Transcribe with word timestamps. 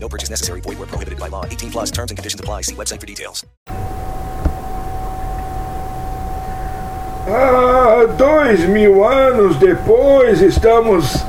No 0.00 0.08
purchase 0.08 0.30
necessary. 0.30 0.60
Void 0.60 0.78
where 0.78 0.86
prohibited 0.86 1.18
by 1.18 1.28
law. 1.28 1.44
18 1.44 1.70
plus 1.70 1.90
terms 1.90 2.10
and 2.10 2.16
conditions 2.16 2.40
apply. 2.40 2.62
See 2.62 2.74
website 2.74 3.00
for 3.00 3.06
details. 3.06 3.44
Ah, 7.30 8.06
dois 8.16 8.66
mil 8.66 9.04
anos 9.04 9.58
depois, 9.58 10.40
estamos. 10.40 11.24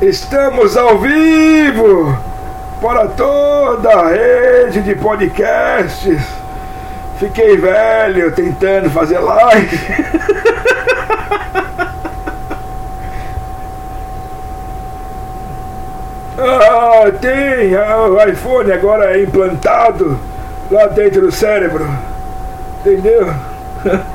Estamos 0.00 0.76
ao 0.76 0.98
vivo 0.98 2.18
para 2.80 3.08
toda 3.08 3.90
a 3.90 4.08
rede 4.08 4.82
de 4.82 4.94
podcasts. 4.94 6.18
Fiquei 7.18 7.56
velho 7.56 8.34
tentando 8.34 8.90
fazer 8.90 9.20
live. 9.20 9.78
ah, 16.38 17.10
tem 17.20 17.76
ah, 17.76 18.06
o 18.08 18.28
iPhone 18.28 18.72
agora 18.72 19.16
é 19.16 19.22
implantado 19.22 20.18
lá 20.70 20.86
dentro 20.86 21.22
do 21.22 21.32
cérebro. 21.32 21.88
Entendeu? 22.80 23.32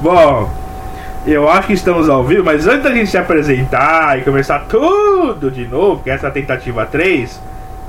Bom, 0.00 0.50
eu 1.26 1.48
acho 1.48 1.68
que 1.68 1.74
estamos 1.74 2.08
ao 2.08 2.24
vivo, 2.24 2.44
mas 2.44 2.66
antes 2.66 2.82
da 2.82 2.90
gente 2.90 3.08
se 3.08 3.16
apresentar 3.16 4.18
e 4.18 4.22
começar 4.22 4.66
tudo 4.68 5.50
de 5.50 5.66
novo, 5.66 6.02
que 6.02 6.10
essa 6.10 6.26
é 6.26 6.30
a 6.30 6.32
tentativa 6.32 6.84
3, 6.84 7.40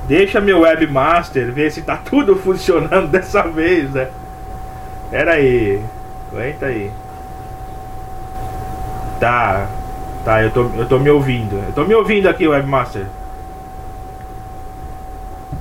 deixa 0.06 0.40
meu 0.40 0.60
webmaster 0.60 1.52
ver 1.52 1.70
se 1.70 1.82
tá 1.82 1.96
tudo 1.96 2.36
funcionando 2.42 3.08
dessa 3.08 3.42
vez, 3.42 3.90
né? 3.90 4.08
Pera 5.10 5.32
aí, 5.32 5.80
aguenta 6.32 6.66
aí. 6.66 6.90
Tá, 9.20 9.68
tá, 10.24 10.42
eu 10.42 10.50
tô, 10.50 10.70
eu 10.76 10.86
tô 10.86 10.98
me 10.98 11.10
ouvindo. 11.10 11.62
Eu 11.66 11.72
tô 11.72 11.84
me 11.84 11.94
ouvindo 11.94 12.28
aqui, 12.28 12.46
webmaster. 12.46 13.06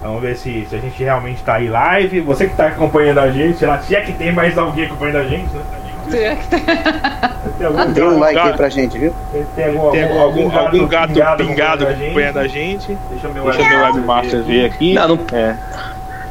Vamos 0.01 0.21
ver 0.21 0.35
se, 0.35 0.65
se 0.65 0.75
a 0.75 0.79
gente 0.79 1.01
realmente 1.01 1.41
tá 1.43 1.55
aí 1.55 1.69
live. 1.69 2.19
Você 2.21 2.47
que 2.47 2.57
tá 2.57 2.67
acompanhando 2.67 3.19
a 3.19 3.31
gente, 3.31 3.59
se 3.85 3.95
é 3.95 4.01
que 4.01 4.11
tem 4.13 4.33
mais 4.33 4.57
alguém 4.57 4.85
acompanhando 4.85 5.17
a 5.17 5.23
gente, 5.23 5.53
né? 5.53 5.82
Tem, 6.09 7.67
algum 7.67 7.93
Tem 7.93 8.03
um 8.03 8.19
like 8.19 8.39
aí 8.39 8.53
pra 8.53 8.69
gente, 8.69 8.97
viu? 8.97 9.13
Tem 9.55 9.65
algum, 9.65 9.91
Tem 9.91 10.03
algum, 10.03 10.19
algum, 10.19 10.57
algum 10.57 10.87
gato 10.87 11.13
pingado 11.37 11.87
acompanhando 11.87 12.39
a 12.39 12.47
gente. 12.47 12.97
Deixa 13.09 13.27
eu 13.27 13.33
meu 13.33 13.45
webmaster 13.45 14.43
ver 14.43 14.65
aqui. 14.65 14.93
Não, 14.93 15.07
não, 15.09 15.19
É. 15.31 15.55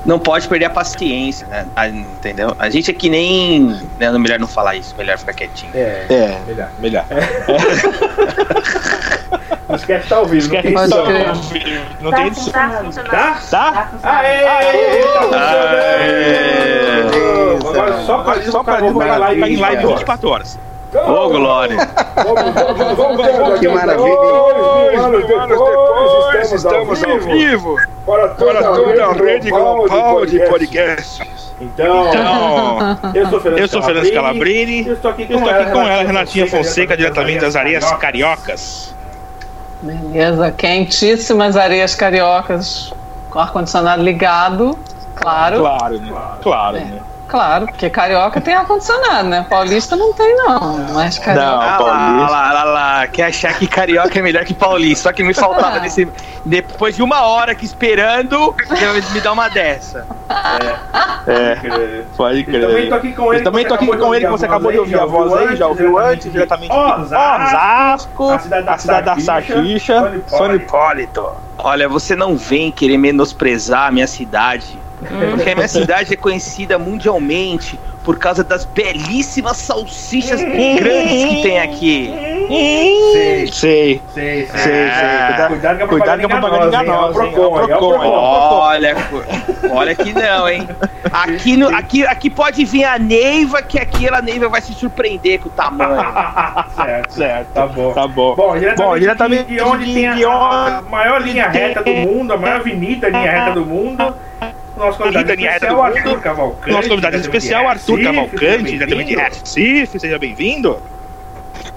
não 0.05 0.19
pode 0.19 0.49
perder 0.49 0.67
a 0.67 0.71
paciência, 0.71 1.47
né? 1.47 1.67
Ah, 1.77 1.89
Entendeu? 1.89 2.55
A 2.59 2.69
gente 2.71 2.91
é 2.91 2.95
que 2.95 3.09
nem. 3.09 3.79
Né, 3.99 4.11
melhor 4.13 4.39
não 4.39 4.49
falar 4.49 4.77
isso, 4.77 4.95
melhor 4.97 5.17
ficar 5.19 5.33
quietinho. 5.33 5.73
É, 5.75 6.07
É, 6.09 6.39
melhor. 6.47 6.69
melhor. 6.79 7.05
Não 9.69 9.77
esquece 9.77 10.03
que 10.03 10.09
tá 10.11 10.17
ao 10.17 10.27
vivo. 10.27 10.55
Esquece 10.55 10.69
não 10.71 10.83
que 10.83 11.13
tem 11.13 11.35
som. 11.35 11.85
não 12.03 12.11
tem 12.11 12.27
edição. 12.27 12.53
Tá? 13.11 13.41
Tá? 13.51 13.89
Aê! 14.03 15.03
Tá 15.31 15.81
Aê! 15.99 17.32
Agora 17.73 18.03
só 18.05 18.19
pra 18.19 18.43
Só 18.43 18.63
pra 18.63 18.81
divulgar 18.81 19.19
live, 19.19 19.41
tá 19.41 19.49
em 19.49 19.57
live 19.57 19.87
24 19.87 20.29
horas. 20.29 20.59
Ô, 20.95 21.29
Glória! 21.31 21.77
Vamos, 22.17 22.55
vamos, 22.55 22.97
vamos, 22.97 23.27
vamos, 23.27 23.61
Que 23.61 23.69
maravilha, 23.69 24.99
anos 24.99 25.27
depois, 25.27 26.53
estamos 26.53 27.03
ao 27.05 27.19
vivo 27.21 27.77
para 28.07 28.29
toda 28.29 28.59
a 29.07 29.13
rede 29.15 29.51
global 29.51 30.27
de 30.27 30.39
podcast. 30.41 31.23
Então, 31.61 32.11
eu 33.15 33.29
sou 33.29 33.41
Fernando 33.41 33.61
Eu 33.61 33.69
sou 33.69 33.83
Fernando 33.83 34.05
Scalabrini. 34.07 34.87
Eu 34.87 34.95
estou 34.95 35.11
aqui 35.13 35.27
com 35.27 35.35
estou 35.35 35.49
aqui 35.51 35.71
com 35.71 35.81
ela, 35.81 35.87
Renatinha 36.03 36.07
Renatinha 36.07 36.47
Fonseca, 36.49 36.97
diretamente 36.97 37.41
das 37.41 37.57
areias 37.57 37.91
cariocas. 37.93 38.95
Beleza, 39.81 40.53
quentíssimas 40.53 41.57
areias 41.57 41.95
cariocas 41.95 42.93
com 43.31 43.39
ar-condicionado 43.39 44.03
ligado, 44.03 44.79
claro. 45.15 45.61
Claro, 45.61 45.99
né? 45.99 46.13
Claro, 46.43 46.77
É. 46.77 46.81
né? 46.81 47.01
Claro, 47.33 47.65
porque 47.67 47.89
carioca 47.89 48.43
tem 48.43 48.53
ar-condicionado, 48.53 49.27
né? 49.27 49.47
Paulista 49.49 49.97
não 49.97 50.13
tem, 50.13 50.37
não. 50.37 50.77
Mas 50.93 51.19
carioca. 51.19 51.47
Não. 51.47 51.61
Ah 51.63 51.65
lá, 51.65 51.79
Paulista. 51.79 52.31
lá, 52.31 52.53
lá, 52.53 52.65
lá, 52.65 53.07
quer 53.07 53.23
achar 53.25 53.55
que 53.59 53.67
carioca 53.67 54.19
é 54.19 54.21
melhor 54.21 54.45
que 54.45 54.53
paulista. 54.53 55.05
Só 55.05 55.13
que 55.15 55.23
me 55.23 55.33
faltava 55.33 55.79
Ah. 55.79 55.81
nesse. 55.81 56.07
Depois 56.45 56.95
de 56.95 57.03
uma 57.03 57.23
hora 57.23 57.53
aqui 57.53 57.65
esperando, 57.65 58.55
me 59.15 59.21
dá 59.23 59.33
uma 59.33 59.49
dessa. 59.49 60.07
É, 61.27 62.03
pode 62.15 62.45
crer. 62.45 62.63
Eu 62.65 62.69
também 62.69 62.89
tô 62.91 62.95
aqui 62.97 63.13
com 63.13 63.33
ele. 63.33 63.41
Eu 63.41 63.45
também 63.45 63.67
tô 63.67 63.75
aqui 63.75 63.87
com 63.87 64.15
ele, 64.15 64.25
que 64.27 64.31
você 64.31 64.45
acabou 64.45 64.71
de 64.71 64.79
ouvir 64.79 65.01
a 65.01 65.07
voz 65.07 65.33
aí, 65.33 65.57
já 65.57 65.67
ouviu 65.69 65.99
antes, 65.99 66.31
diretamente 66.31 66.71
Osasco, 66.71 68.29
a 68.31 68.39
cidade 68.41 68.67
da 68.67 68.75
a 68.75 68.79
cidade 68.79 69.07
da 69.07 69.19
São 69.19 69.43
São 70.27 70.55
Hipólito. 70.55 71.27
Olha, 71.57 71.89
você 71.89 72.15
não 72.15 72.37
vem 72.37 72.71
querer 72.71 72.99
menosprezar 72.99 73.87
a 73.87 73.91
minha 73.91 74.07
cidade. 74.07 74.82
Porque 75.31 75.51
a 75.51 75.55
minha 75.55 75.69
cidade 75.69 76.13
é 76.13 76.17
conhecida 76.17 76.79
mundialmente 76.79 77.79
por 78.05 78.19
causa 78.19 78.43
das 78.43 78.65
belíssimas 78.65 79.57
salsichas 79.59 80.41
grandes 80.43 81.25
que 81.25 81.43
tem 81.43 81.61
aqui. 81.61 82.13
Sei, 83.13 83.47
Sei. 83.47 84.03
sei, 84.13 84.47
sei. 84.47 84.47
Sei, 84.47 84.91
sei. 84.91 85.47
Cuidado 85.49 85.79
com 85.79 85.85
a 85.85 85.89
Cuidado 85.89 86.21
com 86.21 86.27
a 86.27 86.41
propaganda 86.41 86.83
enganosa? 86.83 87.25
É. 87.25 87.75
Olha, 87.77 88.97
olha 89.71 89.95
que 89.95 90.13
não, 90.13 90.49
hein? 90.49 90.69
Aqui, 91.13 91.57
no, 91.57 91.69
aqui, 91.75 92.07
aqui 92.07 92.29
pode 92.31 92.65
vir 92.65 92.85
a 92.85 92.99
Neiva, 92.99 93.63
que 93.63 93.79
aqui 93.79 94.07
ela 94.07 94.21
Neiva 94.21 94.49
vai 94.49 94.61
se 94.61 94.73
surpreender 94.75 95.41
com 95.41 95.49
o 95.49 95.53
tamanho. 95.53 95.93
Certo, 96.75 97.13
Certo, 97.13 97.49
tá 97.53 97.67
bom. 97.67 97.93
Tá 97.93 98.07
bom. 98.09 98.35
Bom, 98.35 98.59
diretamente, 98.59 98.83
Bom, 98.83 98.99
diretamente 98.99 99.45
de 99.53 99.61
onde 99.61 99.85
de- 99.87 99.95
tem 99.95 100.07
a, 100.25 100.79
a 100.79 100.83
maior 100.83 101.23
linha 101.23 101.49
reta 101.49 101.83
do 101.83 101.91
mundo, 101.93 102.33
a 102.33 102.37
maior 102.37 102.57
avenida 102.61 103.09
linha 103.09 103.31
reta 103.31 103.53
do 103.53 103.65
mundo. 103.65 104.15
Nosso 104.77 104.99
convidado 104.99 105.31
especial, 105.33 105.83
Arthur. 105.83 106.21
Cavalcante. 106.21 106.71
Nosso 106.71 106.89
convidado 106.89 107.17
especial, 107.17 107.69
Arthur 107.69 108.03
Cavalcante, 108.03 108.41
seja 108.41 108.63
diretamente 108.65 109.09
de 109.09 109.17
bem-vindo. 109.17 109.39
Recife, 109.41 110.01
seja 110.01 110.19
bem-vindo. 110.19 110.79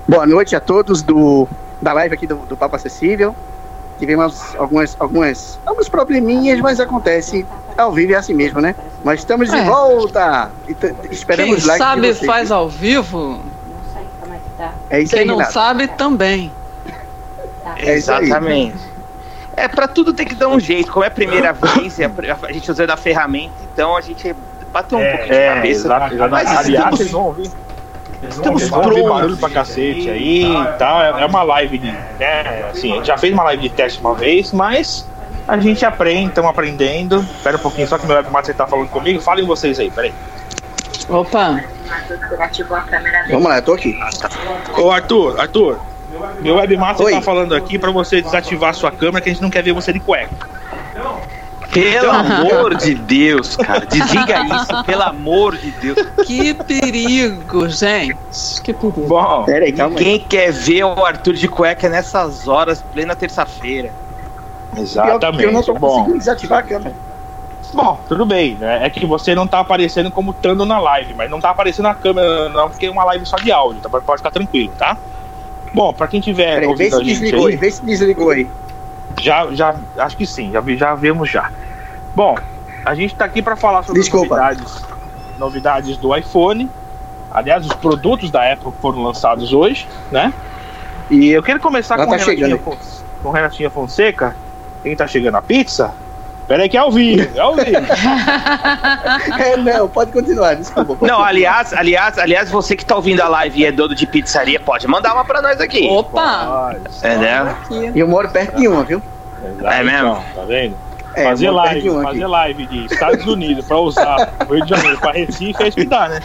Boa 0.07 0.25
noite 0.25 0.55
a 0.55 0.59
todos 0.59 1.01
do, 1.01 1.47
da 1.81 1.91
live 1.93 2.13
aqui 2.15 2.25
do, 2.25 2.35
do 2.37 2.55
Papo 2.55 2.75
Acessível. 2.75 3.35
Tivemos 3.99 4.55
algumas, 4.57 4.95
algumas, 4.99 5.59
alguns 5.65 5.87
probleminhas, 5.89 6.59
mas 6.59 6.79
acontece 6.79 7.45
ao 7.77 7.91
vivo 7.93 8.13
é 8.13 8.15
assim 8.15 8.33
mesmo, 8.33 8.59
né? 8.61 8.75
Mas 9.03 9.19
estamos 9.19 9.49
de 9.49 9.55
É. 9.55 9.63
volta! 9.63 10.51
E 10.67 10.75
esperamos 11.11 11.59
Quem 11.59 11.67
like 11.67 11.77
sabe 11.77 12.13
faz 12.13 12.51
ao 12.51 12.69
vivo, 12.69 13.41
É 14.89 15.01
isso 15.01 15.11
quem 15.11 15.21
aí, 15.21 15.25
não 15.25 15.35
Renato. 15.37 15.53
sabe 15.53 15.87
também. 15.89 16.51
É. 17.77 17.93
Exatamente. 17.93 18.75
É, 19.57 19.67
pra 19.67 19.87
tudo 19.87 20.13
tem 20.13 20.25
que 20.25 20.35
dar 20.35 20.47
um 20.49 20.59
jeito. 20.59 20.91
Como 20.91 21.03
é 21.03 21.07
a 21.07 21.11
primeira 21.11 21.53
vez, 21.53 21.99
é 21.99 22.05
a, 22.05 22.51
gente 22.51 22.69
usando 22.71 22.89
a 22.91 22.97
ferramenta, 22.97 23.53
então 23.73 23.95
a 23.95 24.01
gente 24.01 24.35
bateu 24.71 24.97
um 24.97 25.01
É, 25.01 25.09
pouquinho 25.11 25.29
de 25.33 25.35
É, 25.39 25.53
cabeça. 25.55 25.87
exato. 25.87 26.15
Mas 26.29 26.47
Aliás, 26.47 26.67
estamos- 26.67 26.97
vocês 26.97 27.11
vão 27.11 27.21
ouvir. 27.25 27.51
Estamos 28.27 28.69
prontos. 28.69 29.03
barulho 29.09 29.37
pra 29.37 29.49
cacete 29.49 30.09
aí 30.09 30.43
e 30.51 30.77
tal. 30.79 31.01
É 31.01 31.21
é 31.21 31.25
uma 31.25 31.43
live 31.43 31.77
de. 31.77 31.91
Né, 31.91 32.69
assim, 32.71 32.91
a 32.93 32.95
gente 32.95 33.07
já 33.07 33.17
fez 33.17 33.31
uma 33.33 33.43
live 33.43 33.61
de 33.63 33.69
teste 33.69 33.99
uma 33.99 34.15
vez, 34.15 34.51
mas 34.51 35.07
a 35.47 35.57
gente 35.57 35.85
aprende, 35.85 36.29
estamos 36.29 36.49
aprendendo. 36.49 37.19
Espera 37.21 37.57
um 37.57 37.59
pouquinho, 37.59 37.87
só 37.87 37.97
que 37.97 38.05
meu 38.07 38.15
webmaster 38.15 38.55
tá 38.55 38.65
falando 38.65 38.89
comigo. 38.89 39.21
Falem 39.21 39.45
vocês 39.45 39.79
aí, 39.79 39.91
peraí. 39.91 40.13
Opa, 41.07 41.61
Vamos 43.29 43.47
lá, 43.47 43.57
eu 43.57 43.61
tô 43.61 43.73
aqui. 43.73 43.95
Ô 44.77 44.89
Arthur, 44.91 45.39
Arthur, 45.39 45.79
meu 46.41 46.55
webmaster 46.55 47.05
Oi. 47.05 47.11
tá 47.13 47.21
falando 47.21 47.55
aqui 47.55 47.77
pra 47.77 47.91
você 47.91 48.21
desativar 48.21 48.69
a 48.69 48.73
sua 48.73 48.91
câmera 48.91 49.21
que 49.21 49.29
a 49.29 49.33
gente 49.33 49.41
não 49.41 49.49
quer 49.49 49.63
ver 49.63 49.73
você 49.73 49.91
de 49.93 49.99
cueca. 49.99 50.29
Pelo 51.71 52.09
amor 52.09 52.75
de 52.75 52.95
Deus, 52.95 53.57
cara. 53.57 53.85
Desliga 53.85 54.45
isso, 54.45 54.83
pelo 54.85 55.01
amor 55.03 55.57
de 55.57 55.71
Deus. 55.71 55.97
que 56.25 56.53
perigo, 56.53 57.67
gente. 57.67 58.15
Que 58.63 58.73
perigo. 58.73 59.07
Bom, 59.07 59.43
Pera 59.43 59.65
aí, 59.65 59.73
calma 59.73 59.97
aí. 59.97 60.03
Quem 60.05 60.19
quer 60.19 60.51
ver 60.53 60.85
o 60.85 61.05
Arthur 61.05 61.33
de 61.33 61.47
cueca 61.49 61.89
nessas 61.89 62.47
horas, 62.47 62.81
plena 62.81 63.13
terça-feira? 63.13 63.91
Que 64.73 64.79
eu 64.79 64.83
não 64.83 64.83
exatamente. 64.83 65.65
tô 65.65 65.73
Bom, 65.73 65.87
conseguindo 65.89 66.17
desativar 66.19 66.59
a 66.59 66.63
câmera. 66.63 66.95
Bom, 67.73 67.99
tudo 68.07 68.25
bem, 68.25 68.55
né? 68.55 68.85
É 68.85 68.89
que 68.89 69.05
você 69.05 69.35
não 69.35 69.45
tá 69.45 69.59
aparecendo 69.59 70.09
como 70.09 70.31
estando 70.31 70.65
na 70.65 70.79
live, 70.79 71.13
mas 71.13 71.29
não 71.29 71.41
tá 71.41 71.49
aparecendo 71.49 71.85
na 71.85 71.95
câmera, 71.95 72.47
não, 72.49 72.69
porque 72.69 72.85
é 72.85 72.89
uma 72.91 73.03
live 73.03 73.25
só 73.25 73.35
de 73.35 73.51
áudio, 73.51 73.81
tá? 73.81 73.89
Pode 73.89 74.17
ficar 74.17 74.31
tranquilo, 74.31 74.71
tá? 74.77 74.97
Bom, 75.75 75.93
pra 75.93 76.07
quem 76.07 76.21
tiver 76.21 76.61
Peraí, 76.61 76.75
vê 76.75 76.89
se 76.89 77.03
desligou 77.03 77.47
aí, 77.47 77.55
vê 77.57 77.69
se 77.69 77.85
desligou 77.85 78.29
aí. 78.29 78.47
já, 79.19 79.45
já, 79.51 79.75
acho 79.97 80.15
que 80.15 80.25
sim, 80.25 80.51
já, 80.53 80.63
já 80.75 80.95
vemos 80.95 81.29
já. 81.29 81.51
Bom, 82.15 82.35
a 82.85 82.95
gente 82.95 83.13
tá 83.13 83.25
aqui 83.25 83.41
pra 83.41 83.57
falar 83.57 83.83
sobre 83.83 84.09
novidades, 84.09 84.85
novidades 85.37 85.97
do 85.97 86.15
iPhone. 86.15 86.69
Aliás, 87.29 87.65
os 87.65 87.73
produtos 87.73 88.31
da 88.31 88.53
Apple 88.53 88.71
foram 88.81 89.03
lançados 89.03 89.51
hoje, 89.51 89.85
né? 90.09 90.33
E 91.09 91.31
eu 91.31 91.43
quero 91.43 91.59
começar 91.59 91.95
Ela 91.95 92.05
com, 92.05 92.11
tá 92.11 92.17
Renatinha, 92.17 92.59
com 93.21 93.29
Renatinha 93.31 93.69
Fonseca. 93.69 94.33
Quem 94.81 94.95
tá 94.95 95.05
chegando 95.05 95.35
a 95.35 95.41
pizza? 95.41 95.93
Pera 96.47 96.61
aí 96.63 96.69
que 96.69 96.77
é 96.77 96.79
ao 96.79 96.91
vivo, 96.91 97.27
é 97.35 97.39
ao 97.39 97.55
vivo. 97.55 97.71
É, 99.39 99.57
não, 99.57 99.87
pode 99.89 100.11
continuar, 100.11 100.55
desculpa. 100.55 100.95
pode 100.95 101.01
Não, 101.11 101.17
continuar. 101.17 101.27
aliás, 101.27 101.73
aliás, 101.73 102.17
aliás, 102.19 102.49
você 102.51 102.75
que 102.75 102.85
tá 102.85 102.95
ouvindo 102.95 103.21
a 103.21 103.27
live 103.27 103.59
e 103.61 103.65
é 103.65 103.71
dono 103.71 103.95
de 103.95 104.05
pizzaria, 104.05 104.59
pode 104.59 104.87
mandar 104.87 105.13
uma 105.13 105.25
pra 105.25 105.41
nós 105.41 105.59
aqui. 105.59 105.87
Opa! 105.89 106.75
É, 107.01 107.15
né? 107.17 107.39
Aqui. 107.63 107.91
E 107.95 107.99
eu 107.99 108.07
moro 108.07 108.29
perto 108.29 108.55
de 108.57 108.67
uma, 108.67 108.83
viu? 108.83 109.01
Exato, 109.43 109.73
É 109.75 109.83
mesmo? 109.83 110.09
então, 110.11 110.23
Tá 110.35 110.41
vendo? 110.45 110.75
É, 111.15 111.23
fazer 111.23 111.49
live, 111.49 111.89
fazer 111.89 112.07
aqui. 112.09 112.25
live 112.25 112.65
de 112.67 112.85
Estados 112.93 113.25
Unidos 113.25 113.65
pra 113.65 113.77
usar 113.79 114.33
o 114.47 114.53
Rio 114.53 114.63
de 114.65 114.69
Janeiro 114.69 114.97
pra 114.99 115.11
Recife 115.13 115.63
é 115.63 115.67
isso 115.69 115.77
que 115.77 115.85
dá, 115.85 116.09
né? 116.09 116.19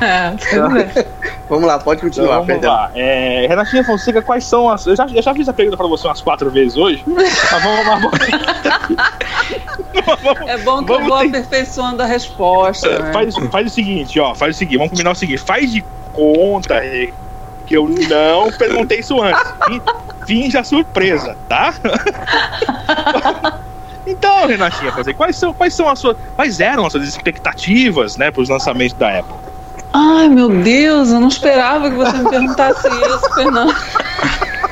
É, 0.00 0.34
é. 1.00 1.06
Vamos 1.48 1.64
lá, 1.66 1.78
pode 1.78 2.00
Então, 2.00 2.08
continuar, 2.10 2.32
vamos 2.34 2.46
perdão. 2.46 2.72
lá. 2.72 2.90
É, 2.94 3.46
Renatinha 3.48 3.84
Fonseca, 3.84 4.20
quais 4.20 4.44
são 4.44 4.68
as. 4.68 4.84
Eu 4.86 4.96
já, 4.96 5.06
eu 5.06 5.22
já 5.22 5.32
fiz 5.32 5.48
a 5.48 5.52
pergunta 5.52 5.76
pra 5.76 5.86
você 5.86 6.06
umas 6.08 6.20
quatro 6.20 6.50
vezes 6.50 6.76
hoje. 6.76 7.02
mas 7.60 8.00
vamos 10.22 10.48
É 10.48 10.58
bom 10.58 10.78
que 10.80 10.86
Vamos 10.86 11.02
eu 11.02 11.08
vou 11.08 11.18
ter- 11.20 11.28
aperfeiçoando 11.28 12.02
a 12.02 12.06
resposta. 12.06 12.98
Né? 12.98 13.12
faz, 13.12 13.34
faz 13.50 13.66
o 13.66 13.70
seguinte, 13.70 14.18
ó. 14.20 14.34
Faz 14.34 14.56
o 14.56 14.58
seguinte, 14.58 14.76
vamos 14.78 14.90
combinar 14.90 15.12
o 15.12 15.14
seguinte. 15.14 15.38
Faz 15.38 15.70
de 15.72 15.84
conta 16.12 16.80
que 17.66 17.76
eu 17.76 17.88
não 17.88 18.50
perguntei 18.52 19.00
isso 19.00 19.20
antes. 19.20 19.42
Fin- 19.66 19.82
Finja 20.26 20.64
surpresa, 20.64 21.36
tá? 21.48 21.74
Então, 24.08 24.46
Renatinha, 24.46 24.92
Fonseca, 24.92 25.16
quais 25.16 25.34
são, 25.36 25.52
quais 25.52 25.74
são 25.74 25.88
as 25.88 25.98
suas. 25.98 26.16
Quais 26.36 26.60
eram 26.60 26.86
as 26.86 26.92
suas 26.92 27.08
expectativas, 27.08 28.16
né, 28.16 28.30
para 28.30 28.40
os 28.40 28.48
lançamentos 28.48 28.96
da 28.96 29.18
Apple? 29.18 29.34
Ai, 29.92 30.28
meu 30.28 30.48
Deus, 30.48 31.10
eu 31.10 31.18
não 31.18 31.26
esperava 31.26 31.90
que 31.90 31.96
você 31.96 32.16
me 32.18 32.30
perguntasse 32.30 32.86
isso, 32.86 33.34
Fernando. 33.34 33.74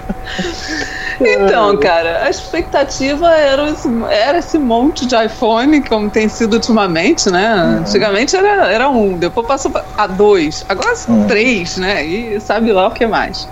Então, 1.21 1.77
cara, 1.79 2.25
a 2.25 2.31
expectativa 2.31 3.29
era 3.35 3.71
esse, 3.71 3.89
era 4.11 4.39
esse 4.39 4.59
monte 4.59 5.07
de 5.07 5.17
iPhone, 5.17 5.81
como 5.83 6.11
tem 6.11 6.29
sido 6.29 6.55
ultimamente, 6.55 7.31
né? 7.31 7.79
Antigamente 7.81 8.37
era, 8.37 8.71
era 8.71 8.89
um, 8.89 9.17
depois 9.17 9.47
passou 9.47 9.73
a 9.97 10.07
dois, 10.07 10.65
agora 10.69 10.95
são 10.95 11.27
três, 11.27 11.77
né? 11.79 12.05
E 12.05 12.41
sabe 12.41 12.71
lá 12.73 12.89
o 12.89 12.91
que 12.91 13.07
mais. 13.07 13.49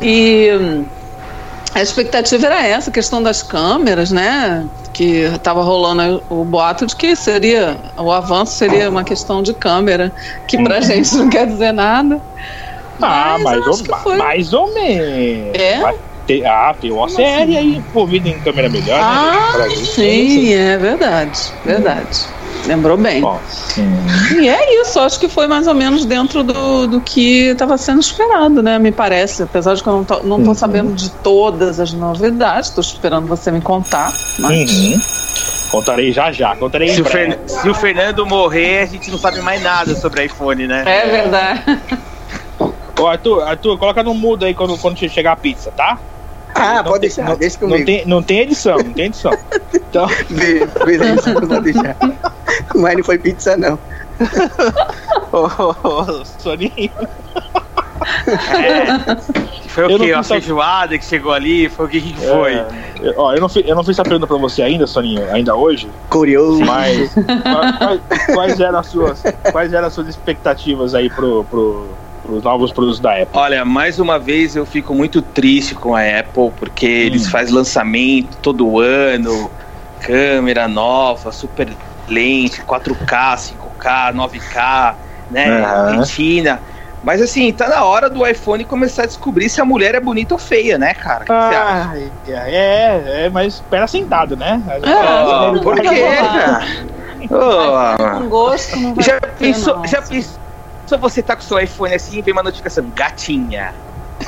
E 0.00 0.50
hum, 0.52 0.84
a 1.74 1.82
expectativa 1.82 2.46
era 2.46 2.64
essa, 2.64 2.90
a 2.90 2.92
questão 2.92 3.22
das 3.22 3.42
câmeras, 3.42 4.12
né? 4.12 4.64
Que 4.92 5.22
estava 5.22 5.62
rolando 5.62 6.22
o 6.30 6.44
boato 6.44 6.86
de 6.86 6.94
que 6.94 7.16
seria 7.16 7.76
o 7.98 8.10
avanço 8.12 8.52
seria 8.52 8.88
uma 8.88 9.02
questão 9.02 9.42
de 9.42 9.52
câmera, 9.52 10.12
que 10.46 10.62
pra 10.62 10.80
gente 10.80 11.14
não 11.16 11.28
quer 11.28 11.46
dizer 11.46 11.72
nada. 11.72 12.20
Ah, 13.02 13.36
Mas 13.42 13.64
mais, 13.64 13.66
ou, 14.06 14.16
mais 14.16 14.52
ou 14.52 14.74
menos. 14.74 15.54
É? 15.54 15.94
Ter- 16.26 16.44
ah, 16.44 16.74
tem 16.80 16.90
uma 16.90 17.08
série 17.08 17.56
aí 17.56 17.76
envolvida 17.76 18.28
em 18.28 18.38
câmera 18.40 18.68
melhor, 18.68 18.98
Ah, 19.00 19.52
né? 19.58 19.68
Gente. 19.70 19.86
sim, 19.86 20.52
é 20.54 20.76
verdade, 20.76 21.38
verdade. 21.64 22.18
Lembrou 22.66 22.96
bem. 22.96 23.20
Bom, 23.20 23.38
E 24.40 24.48
é 24.48 24.80
isso, 24.82 24.98
acho 24.98 25.20
que 25.20 25.28
foi 25.28 25.46
mais 25.46 25.68
ou 25.68 25.74
menos 25.74 26.04
dentro 26.04 26.42
do, 26.42 26.88
do 26.88 27.00
que 27.00 27.50
estava 27.50 27.78
sendo 27.78 28.00
esperado, 28.00 28.60
né? 28.60 28.76
Me 28.76 28.90
parece. 28.90 29.44
Apesar 29.44 29.74
de 29.74 29.82
que 29.84 29.88
eu 29.88 29.92
não 29.92 30.04
tô, 30.04 30.14
não 30.24 30.42
tô 30.42 30.48
Uhum. 30.48 30.54
sabendo 30.54 30.92
de 30.94 31.08
todas 31.10 31.78
as 31.78 31.92
novidades, 31.92 32.70
estou 32.70 32.82
esperando 32.82 33.28
você 33.28 33.52
me 33.52 33.60
contar. 33.60 34.12
Mas... 34.40 34.68
Uhum. 34.72 35.00
Contarei 35.70 36.12
já 36.12 36.32
já, 36.32 36.56
contarei 36.56 36.88
Se 36.88 37.02
o. 37.02 37.04
Fer- 37.04 37.38
se 37.46 37.68
o 37.68 37.74
Fernando 37.74 38.24
morrer, 38.26 38.80
a 38.80 38.86
gente 38.86 39.10
não 39.12 39.18
sabe 39.18 39.40
mais 39.42 39.62
nada 39.62 39.94
sobre 39.94 40.24
iPhone, 40.24 40.66
né? 40.66 40.82
É 40.86 41.06
verdade. 41.08 41.78
Ô, 42.98 43.06
Arthur, 43.06 43.42
Arthur, 43.42 43.78
coloca 43.78 44.02
no 44.02 44.14
mudo 44.14 44.44
aí 44.44 44.54
quando, 44.54 44.76
quando 44.78 44.96
chegar 44.98 45.32
a 45.32 45.36
pizza, 45.36 45.70
tá? 45.70 45.98
Ah, 46.54 46.76
Não 46.76 46.84
pode 46.84 46.92
tem- 46.92 47.00
deixar, 47.00 47.24
não, 47.28 47.36
deixa 47.36 47.58
não 47.60 47.68
comigo. 47.68 47.86
tem, 47.86 48.06
não 48.06 48.22
tem 48.22 48.38
edição, 48.40 48.78
não 48.78 48.92
tem 48.92 49.06
edição. 49.06 49.32
Então, 49.88 50.08
Be- 50.28 50.66
Beleza, 50.84 51.32
pode 51.34 51.72
deixar. 51.72 51.96
Mas 52.74 52.96
não 52.96 53.04
foi 53.04 53.18
pizza, 53.18 53.56
não. 53.56 53.78
ô, 55.32 55.38
ô, 55.62 55.88
ô, 55.88 56.24
Soninho. 56.24 56.90
Foi 59.68 59.84
Eu 59.84 59.96
o 59.96 59.98
quê? 59.98 60.12
não 60.12 60.18
a- 60.20 60.22
feijoada 60.22 60.98
que 60.98 61.04
chegou 61.04 61.32
ali? 61.32 61.68
Foi 61.68 61.86
o 61.86 61.88
que, 61.88 62.00
que 62.00 62.14
foi? 62.26 62.54
É, 62.54 62.66
eu- 63.00 63.14
ó, 63.16 63.34
eu 63.34 63.40
não, 63.40 63.48
fiz, 63.48 63.62
eu 63.66 63.74
não 63.74 63.82
fiz 63.82 63.90
essa 63.90 64.02
pergunta 64.02 64.26
pra 64.26 64.36
você 64.36 64.62
ainda, 64.62 64.86
Soninho, 64.86 65.22
ainda 65.32 65.54
hoje, 65.54 65.88
Curioso. 66.10 66.64
mas 66.64 67.12
quais, 67.42 67.76
quais- 67.78 68.26
quais 68.34 68.60
eram 68.60 68.78
as 68.78 68.86
suas, 68.86 69.22
quais 69.52 69.72
eram 69.72 69.86
as 69.86 69.92
suas 69.94 70.08
expectativas 70.08 70.94
aí 70.94 71.08
pro, 71.10 71.44
pro, 71.44 71.86
pros 72.26 72.42
novos 72.42 72.72
produtos 72.72 73.00
da 73.00 73.12
Apple? 73.12 73.28
Olha, 73.32 73.64
mais 73.64 73.98
uma 74.00 74.18
vez 74.18 74.56
eu 74.56 74.66
fico 74.66 74.94
muito 74.94 75.22
triste 75.22 75.74
com 75.74 75.94
a 75.94 76.00
Apple, 76.02 76.50
porque 76.58 76.86
eles 76.86 77.28
fazem 77.28 77.54
lançamento 77.54 78.36
todo 78.42 78.80
ano, 78.80 79.50
câmera 80.00 80.66
nova, 80.66 81.30
super 81.30 81.68
lente, 82.08 82.60
4K, 82.62 83.54
5K, 83.78 84.14
9K, 84.14 84.94
né? 85.30 85.64
Aham. 85.64 86.00
Retina. 86.00 86.60
Mas 87.04 87.22
assim, 87.22 87.52
tá 87.52 87.68
na 87.68 87.84
hora 87.84 88.10
do 88.10 88.26
iPhone 88.26 88.64
começar 88.64 89.04
a 89.04 89.06
descobrir 89.06 89.48
se 89.48 89.60
a 89.60 89.64
mulher 89.64 89.94
é 89.94 90.00
bonita 90.00 90.34
ou 90.34 90.38
feia, 90.38 90.76
né, 90.76 90.92
cara? 90.92 91.22
O 91.22 91.26
que 91.26 91.32
você 91.32 91.54
acha? 91.54 91.90
Ah, 91.92 92.50
é, 92.50 93.26
é, 93.26 93.30
mas 93.30 93.54
espera 93.54 93.86
sentado, 93.86 94.36
né? 94.36 94.60
Ah, 94.82 95.52
não 95.54 95.60
por 95.62 95.80
quê, 95.80 95.88
cara? 95.88 96.66
Com 98.18 98.28
gosto 98.28 98.76
não 98.76 98.94
vai 98.94 99.04
já 99.04 99.20
ter, 99.20 99.32
pensou, 99.38 99.76
não. 99.76 99.86
já 99.86 100.02
pensou 100.02 100.45
você 100.98 101.22
tá 101.22 101.34
com 101.34 101.42
seu 101.42 101.58
iPhone 101.58 101.94
assim 101.94 102.18
e 102.18 102.22
vem 102.22 102.32
uma 102.32 102.42
notificação, 102.42 102.90
gatinha. 102.94 103.74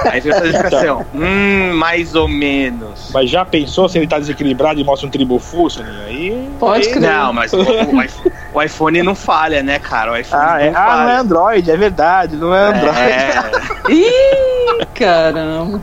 Aí 0.05 0.21
vem 0.21 0.33
a 0.33 0.41
notificação, 0.41 1.07
hum, 1.15 1.73
mais 1.75 2.15
ou 2.15 2.29
menos. 2.29 3.11
Mas 3.13 3.31
já 3.31 3.45
pensou 3.45 3.89
se 3.89 3.99
ele 3.99 4.07
tá 4.07 4.19
desequilibrado 4.19 4.79
e 4.81 4.85
mostra 4.85 5.07
um 5.07 5.11
tribufu, 5.11 5.71
Soninho? 5.71 6.03
Aí. 6.05 6.51
Pode 6.59 6.89
crer. 6.91 7.01
Não, 7.11 7.33
mas 7.33 7.53
o, 7.53 7.59
o 7.61 8.03
iPhone- 8.03 8.33
o 8.53 8.63
iPhone 8.63 9.03
não 9.03 9.15
falha, 9.15 9.63
né, 9.63 9.79
cara? 9.79 10.13
O 10.13 10.17
iPhone 10.17 10.43
Ah, 10.45 10.61
é, 10.61 10.71
não 10.71 10.79
ah, 10.79 10.85
não 10.85 10.93
é 10.93 10.97
falha. 11.07 11.21
Android, 11.21 11.71
é 11.71 11.77
verdade, 11.77 12.37
não 12.37 12.55
é 12.55 12.67
Android. 12.69 12.99
É. 12.99 13.43
Ih, 13.93 14.87
caramba. 14.95 15.81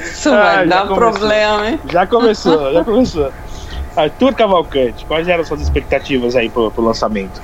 Isso 0.00 0.28
Ah, 0.32 0.36
vai 0.40 0.66
dar 0.66 0.86
começou. 0.86 0.96
problema, 0.96 1.68
hein? 1.70 1.80
Já 1.90 2.06
começou, 2.06 2.72
já 2.72 2.84
começou. 2.84 3.32
Arthur 3.96 4.34
Cavalcante, 4.34 5.04
quais 5.06 5.26
eram 5.26 5.42
suas 5.44 5.60
expectativas 5.60 6.36
aí 6.36 6.48
pro, 6.48 6.70
pro 6.70 6.84
lançamento? 6.84 7.42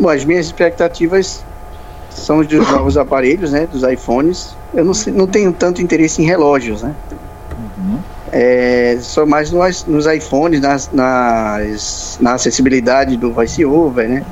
Bom, 0.00 0.08
as 0.08 0.24
minhas 0.24 0.46
expectativas 0.46 1.44
são 2.10 2.38
os 2.38 2.46
dos 2.46 2.66
novos 2.70 2.96
aparelhos, 2.96 3.52
né? 3.52 3.66
Dos 3.70 3.82
iPhones. 3.82 4.56
Eu 4.74 4.84
não, 4.84 4.92
não 5.14 5.26
tenho 5.26 5.52
tanto 5.52 5.82
interesse 5.82 6.22
em 6.22 6.24
relógios, 6.24 6.82
né? 6.82 6.94
É, 8.32 8.96
só 9.00 9.26
mais 9.26 9.50
nos, 9.50 9.84
nos 9.86 10.06
iPhones, 10.06 10.60
nas, 10.60 10.88
nas- 10.92 12.16
na 12.20 12.34
acessibilidade 12.34 13.16
do 13.16 13.32
VoiceOver, 13.32 14.08
né? 14.08 14.24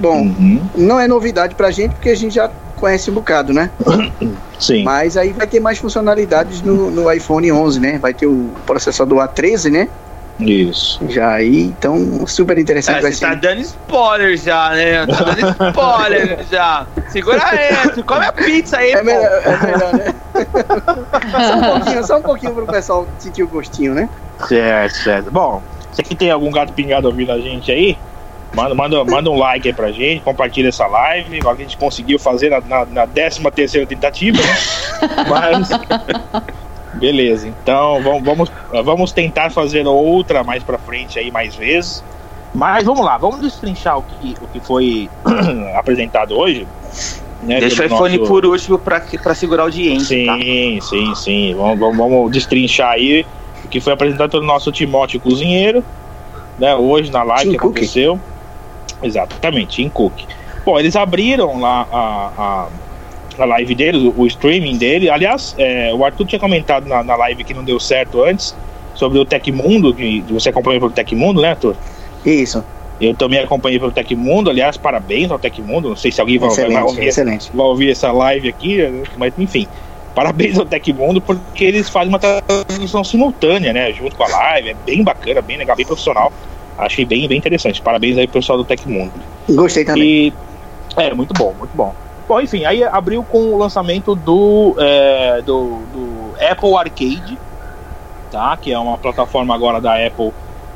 Bom, 0.00 0.22
Uhum. 0.22 0.60
não 0.76 1.00
é 1.00 1.08
novidade 1.08 1.54
pra 1.54 1.70
gente 1.70 1.92
porque 1.92 2.10
a 2.10 2.14
gente 2.14 2.34
já 2.34 2.50
conhece 2.76 3.10
um 3.10 3.14
bocado, 3.14 3.52
né? 3.54 3.70
Sim. 4.58 4.82
Mas 4.84 5.16
aí 5.16 5.32
vai 5.32 5.46
ter 5.46 5.60
mais 5.60 5.78
funcionalidades 5.78 6.60
no, 6.62 6.90
no 6.90 7.10
iPhone 7.12 7.50
11, 7.50 7.80
né? 7.80 7.98
Vai 7.98 8.12
ter 8.12 8.26
o 8.26 8.50
processador 8.66 9.18
A13, 9.26 9.70
né? 9.70 9.88
Isso. 10.38 11.00
Já 11.08 11.32
aí, 11.34 11.62
então, 11.62 12.26
super 12.26 12.58
interessante 12.58 12.98
É, 12.98 13.02
vai 13.02 13.12
você 13.12 13.18
ser. 13.18 13.26
tá 13.28 13.34
dando 13.34 13.60
spoiler 13.62 14.36
já, 14.36 14.70
né? 14.70 15.06
Tá 15.06 15.24
dando 15.24 15.68
spoiler 15.70 16.38
já. 16.50 16.86
Segura 17.08 17.42
aí, 17.46 18.02
come 18.02 18.26
a 18.26 18.32
pizza 18.32 18.76
aí, 18.78 18.90
É 18.92 18.98
pô. 18.98 19.04
melhor, 19.04 19.42
é 19.44 19.66
melhor, 19.66 19.92
né? 19.94 20.14
só, 21.48 21.54
um 21.56 21.62
pouquinho, 21.62 22.06
só 22.06 22.18
um 22.18 22.22
pouquinho 22.22 22.54
pro 22.54 22.66
pessoal 22.66 23.06
sentir 23.18 23.42
o 23.42 23.48
gostinho, 23.48 23.94
né? 23.94 24.08
Certo, 24.46 24.94
certo. 24.96 25.30
Bom, 25.30 25.62
se 25.92 26.02
aqui 26.02 26.14
tem 26.14 26.30
algum 26.30 26.50
gato 26.50 26.72
pingado 26.74 27.06
ouvindo 27.06 27.32
a 27.32 27.38
gente 27.38 27.72
aí, 27.72 27.96
manda, 28.54 28.74
manda, 28.74 29.04
manda 29.04 29.30
um 29.30 29.38
like 29.38 29.66
aí 29.66 29.74
pra 29.74 29.90
gente, 29.90 30.20
compartilha 30.22 30.68
essa 30.68 30.86
live. 30.86 31.40
A 31.48 31.54
gente 31.54 31.78
conseguiu 31.78 32.18
fazer 32.18 32.50
na, 32.50 32.60
na, 32.60 32.84
na 32.84 33.06
13 33.06 33.40
terceira 33.52 33.86
tentativa, 33.86 34.36
né? 34.36 34.56
Mas. 35.30 35.68
Beleza, 36.98 37.46
então 37.48 38.02
vamos, 38.02 38.50
vamos, 38.84 39.12
tentar 39.12 39.50
fazer 39.50 39.86
outra 39.86 40.42
mais 40.42 40.62
pra 40.62 40.78
frente 40.78 41.18
aí, 41.18 41.30
mais 41.30 41.54
vezes. 41.54 42.02
Mas 42.54 42.84
vamos 42.84 43.04
lá, 43.04 43.18
vamos 43.18 43.40
destrinchar 43.40 43.98
o 43.98 44.02
que, 44.02 44.34
o 44.40 44.46
que 44.48 44.60
foi 44.60 45.10
apresentado 45.76 46.34
hoje. 46.36 46.66
Né, 47.42 47.60
Deixa 47.60 47.82
o 47.82 47.86
iPhone 47.86 48.16
nosso- 48.18 48.30
por 48.30 48.46
último 48.46 48.78
pra, 48.78 48.98
pra 49.22 49.34
segurar 49.34 49.62
a 49.62 49.66
audiência, 49.66 50.24
tá? 50.24 50.38
Sim, 50.38 50.78
sim, 50.80 51.14
sim. 51.14 51.54
Vamos, 51.54 51.78
vamos, 51.78 51.96
vamos 51.98 52.32
destrinchar 52.32 52.92
aí 52.92 53.26
o 53.64 53.68
que 53.68 53.78
foi 53.80 53.92
apresentado 53.92 54.30
pelo 54.30 54.44
nosso 54.44 54.72
Timóteo 54.72 55.20
Cozinheiro, 55.20 55.84
né? 56.58 56.74
Hoje 56.74 57.10
na 57.12 57.22
live 57.22 57.44
Tim 57.44 57.50
que 57.52 57.58
Cook. 57.58 57.70
aconteceu. 57.76 58.18
Exatamente, 59.02 59.82
em 59.82 59.88
Cook. 59.90 60.14
Bom, 60.64 60.78
eles 60.78 60.96
abriram 60.96 61.60
lá 61.60 61.86
a, 61.92 62.30
a, 62.38 62.66
a 63.42 63.44
live 63.44 63.74
deles, 63.74 64.12
o, 64.16 64.26
streaming 64.26 64.76
dele. 64.76 65.10
Aliás, 65.10 65.54
é, 65.58 65.92
o 65.92 66.04
Arthur 66.04 66.26
tinha 66.26 66.38
comentado 66.38 66.86
na, 66.86 67.02
na 67.02 67.16
live 67.16 67.44
que 67.44 67.54
não 67.54 67.64
deu 67.64 67.78
certo 67.78 68.22
antes 68.22 68.54
sobre 68.94 69.18
o 69.18 69.24
Tecmundo, 69.24 69.94
que 69.94 70.24
você 70.28 70.48
acompanhou 70.48 70.80
pelo 70.80 70.92
Tecmundo, 70.92 71.40
né, 71.40 71.50
Arthur? 71.50 71.76
Isso. 72.24 72.64
Eu 73.00 73.14
também 73.14 73.38
acompanhei 73.38 73.78
pelo 73.78 73.92
Tecmundo, 73.92 74.48
aliás, 74.48 74.76
parabéns 74.76 75.30
ao 75.30 75.38
Tecmundo. 75.38 75.90
Não 75.90 75.96
sei 75.96 76.10
se 76.10 76.20
alguém 76.20 76.38
vai, 76.38 76.48
vai, 76.48 76.56
vai 76.56 76.66
Excelente, 76.66 76.88
ouvir 76.88 77.06
excelente. 77.06 77.50
vai 77.52 77.66
ouvir 77.66 77.90
essa 77.90 78.10
live 78.10 78.48
aqui, 78.48 79.04
mas 79.16 79.32
enfim. 79.38 79.68
Parabéns 80.14 80.58
ao 80.58 80.64
Tecmundo 80.64 81.20
porque 81.20 81.62
eles 81.62 81.90
fazem 81.90 82.08
uma 82.08 82.18
transmissão 82.18 83.04
simultânea, 83.04 83.70
né? 83.74 83.92
Junto 83.92 84.16
com 84.16 84.24
a 84.24 84.28
live. 84.28 84.70
É 84.70 84.74
bem 84.86 85.04
bacana, 85.04 85.42
bem 85.42 85.58
legal, 85.58 85.76
bem 85.76 85.84
profissional. 85.84 86.32
Achei 86.78 87.04
bem, 87.04 87.28
bem 87.28 87.36
interessante. 87.36 87.82
Parabéns 87.82 88.16
aí 88.16 88.26
pro 88.26 88.40
pessoal 88.40 88.56
do 88.56 88.64
Tecmundo. 88.64 89.12
Gostei 89.46 89.84
também. 89.84 90.02
E 90.02 90.32
é 90.96 91.12
muito 91.12 91.34
bom, 91.34 91.54
muito 91.58 91.76
bom. 91.76 91.94
Bom, 92.28 92.40
enfim, 92.40 92.64
aí 92.64 92.82
abriu 92.82 93.22
com 93.22 93.52
o 93.52 93.58
lançamento 93.58 94.14
do, 94.14 94.74
é, 94.78 95.42
do, 95.42 95.78
do 95.92 96.34
Apple 96.40 96.74
Arcade, 96.74 97.38
tá? 98.32 98.56
Que 98.56 98.72
é 98.72 98.78
uma 98.78 98.98
plataforma 98.98 99.54
agora 99.54 99.80
da 99.80 99.94
Apple. 99.94 100.32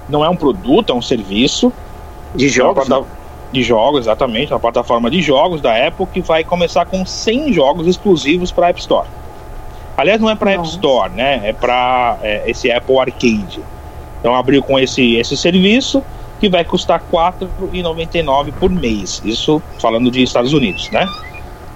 Não 0.08 0.24
é 0.24 0.28
um 0.28 0.36
produto, 0.36 0.92
é 0.92 0.94
um 0.94 1.02
serviço. 1.02 1.72
De 2.34 2.46
É 2.46 2.48
jogos, 2.48 2.88
né? 2.88 3.02
De 3.50 3.62
jogos, 3.64 4.02
exatamente. 4.02 4.52
Uma 4.52 4.60
plataforma 4.60 5.10
de 5.10 5.20
jogos 5.20 5.60
da 5.60 5.88
Apple 5.88 6.06
que 6.06 6.20
vai 6.20 6.44
começar 6.44 6.86
com 6.86 7.04
100 7.04 7.52
jogos 7.52 7.86
exclusivos 7.88 8.52
para 8.52 8.68
App 8.68 8.78
Store. 8.78 9.08
Aliás, 9.96 10.20
não 10.20 10.30
é 10.30 10.36
para 10.36 10.52
App. 10.52 10.66
Store, 10.68 11.10
né? 11.12 11.40
É 11.44 11.52
para 11.52 12.18
esse 12.46 12.70
Apple 12.70 12.96
Arcade. 12.98 13.60
Então 14.20 14.36
abriu 14.36 14.62
com 14.62 14.78
esse, 14.78 15.16
esse 15.16 15.36
serviço 15.36 16.02
que 16.38 16.48
vai 16.48 16.64
custar 16.64 17.00
R$ 17.00 17.18
4,99 17.72 18.52
por 18.52 18.70
mês. 18.70 19.20
Isso 19.24 19.60
falando 19.78 20.10
de 20.10 20.22
Estados 20.22 20.52
Unidos, 20.52 20.90
né? 20.90 21.06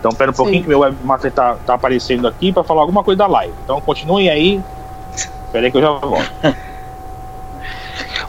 Então 0.04 0.12
pera 0.14 0.30
um 0.30 0.34
pouquinho 0.34 0.58
Sim. 0.58 0.62
que 0.64 0.68
meu 0.68 0.80
webmaster 0.80 1.32
tá, 1.32 1.56
tá 1.64 1.72
aparecendo 1.72 2.28
aqui 2.28 2.52
para 2.52 2.62
falar 2.62 2.82
alguma 2.82 3.02
coisa 3.02 3.16
da 3.16 3.26
live. 3.26 3.54
Então 3.64 3.80
continuem 3.80 4.28
aí. 4.28 4.62
Espera 5.16 5.64
aí 5.64 5.70
que 5.70 5.78
eu 5.78 5.80
já 5.80 5.92
volto. 5.92 6.30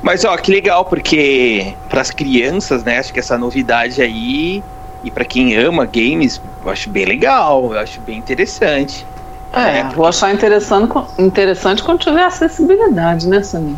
Mas 0.01 0.23
ó, 0.23 0.37
que 0.37 0.53
legal, 0.53 0.85
porque 0.85 1.75
pras 1.89 2.11
crianças, 2.11 2.85
né, 2.85 2.99
acho 2.99 3.11
que 3.11 3.19
essa 3.19 3.37
novidade 3.37 4.01
aí, 4.01 4.63
e 5.03 5.11
pra 5.11 5.25
quem 5.25 5.57
ama 5.57 5.85
games, 5.85 6.41
eu 6.63 6.71
acho 6.71 6.89
bem 6.89 7.03
legal, 7.03 7.73
eu 7.73 7.79
acho 7.79 7.99
bem 7.99 8.17
interessante. 8.17 9.05
É, 9.51 9.83
vou 9.95 10.05
achar 10.05 10.33
interessante, 10.33 10.93
interessante 11.19 11.83
quando 11.83 11.99
tiver 11.99 12.23
acessibilidade, 12.23 13.27
né, 13.27 13.43
Samir? 13.43 13.75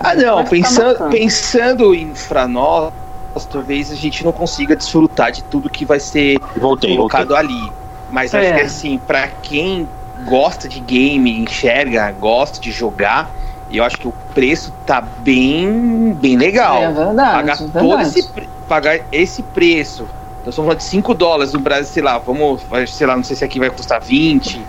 Ah, 0.00 0.16
não, 0.16 0.44
pensando, 0.44 1.08
pensando 1.08 1.94
em 1.94 2.12
pra 2.28 2.48
nós, 2.48 2.92
talvez 3.50 3.90
a 3.90 3.94
gente 3.94 4.24
não 4.24 4.32
consiga 4.32 4.74
desfrutar 4.74 5.30
de 5.32 5.42
tudo 5.44 5.68
que 5.70 5.84
vai 5.84 6.00
ser 6.00 6.38
Voltei, 6.40 6.60
voltei. 6.60 6.96
colocado 6.96 7.34
ali. 7.36 7.72
Mas 8.10 8.34
acho 8.34 8.46
É. 8.46 8.52
que 8.54 8.60
assim, 8.62 8.98
pra 8.98 9.28
quem 9.28 9.88
gosta 10.24 10.68
de 10.68 10.80
game, 10.80 11.38
enxerga, 11.38 12.10
gosta 12.12 12.58
de 12.60 12.70
jogar, 12.72 13.30
eu 13.70 13.84
acho 13.84 13.98
que 13.98 14.08
o 14.08 14.14
preço 14.34 14.72
tá 14.86 15.00
bem, 15.00 16.16
bem 16.20 16.36
legal. 16.36 16.82
É 16.82 16.92
verdade, 16.92 17.32
pagar 17.32 17.54
é 17.54 17.56
todo 17.56 17.70
verdade. 17.72 18.08
esse 18.18 18.28
pre- 18.32 18.48
pagar 18.66 19.00
esse 19.12 19.42
preço. 19.42 20.02
Nós 20.44 20.54
estamos 20.54 20.66
falando 20.68 20.78
de 20.78 20.84
5 20.84 21.14
dólares 21.14 21.52
no 21.52 21.60
Brasil, 21.60 21.92
sei 21.92 22.02
lá, 22.02 22.16
vamos, 22.18 22.62
sei 22.88 23.06
lá, 23.06 23.14
não 23.16 23.22
sei 23.24 23.36
se 23.36 23.44
aqui 23.44 23.58
vai 23.58 23.68
custar 23.70 24.00
20, 24.00 24.60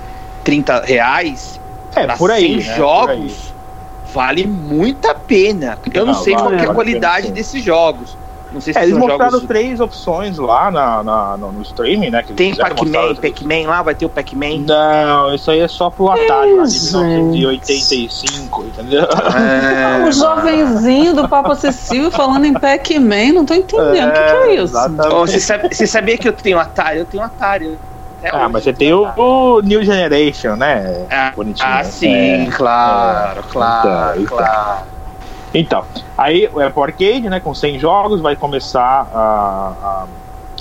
30 0.43 0.81
reais. 0.81 1.59
É, 1.95 2.03
Pra 2.05 2.17
por 2.17 2.29
aí. 2.31 2.61
100 2.61 2.69
né? 2.69 2.75
jogos, 2.77 3.15
Por 3.15 3.21
aí. 3.21 4.13
vale 4.13 4.45
muito 4.47 5.07
a 5.09 5.15
pena. 5.15 5.77
Eu 5.93 6.05
não 6.05 6.13
Ah, 6.13 6.17
sei 6.17 6.33
vale, 6.33 6.43
qual 6.45 6.53
é 6.53 6.55
a 6.55 6.65
vale 6.65 6.75
qualidade 6.75 7.31
desses 7.31 7.63
jogos. 7.63 8.17
Não 8.51 8.59
sei 8.59 8.73
se 8.73 8.79
É, 8.79 8.83
eles 8.83 8.97
mostraram 8.97 9.31
jogos. 9.33 9.47
três 9.47 9.79
opções 9.79 10.37
lá 10.39 10.71
na, 10.71 11.03
na- 11.03 11.37
no, 11.37 11.51
no 11.51 11.61
streaming, 11.61 12.09
né? 12.09 12.23
Tem 12.35 12.55
Pac-Man, 12.55 13.13
Pac-Man 13.15 13.67
lá, 13.67 13.81
vai 13.83 13.93
ter 13.93 14.05
o 14.05 14.09
Pac-Man. 14.09 14.63
Não, 14.65 15.35
isso 15.35 15.51
aí 15.51 15.59
é 15.59 15.67
só 15.67 15.89
pro 15.91 16.09
Atari 16.09 16.55
lá 16.55 16.63
de 16.65 16.71
gente. 16.79 16.93
1985, 16.95 18.63
entendeu? 18.65 19.03
É, 19.03 20.07
O 20.07 20.11
jovenzinho 20.11 21.13
do 21.13 21.27
Papo 21.27 21.51
Acessível 21.51 22.09
falando 22.11 22.45
em 22.45 22.53
Pac-Man, 22.53 23.33
não 23.33 23.45
tô 23.45 23.53
entendendo. 23.53 24.09
O 24.09 24.13
que, 24.13 24.19
que 24.19 24.49
é 24.49 24.55
isso? 24.63 24.73
Ó, 25.11 25.19
você, 25.25 25.39
sabe- 25.39 25.69
você 25.73 25.85
sabia 25.87 26.17
que 26.17 26.27
eu 26.27 26.33
tenho 26.33 26.59
Atari? 26.59 26.99
Eu 26.99 27.05
tenho 27.05 27.23
Atari. 27.23 27.77
Até 28.21 28.35
Ah, 28.35 28.49
mas 28.49 28.63
você 28.63 28.73
tem 28.73 28.91
o, 28.93 29.07
o 29.15 29.61
New 29.61 29.81
Generation, 29.83 30.55
né? 30.55 31.05
Ah, 31.09 31.31
Bonitinho. 31.35 31.69
ah, 31.69 31.83
sim, 31.83 32.47
É. 32.47 32.51
claro, 32.51 33.43
claro, 33.49 34.21
Então, 34.21 34.23
então. 34.23 34.37
claro. 34.37 34.79
Então, 35.53 35.83
aí 36.17 36.47
o 36.53 36.59
Apple 36.59 36.83
Arcade, 36.83 37.29
né, 37.29 37.39
com 37.39 37.53
100 37.53 37.79
jogos, 37.79 38.21
vai 38.21 38.35
começar 38.35 39.07
a, 39.13 39.73
a- 39.83 40.05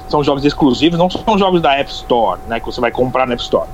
São 0.08 0.24
jogos 0.24 0.44
exclusivos, 0.44 0.98
não 0.98 1.10
são 1.10 1.36
jogos 1.36 1.60
da 1.60 1.74
App 1.74 1.90
Store, 1.90 2.40
né, 2.48 2.58
que 2.58 2.64
você 2.66 2.80
vai 2.80 2.90
comprar 2.90 3.26
na 3.26 3.34
App 3.34 3.42
Store. 3.42 3.68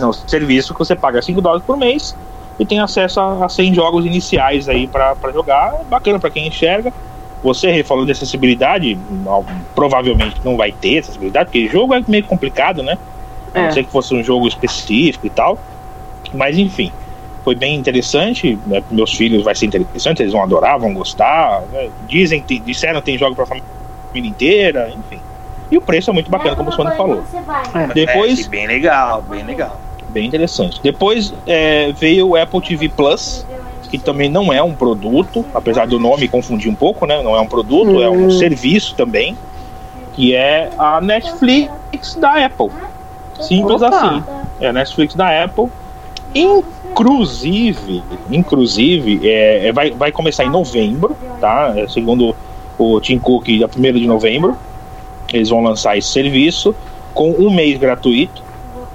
É 0.00 0.04
um 0.04 0.12
serviço 0.12 0.72
que 0.74 0.78
você 0.80 0.96
paga 0.96 1.22
5 1.22 1.40
dólares 1.40 1.64
por 1.64 1.76
mês 1.76 2.16
e 2.58 2.66
tem 2.66 2.80
acesso 2.80 3.20
a, 3.20 3.44
a 3.44 3.48
100 3.48 3.74
jogos 3.74 4.04
iniciais 4.04 4.68
aí 4.68 4.86
pra 4.88 5.14
jogar. 5.32 5.72
Bacana 5.88 6.18
pra 6.18 6.30
quem 6.30 6.48
enxerga. 6.48 6.92
Você 7.42 7.82
falou 7.84 8.04
de 8.04 8.12
acessibilidade, 8.12 8.98
provavelmente 9.74 10.36
não 10.44 10.56
vai 10.56 10.72
ter 10.72 10.98
acessibilidade, 10.98 11.46
porque 11.46 11.68
jogo 11.68 11.94
é 11.94 12.02
meio 12.06 12.24
complicado, 12.24 12.82
né? 12.82 12.98
A 13.54 13.60
não 13.60 13.66
É. 13.66 13.70
ser 13.70 13.84
que 13.84 13.90
fosse 13.90 14.14
um 14.14 14.22
jogo 14.22 14.46
específico 14.46 15.26
e 15.26 15.30
tal. 15.30 15.58
Mas 16.34 16.58
enfim, 16.58 16.92
foi 17.50 17.54
bem 17.56 17.74
interessante. 17.74 18.56
Né? 18.66 18.80
Para 18.80 18.94
Meus 18.96 19.12
filhos 19.12 19.42
vai 19.42 19.54
ser 19.56 19.66
interessante, 19.66 20.22
eles 20.22 20.32
vão 20.32 20.42
adorar, 20.44 20.78
vão 20.78 20.94
gostar. 20.94 21.62
né? 21.72 21.88
Dizem, 22.06 22.40
que- 22.40 22.60
disseram 22.60 23.00
que 23.00 23.06
tem 23.06 23.18
jogo 23.18 23.34
para 23.34 23.44
família 23.46 23.64
inteira, 24.14 24.92
enfim. 24.96 25.20
E 25.70 25.76
o 25.76 25.80
preço 25.80 26.10
é 26.10 26.12
muito 26.12 26.30
bacana, 26.30 26.54
como 26.56 26.68
o 26.70 26.72
Sônia 26.72 26.92
falou. 26.92 27.24
Depois, 27.94 28.46
É, 28.46 28.48
bem 28.48 28.66
legal, 28.68 29.22
bem 29.28 29.42
legal. 29.44 29.80
bem 30.08 30.26
interessante. 30.26 30.80
Depois 30.82 31.32
é, 31.46 31.92
veio 31.92 32.28
o 32.28 32.36
Apple 32.36 32.60
TV 32.60 32.88
Plus, 32.88 33.44
que 33.90 33.98
também 33.98 34.28
não 34.28 34.52
é 34.52 34.62
um 34.62 34.72
produto, 34.74 35.44
apesar 35.54 35.86
do 35.88 35.98
nome 35.98 36.28
confundir 36.28 36.70
um 36.70 36.74
pouco, 36.74 37.04
né? 37.06 37.20
Não 37.22 37.34
é 37.36 37.40
um 37.40 37.46
produto, 37.46 38.00
é 38.02 38.08
um 38.08 38.26
Hum. 38.26 38.30
serviço 38.30 38.94
também, 38.94 39.36
que 40.14 40.34
é 40.34 40.70
a 40.78 41.00
Netflix 41.00 42.14
da 42.16 42.44
Apple. 42.46 42.68
Simples 43.40 43.82
Opa. 43.82 43.96
assim. 43.96 44.22
É 44.60 44.68
a 44.68 44.72
Netflix 44.72 45.14
da 45.16 45.44
Apple. 45.44 45.66
Inclusive, 46.34 48.02
inclusive, 48.30 49.20
é, 49.28 49.68
é, 49.68 49.72
vai, 49.72 49.90
vai 49.90 50.12
começar 50.12 50.44
em 50.44 50.50
novembro, 50.50 51.16
tá? 51.40 51.72
É, 51.76 51.88
segundo 51.88 52.34
o 52.78 53.00
Tim 53.00 53.18
Cook, 53.18 53.46
dia 53.46 53.66
1 53.66 53.80
de 53.92 54.06
novembro, 54.06 54.56
eles 55.32 55.48
vão 55.48 55.62
lançar 55.62 55.96
esse 55.96 56.08
serviço 56.08 56.74
com 57.14 57.30
um 57.32 57.50
mês 57.50 57.78
gratuito 57.78 58.42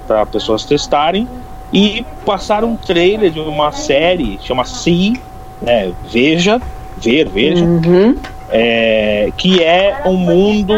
para 0.06 0.24
pessoas 0.26 0.64
testarem 0.64 1.26
e 1.72 2.04
passaram 2.24 2.70
um 2.72 2.76
trailer 2.76 3.30
de 3.30 3.40
uma 3.40 3.72
série 3.72 4.38
chama 4.42 4.64
See, 4.64 5.20
né, 5.60 5.92
Veja, 6.10 6.60
ver, 6.96 7.28
veja, 7.28 7.64
Uhum. 7.64 8.16
é, 8.50 9.30
que 9.36 9.62
é 9.62 10.02
um 10.06 10.16
mundo 10.16 10.72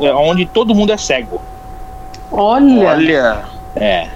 é, 0.00 0.12
onde 0.14 0.46
todo 0.46 0.74
mundo 0.74 0.92
é 0.92 0.96
cego. 0.96 1.40
Olha, 2.30 2.88
Olha, 2.88 3.44
É. 3.76 4.08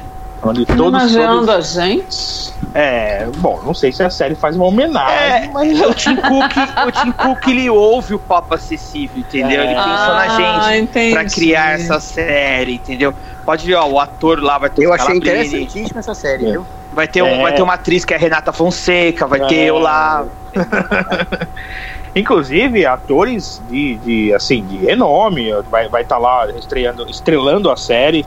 Onde 0.44 0.66
tá 0.66 0.74
todos, 0.76 1.02
homenageando 1.02 1.46
todos 1.46 1.78
a 1.78 1.86
gente. 1.86 2.52
É, 2.74 3.26
bom, 3.38 3.60
não 3.64 3.72
sei 3.72 3.92
se 3.92 4.02
a 4.02 4.10
série 4.10 4.34
faz 4.34 4.56
uma 4.56 4.66
homenagem, 4.66 5.48
É, 5.48 5.50
mas 5.52 5.80
o 5.80 5.94
Tim 5.94 6.16
Cook, 6.16 6.52
o 6.88 6.92
Tim 6.92 7.12
Cook 7.12 7.46
ele 7.48 7.70
ouve 7.70 8.14
o 8.14 8.18
papo 8.18 8.54
acessível, 8.54 9.18
entendeu? 9.18 9.62
Ele 9.62 9.74
pensou 9.74 9.84
na 9.86 10.22
Ah, 10.24 10.62
gente 10.72 10.82
entendi. 10.82 11.12
pra 11.14 11.24
criar 11.24 11.74
essa 11.80 12.00
série, 12.00 12.74
entendeu? 12.74 13.14
Pode 13.44 13.64
ver, 13.66 13.74
ó, 13.74 13.86
o 13.86 13.98
ator 14.00 14.42
lá 14.42 14.58
vai 14.58 14.70
ter 14.70 14.84
Eu 14.84 14.92
achei 14.92 15.16
interessantíssima 15.16 16.00
essa 16.00 16.14
série, 16.14 16.46
É. 16.46 16.50
viu? 16.52 16.66
Vai 16.92 17.08
ter, 17.08 17.22
um, 17.22 17.26
É. 17.26 17.42
vai 17.42 17.52
ter 17.54 17.62
uma 17.62 17.74
atriz 17.74 18.04
que 18.04 18.12
é 18.12 18.16
a 18.16 18.20
Renata 18.20 18.52
Fonseca, 18.52 19.26
vai 19.26 19.46
ter 19.46 19.56
É. 19.56 19.70
eu 19.70 19.78
lá. 19.78 20.24
inclusive 22.14 22.86
atores 22.86 23.60
de, 23.68 23.96
de 23.96 24.34
assim 24.34 24.64
de 24.64 24.76
renome 24.78 25.50
vai 25.70 25.88
vai 25.88 26.02
estar 26.02 26.16
lá 26.18 26.48
estreando 26.50 27.08
estrelando 27.10 27.70
a 27.70 27.76
série 27.76 28.24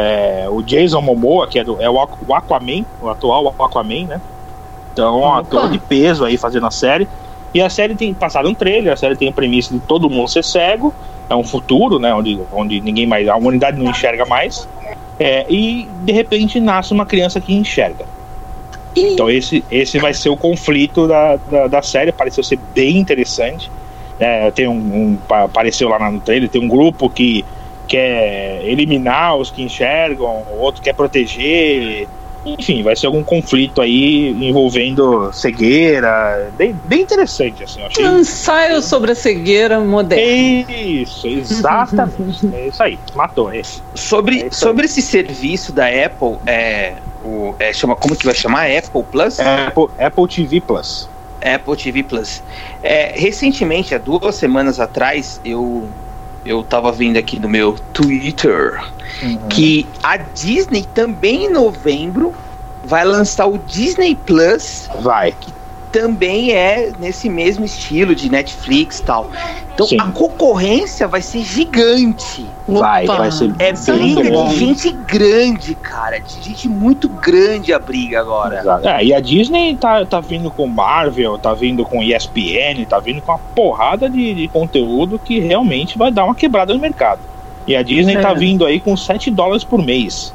É, 0.00 0.46
o 0.48 0.62
Jason 0.62 1.00
Momoa 1.00 1.48
que 1.48 1.58
é, 1.58 1.64
do, 1.64 1.82
é 1.82 1.90
o 1.90 1.98
Aqu- 2.00 2.18
o 2.28 2.32
Aquaman 2.32 2.84
o 3.02 3.08
atual 3.08 3.48
Aquaman 3.58 4.06
né? 4.06 4.20
Então 4.92 5.20
um 5.20 5.34
ator 5.34 5.68
de 5.68 5.78
peso 5.78 6.24
aí 6.24 6.36
fazendo 6.36 6.66
a 6.66 6.70
série. 6.70 7.08
E 7.52 7.60
a 7.60 7.68
série 7.68 7.96
tem 7.96 8.14
passado 8.14 8.48
um 8.48 8.54
trailer 8.54 8.92
a 8.92 8.96
série 8.96 9.16
tem 9.16 9.28
a 9.28 9.32
premissa 9.32 9.74
de 9.74 9.80
todo 9.80 10.08
mundo 10.08 10.28
ser 10.28 10.44
cego 10.44 10.94
é 11.28 11.34
um 11.34 11.42
futuro 11.42 11.98
né 11.98 12.14
onde 12.14 12.38
onde 12.52 12.80
ninguém 12.80 13.06
mais 13.06 13.26
a 13.28 13.34
humanidade 13.36 13.76
não 13.82 13.90
enxerga 13.90 14.24
mais. 14.24 14.68
É, 15.18 15.44
e 15.48 15.88
de 16.04 16.12
repente 16.12 16.60
nasce 16.60 16.92
uma 16.92 17.04
criança 17.04 17.40
que 17.40 17.52
enxerga. 17.52 18.04
Então 18.96 19.28
esse, 19.28 19.64
esse 19.70 19.98
vai 19.98 20.14
ser 20.14 20.28
o 20.28 20.36
conflito 20.36 21.08
da, 21.08 21.36
da, 21.50 21.66
da 21.66 21.82
série, 21.82 22.12
pareceu 22.12 22.44
ser 22.44 22.58
bem 22.72 22.98
interessante. 22.98 23.68
É, 24.20 24.50
tem 24.52 24.68
um, 24.68 24.72
um- 24.74 25.16
pa- 25.28 25.44
apareceu 25.44 25.88
lá 25.88 25.98
no 26.10 26.20
trailer, 26.20 26.48
tem 26.48 26.60
um 26.62 26.68
grupo 26.68 27.08
que 27.10 27.44
quer 27.88 28.60
eliminar 28.64 29.36
os 29.36 29.50
que 29.50 29.62
enxergam, 29.62 30.44
o 30.52 30.60
outro 30.60 30.82
quer 30.82 30.92
proteger. 30.92 32.06
Enfim, 32.46 32.82
vai 32.82 32.94
ser 32.94 33.06
algum 33.06 33.22
conflito 33.24 33.80
aí 33.80 34.30
envolvendo 34.30 35.32
cegueira. 35.32 36.50
Bem, 36.56 36.74
bem 36.84 37.00
interessante, 37.02 37.64
assim. 37.64 37.80
eu 37.80 37.86
Achei... 37.86 38.06
Um 38.06 38.20
ensaio 38.20 38.80
sobre 38.80 39.12
a 39.12 39.14
cegueira 39.14 39.80
moderna. 39.80 40.72
Isso, 40.72 41.26
exatamente. 41.26 42.48
é 42.54 42.68
isso 42.68 42.82
aí, 42.82 42.98
matou. 43.14 43.52
É. 43.52 43.62
Sobre, 43.94 44.42
É 44.42 44.46
isso 44.46 44.60
sobre 44.60 44.86
esse 44.86 45.02
serviço 45.02 45.72
da 45.72 45.86
Apple, 45.86 46.38
é, 46.46 46.94
o, 47.24 47.54
é, 47.58 47.72
chama, 47.72 47.96
como 47.96 48.14
que 48.16 48.24
vai 48.24 48.34
chamar? 48.34 48.70
Apple 48.70 49.02
Plus? 49.10 49.38
Apple, 49.40 49.86
Apple 49.98 50.28
TV 50.28 50.60
Plus. 50.60 51.08
Apple 51.42 51.76
TV 51.76 52.02
Plus. 52.02 52.42
É, 52.82 53.12
recentemente, 53.14 53.94
há 53.94 53.98
duas 53.98 54.34
semanas 54.36 54.80
atrás, 54.80 55.40
eu 55.44 55.88
eu 56.48 56.62
tava 56.62 56.90
vendo 56.90 57.18
aqui 57.18 57.38
no 57.38 57.48
meu 57.48 57.74
Twitter 57.92 58.80
que 59.50 59.86
a 60.02 60.16
Disney 60.16 60.82
também 60.82 61.44
em 61.44 61.50
novembro 61.50 62.34
vai 62.84 63.04
lançar 63.04 63.46
o 63.46 63.58
Disney 63.58 64.14
Plus, 64.14 64.88
Vai. 65.00 65.34
Também 65.90 66.52
é 66.52 66.92
nesse 66.98 67.28
mesmo 67.28 67.64
estilo 67.64 68.14
de 68.14 68.30
Netflix 68.30 68.98
e 68.98 69.02
tal. 69.02 69.30
Então 69.74 69.86
Sim. 69.86 69.96
a 70.00 70.06
concorrência 70.06 71.06
vai 71.06 71.22
ser 71.22 71.42
gigante. 71.42 72.44
Vai, 72.66 73.04
Opa. 73.04 73.16
vai 73.16 73.30
ser 73.30 73.52
É 73.58 73.68
é 73.68 73.72
briga 73.72 73.96
muito 73.96 74.30
bom. 74.30 74.48
de 74.48 74.56
gente 74.56 74.90
grande, 74.90 75.74
cara. 75.74 76.18
De 76.18 76.42
gente 76.42 76.68
muito 76.68 77.08
grande 77.08 77.72
a 77.72 77.78
briga 77.78 78.20
agora. 78.20 78.58
Exato. 78.60 78.88
É, 78.88 79.04
e 79.04 79.14
a 79.14 79.20
Disney 79.20 79.76
tá, 79.76 80.04
tá 80.04 80.20
vindo 80.20 80.50
com 80.50 80.66
Marvel, 80.66 81.38
tá 81.38 81.54
vindo 81.54 81.84
com 81.84 82.02
ESPN, 82.02 82.84
tá 82.88 82.98
vindo 82.98 83.22
com 83.22 83.32
uma 83.32 83.38
porrada 83.54 84.10
de, 84.10 84.34
de 84.34 84.48
conteúdo 84.48 85.18
que 85.18 85.38
realmente 85.38 85.96
vai 85.96 86.10
dar 86.10 86.24
uma 86.24 86.34
quebrada 86.34 86.74
no 86.74 86.80
mercado. 86.80 87.20
E 87.66 87.76
a 87.76 87.82
Disney 87.82 88.16
É. 88.16 88.20
tá 88.20 88.32
vindo 88.34 88.64
aí 88.64 88.80
com 88.80 88.96
7 88.96 89.30
dólares 89.30 89.62
por 89.62 89.82
mês. 89.82 90.34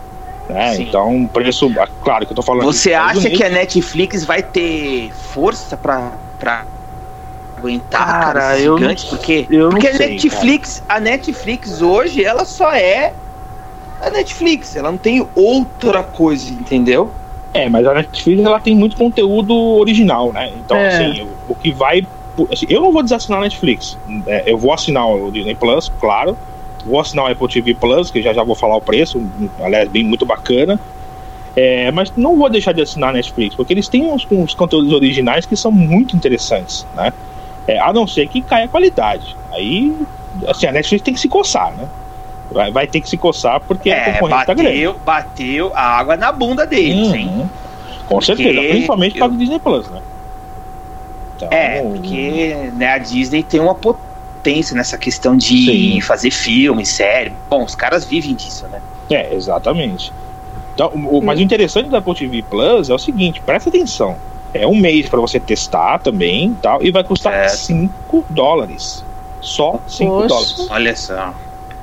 Né? 0.49 0.75
Então, 0.81 1.09
um 1.09 1.27
preço. 1.27 1.71
ah, 1.79 1.87
Claro 2.01 2.25
que 2.25 2.31
eu 2.31 2.35
tô 2.35 2.41
falando. 2.41 2.65
Você 2.65 2.93
acha 2.93 3.19
Unidos. 3.19 3.37
que 3.37 3.43
a 3.43 3.49
Netflix 3.49 4.25
vai 4.25 4.43
ter 4.43 5.11
força 5.11 5.77
pra, 5.77 6.17
pra 6.37 6.65
aguentar 7.57 8.05
Cara, 8.05 8.33
cara, 8.41 8.59
eu 8.59 8.77
gigante? 8.77 9.03
não- 9.03 9.09
porque 9.17 9.47
eu 9.49 9.59
não 9.63 9.69
porque 9.71 9.87
a 9.87 9.95
sei, 9.95 10.09
Netflix, 10.09 10.83
a 10.89 10.99
Netflix 10.99 11.81
hoje, 11.81 12.23
ela 12.25 12.43
só 12.45 12.73
é 12.73 13.13
a 14.01 14.09
Netflix, 14.09 14.75
ela 14.75 14.91
não 14.91 14.97
tem 14.97 15.25
outra 15.33 16.03
coisa, 16.03 16.51
entendeu? 16.51 17.13
É, 17.53 17.69
mas 17.69 17.85
a 17.87 17.93
Netflix 17.93 18.43
ela 18.43 18.59
tem 18.59 18.75
muito 18.75 18.97
conteúdo 18.97 19.55
original, 19.55 20.33
né? 20.33 20.51
Então, 20.57 20.75
É. 20.75 20.87
assim, 20.87 21.21
o, 21.21 21.53
o 21.53 21.55
que 21.55 21.71
vai. 21.71 22.05
assim, 22.51 22.65
eu 22.67 22.81
não 22.81 22.91
vou 22.91 23.01
desassinar 23.03 23.39
a 23.39 23.43
Netflix. 23.43 23.97
É, 24.27 24.51
eu 24.51 24.57
vou 24.57 24.73
assinar 24.73 25.07
o 25.07 25.31
Disney 25.31 25.55
Plus, 25.55 25.89
claro. 26.01 26.37
Vou 26.85 26.99
assinar 26.99 27.25
o 27.25 27.31
Apple 27.31 27.47
TV 27.47 27.73
Plus, 27.75 28.11
que 28.11 28.21
já 28.21 28.33
já 28.33 28.43
vou 28.43 28.55
falar 28.55 28.75
o 28.75 28.81
preço, 28.81 29.21
aliás, 29.61 29.87
bem 29.89 30.03
muito 30.03 30.25
bacana. 30.25 30.79
É, 31.55 31.91
mas 31.91 32.11
não 32.15 32.35
vou 32.37 32.49
deixar 32.49 32.71
de 32.73 32.81
assinar 32.81 33.09
a 33.11 33.13
Netflix, 33.13 33.55
porque 33.55 33.73
eles 33.73 33.87
têm 33.87 34.03
uns, 34.11 34.25
uns 34.31 34.53
conteúdos 34.55 34.91
originais 34.91 35.45
que 35.45 35.55
são 35.55 35.71
muito 35.71 36.15
interessantes, 36.15 36.85
né? 36.95 37.13
É, 37.67 37.79
a 37.79 37.93
não 37.93 38.07
ser 38.07 38.27
que 38.27 38.41
caia 38.41 38.65
a 38.65 38.69
qualidade. 38.69 39.35
Aí, 39.51 39.95
assim, 40.47 40.65
a 40.65 40.71
Netflix 40.71 41.03
tem 41.03 41.13
que 41.13 41.19
se 41.19 41.29
coçar, 41.29 41.71
né? 41.75 41.87
Vai, 42.51 42.71
vai 42.71 42.87
ter 42.87 42.99
que 43.01 43.07
se 43.09 43.17
coçar 43.17 43.59
porque 43.61 43.89
a 43.91 43.95
É, 43.95 44.13
concorrência 44.13 44.45
tá 44.47 44.53
grande. 44.53 44.69
bateu, 44.83 44.99
bateu 45.05 45.71
a 45.75 45.81
água 45.83 46.17
na 46.17 46.31
bunda 46.31 46.65
deles, 46.65 47.13
hein? 47.13 47.27
Uhum. 47.27 47.49
Com 48.07 48.15
Porque 48.15 48.25
certeza, 48.25 48.59
principalmente 48.63 49.17
eu- 49.17 49.25
para 49.25 49.33
o 49.33 49.37
Disney 49.37 49.59
Plus, 49.59 49.89
né? 49.89 50.01
Então, 51.35 51.49
É, 51.51 51.81
porque 51.81 52.71
né, 52.73 52.87
a 52.89 52.97
Disney 52.97 53.43
tem 53.43 53.59
uma 53.59 53.75
potência 53.75 54.12
nessa 54.75 54.97
questão 54.97 55.37
de 55.37 55.65
Sim. 55.65 56.01
fazer 56.01 56.31
filme, 56.31 56.85
série. 56.85 57.33
Bom, 57.49 57.63
os 57.63 57.75
caras 57.75 58.05
vivem 58.05 58.35
disso, 58.35 58.67
né? 58.67 58.81
É, 59.09 59.33
exatamente. 59.33 60.11
Então, 60.73 60.91
o, 60.93 61.21
mas 61.21 61.39
o 61.39 61.41
interessante 61.41 61.89
da 61.89 61.99
Apple 61.99 62.15
TV 62.15 62.41
Plus 62.41 62.89
é 62.89 62.93
o 62.93 62.97
seguinte, 62.97 63.41
presta 63.45 63.69
atenção. 63.69 64.17
É 64.53 64.67
um 64.67 64.75
mês 64.75 65.07
para 65.07 65.19
você 65.19 65.39
testar 65.39 65.99
também 65.99 66.55
tal, 66.61 66.83
e 66.83 66.91
vai 66.91 67.03
custar 67.03 67.49
Certo. 67.49 67.65
5 67.65 68.25
dólares. 68.29 69.03
Só 69.39 69.79
5 69.87 70.11
Poxa. 70.11 70.27
dólares. 70.27 70.67
Olha 70.69 70.95
só. 70.95 71.33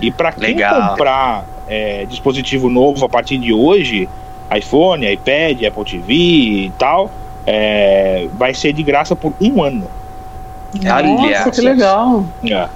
E 0.00 0.10
para 0.10 0.32
quem 0.32 0.54
Legal. 0.54 0.90
comprar 0.90 1.44
é, 1.68 2.04
dispositivo 2.06 2.68
novo 2.68 3.04
a 3.04 3.08
partir 3.08 3.38
de 3.38 3.52
hoje, 3.52 4.08
iPhone, 4.56 5.06
iPad, 5.10 5.62
Apple 5.62 5.84
TV 5.84 6.12
e 6.14 6.72
tal, 6.78 7.10
é, 7.46 8.28
vai 8.34 8.54
ser 8.54 8.72
de 8.72 8.82
graça 8.82 9.14
por 9.14 9.32
um 9.40 9.62
ano. 9.62 9.88
Olha, 10.74 11.02
Nossa, 11.02 11.50
que 11.50 11.60
legal. 11.60 12.28
É. 12.44 12.68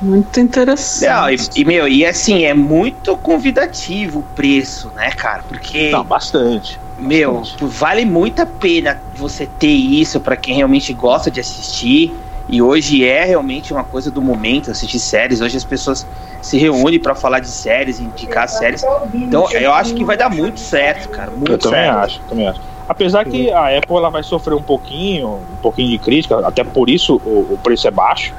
Muito 0.00 0.40
interessante. 0.40 1.06
Não, 1.06 1.30
e, 1.30 1.36
e, 1.56 1.64
meu, 1.64 1.86
e 1.86 2.06
assim, 2.06 2.44
é 2.44 2.54
muito 2.54 3.18
convidativo 3.18 4.20
o 4.20 4.22
preço, 4.22 4.90
né, 4.92 5.10
cara? 5.10 5.42
Porque, 5.46 5.90
Não, 5.90 6.02
bastante. 6.02 6.80
meu, 6.96 7.34
bastante. 7.40 7.64
vale 7.66 8.04
muito 8.06 8.40
a 8.40 8.46
pena 8.46 8.98
você 9.12 9.46
ter 9.46 9.68
isso 9.68 10.18
pra 10.20 10.38
quem 10.38 10.54
realmente 10.56 10.94
gosta 10.94 11.30
de 11.30 11.38
assistir. 11.38 12.24
E 12.48 12.62
hoje 12.62 13.04
é 13.04 13.24
realmente 13.24 13.72
uma 13.72 13.84
coisa 13.84 14.10
do 14.10 14.22
momento 14.22 14.70
assistir 14.70 14.98
séries. 14.98 15.40
Hoje 15.40 15.56
as 15.56 15.64
pessoas 15.64 16.06
se 16.42 16.58
reúnem 16.58 16.98
pra 16.98 17.14
falar 17.14 17.40
de 17.40 17.48
séries, 17.48 18.00
indicar 18.00 18.48
séries. 18.48 18.82
Então 19.14 19.50
eu 19.52 19.72
acho 19.72 19.94
que 19.94 20.04
vai 20.04 20.16
dar 20.16 20.30
muito 20.30 20.58
certo, 20.60 21.08
cara. 21.10 21.30
Muito 21.30 21.52
Eu 21.52 21.58
também 21.58 21.80
certo. 21.80 21.98
acho, 21.98 22.20
também 22.28 22.48
acho. 22.48 22.60
Apesar 22.88 23.24
que 23.24 23.50
a 23.52 23.78
Apple 23.78 23.96
ela 23.96 24.10
vai 24.10 24.22
sofrer 24.22 24.54
um 24.54 24.62
pouquinho, 24.62 25.28
um 25.52 25.56
pouquinho 25.62 25.88
de 25.90 25.98
crítica, 25.98 26.38
até 26.46 26.64
por 26.64 26.90
isso 26.90 27.20
o, 27.24 27.54
o 27.54 27.58
preço 27.62 27.86
é 27.86 27.90
baixo, 27.90 28.34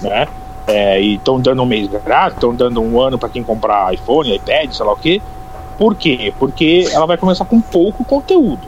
né? 0.00 0.28
É, 0.66 1.00
e 1.00 1.14
estão 1.14 1.40
dando 1.40 1.62
um 1.62 1.66
mês 1.66 1.88
grátis, 1.88 2.34
estão 2.34 2.54
dando 2.54 2.80
um 2.82 3.00
ano 3.00 3.18
para 3.18 3.28
quem 3.28 3.42
comprar 3.42 3.92
iPhone, 3.94 4.34
iPad, 4.36 4.70
sei 4.70 4.84
lá 4.86 4.92
o 4.92 4.96
quê. 4.96 5.20
Por 5.78 5.94
quê? 5.94 6.32
Porque 6.38 6.88
ela 6.92 7.06
vai 7.06 7.16
começar 7.16 7.44
com 7.46 7.60
pouco 7.60 8.04
conteúdo. 8.04 8.60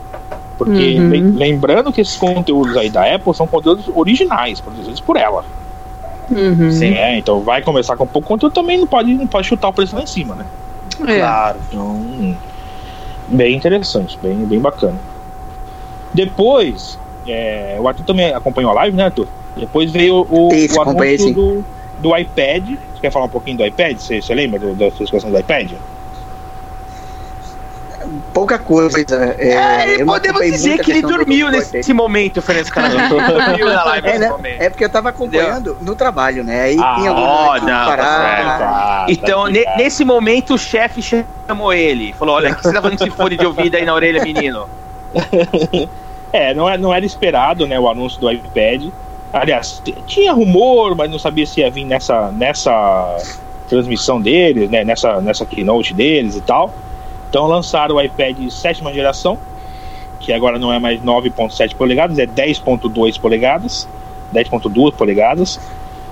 Porque 0.57 0.97
Uhum. 0.99 1.09
lem- 1.09 1.31
lembrando 1.31 1.91
que 1.93 2.01
esses 2.01 2.17
conteúdos 2.17 2.75
aí 2.75 2.89
da 2.89 3.03
Apple 3.15 3.33
são 3.35 3.47
conteúdos 3.47 3.85
originais, 3.93 4.59
produzidos 4.59 4.99
por 4.99 5.15
ela. 5.15 5.45
Uhum. 6.31 6.71
Sim. 6.71 6.91
né? 6.91 7.17
Então 7.17 7.41
vai 7.41 7.61
começar 7.61 7.95
com 7.95 8.07
pouco 8.07 8.27
conteúdo 8.27 8.53
também 8.53 8.77
não 8.77 8.87
pode, 8.87 9.13
não 9.13 9.27
pode 9.27 9.47
chutar 9.47 9.69
o 9.69 9.73
preço 9.73 9.95
lá 9.95 10.01
em 10.01 10.07
cima, 10.07 10.35
né? 10.35 10.45
É. 11.07 11.19
Claro. 11.19 11.59
Então, 11.67 12.35
bem 13.27 13.55
interessante, 13.55 14.17
bem, 14.21 14.35
bem 14.45 14.59
bacana. 14.59 14.97
Depois, 16.13 16.99
é, 17.27 17.77
o 17.79 17.87
Arthur 17.87 18.03
também 18.03 18.33
acompanhou 18.33 18.71
a 18.71 18.75
live, 18.75 18.95
né, 18.95 19.05
Arthur? 19.05 19.27
Depois 19.55 19.91
veio 19.91 20.25
o, 20.29 20.53
Isso, 20.53 20.77
o 20.77 20.81
anúncio 20.81 21.33
do, 21.33 21.65
do 21.99 22.17
iPad. 22.17 22.65
Você 22.69 23.01
quer 23.01 23.11
falar 23.11 23.25
um 23.25 23.29
pouquinho 23.29 23.57
do 23.57 23.65
iPad? 23.65 23.97
Você, 23.97 24.21
você 24.21 24.33
lembra 24.33 24.59
da 24.73 24.91
situação 24.91 25.29
do 25.29 25.37
iPad? 25.37 25.71
Pouca 28.33 28.57
coisa. 28.59 28.97
É, 29.37 29.53
É, 29.53 30.01
eu 30.01 30.05
não 30.05 30.13
podemos 30.13 30.41
dizer 30.41 30.79
que 30.79 30.91
ele 30.91 31.01
dormiu 31.01 31.47
do 31.47 31.51
nesse 31.53 31.93
momento, 31.93 32.41
Fernando 32.41 32.69
dormiu 33.47 33.65
na 33.67 33.83
live 33.85 34.07
É, 34.07 34.11
nesse 34.11 34.19
né? 34.23 34.29
momento. 34.29 34.61
é 34.61 34.69
porque 34.69 34.83
eu 34.85 34.89
tava 34.89 35.09
acompanhando 35.09 35.77
no 35.81 35.95
trabalho, 35.95 36.43
né? 36.43 36.61
Aí 36.61 36.77
Ah, 36.79 36.95
tinha 36.95 37.13
de 37.13 37.65
não, 37.65 37.67
tá 37.67 37.85
parar. 37.85 38.17
certo. 38.17 38.59
tá 38.59 39.05
Então, 39.09 39.47
ne- 39.47 39.65
nesse 39.77 40.03
momento, 40.05 40.53
o 40.53 40.57
chefe 40.57 41.01
chamou 41.47 41.73
ele. 41.73 42.13
Falou: 42.13 42.35
Olha, 42.35 42.51
o 42.51 42.55
que 42.55 42.63
você 42.63 42.73
tá 42.73 42.81
fazendo 42.81 42.97
com 42.99 43.05
esse 43.05 43.15
fone 43.15 43.37
de 43.37 43.45
ouvido 43.45 43.75
aí 43.75 43.85
na 43.85 43.93
orelha, 43.93 44.23
menino? 44.23 44.67
É, 46.33 46.53
não, 46.53 46.69
é- 46.69 46.77
não 46.77 46.93
era 46.93 47.05
esperado, 47.05 47.67
né, 47.67 47.77
o 47.77 47.89
anúncio 47.89 48.17
do 48.21 48.31
iPad. 48.31 48.85
Aliás, 49.33 49.81
tinha 50.07 50.31
rumor, 50.31 50.95
mas 50.95 51.11
não 51.11 51.19
sabia 51.19 51.45
se 51.45 51.59
ia 51.59 51.69
vir 51.69 51.83
nessa, 51.83 52.31
nessa 52.31 53.17
transmissão 53.67 54.21
deles, 54.21 54.69
né, 54.69 54.83
nessa, 54.85 55.19
nessa 55.19 55.45
keynote 55.45 55.93
deles 55.93 56.37
e 56.37 56.41
tal. 56.41 56.73
Então 57.31 57.47
lançaram 57.47 57.95
o 57.95 58.01
iPad 58.01 58.49
sétima 58.49 58.93
geração, 58.93 59.37
que 60.19 60.33
agora 60.33 60.59
não 60.59 60.71
é 60.73 60.77
mais 60.79 60.99
9.7 60.99 61.75
polegadas, 61.75 62.19
é 62.19 62.27
10.2 62.27 63.17
polegadas, 63.21 63.87
10.2 64.33 64.93
polegadas. 64.93 65.57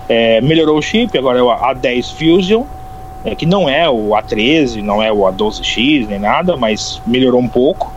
É, 0.08 0.40
melhorou 0.40 0.78
o 0.78 0.82
chip, 0.82 1.16
agora 1.18 1.38
é 1.38 1.44
o 1.44 1.50
A10 1.50 2.14
Fusion, 2.14 2.64
é, 3.26 3.36
que 3.36 3.46
não 3.46 3.68
é 3.68 3.90
o 3.90 4.12
A13, 4.12 4.82
não 4.82 5.04
é 5.04 5.12
o 5.12 5.18
A12X 5.18 6.08
nem 6.08 6.20
nada, 6.20 6.56
mas 6.56 7.02
melhorou 7.06 7.42
um 7.42 7.50
pouco 7.50 7.94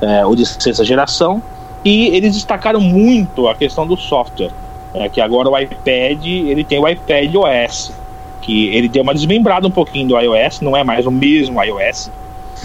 é, 0.00 0.24
o 0.24 0.34
de 0.34 0.46
sexta 0.46 0.82
geração, 0.82 1.42
e 1.84 2.06
eles 2.06 2.32
destacaram 2.32 2.80
muito 2.80 3.48
a 3.48 3.54
questão 3.54 3.86
do 3.86 3.98
software, 3.98 4.50
é, 4.94 5.10
que 5.10 5.20
agora 5.20 5.50
o 5.50 5.58
iPad 5.58 6.24
ele 6.24 6.64
tem 6.64 6.78
o 6.78 6.88
iPad 6.88 7.34
OS, 7.34 7.92
que 8.40 8.68
ele 8.74 8.88
deu 8.88 9.02
uma 9.02 9.12
desmembrada 9.12 9.68
um 9.68 9.70
pouquinho 9.70 10.08
do 10.08 10.18
iOS, 10.18 10.62
não 10.62 10.74
é 10.74 10.82
mais 10.82 11.04
o 11.04 11.10
mesmo 11.10 11.62
iOS, 11.62 12.10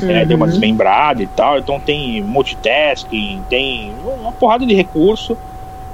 é, 0.04 0.25
deu 0.25 0.38
uma 0.38 0.47
desmembrada 0.47 1.21
e 1.21 1.27
tal, 1.27 1.60
então 1.60 1.80
tem 1.80 2.21
multitasking, 2.21 3.43
tem 3.49 3.93
uma 4.19 4.32
porrada 4.32 4.65
de 4.65 4.73
recurso, 4.73 5.38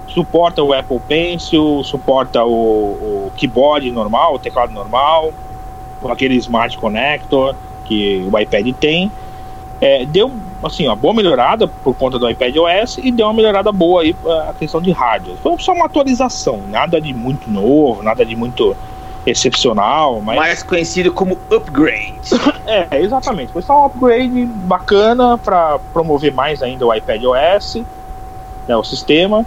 suporta 0.07 0.63
o 0.63 0.73
Apple 0.73 0.99
Pencil, 1.07 1.83
suporta 1.83 2.43
o, 2.43 3.27
o 3.27 3.31
keyboard 3.35 3.89
normal, 3.91 4.35
o 4.35 4.39
teclado 4.39 4.71
normal, 4.71 5.33
com 6.01 6.11
aquele 6.11 6.35
Smart 6.35 6.77
Connector 6.77 7.55
que 7.85 8.27
o 8.31 8.39
iPad 8.39 8.73
tem. 8.79 9.11
É, 9.79 10.05
deu 10.05 10.31
assim, 10.63 10.87
uma 10.87 10.95
boa 10.95 11.13
melhorada 11.13 11.67
por 11.67 11.93
conta 11.95 12.17
do 12.17 12.27
iPad 12.29 12.55
OS 12.55 12.97
e 12.97 13.11
deu 13.11 13.27
uma 13.27 13.33
melhorada 13.33 13.71
boa 13.71 14.01
aí 14.01 14.15
a 14.49 14.53
questão 14.57 14.81
de 14.81 14.91
hardware. 14.91 15.37
Foi 15.37 15.55
só 15.59 15.71
uma 15.71 15.85
atualização, 15.85 16.61
nada 16.67 16.99
de 16.99 17.13
muito 17.13 17.49
novo, 17.49 18.01
nada 18.01 18.25
de 18.25 18.35
muito 18.35 18.75
excepcional, 19.29 20.21
mas 20.21 20.37
Mais 20.37 20.63
conhecido 20.63 21.11
como 21.11 21.37
upgrade. 21.51 22.15
é, 22.65 23.01
exatamente. 23.01 23.51
Foi 23.51 23.61
só 23.61 23.83
um 23.83 23.85
upgrade 23.85 24.45
bacana 24.45 25.37
para 25.37 25.79
promover 25.91 26.33
mais 26.33 26.63
ainda 26.63 26.85
o 26.85 26.93
iPad 26.93 27.21
OS, 27.23 27.81
né, 28.67 28.75
o 28.75 28.83
sistema. 28.83 29.45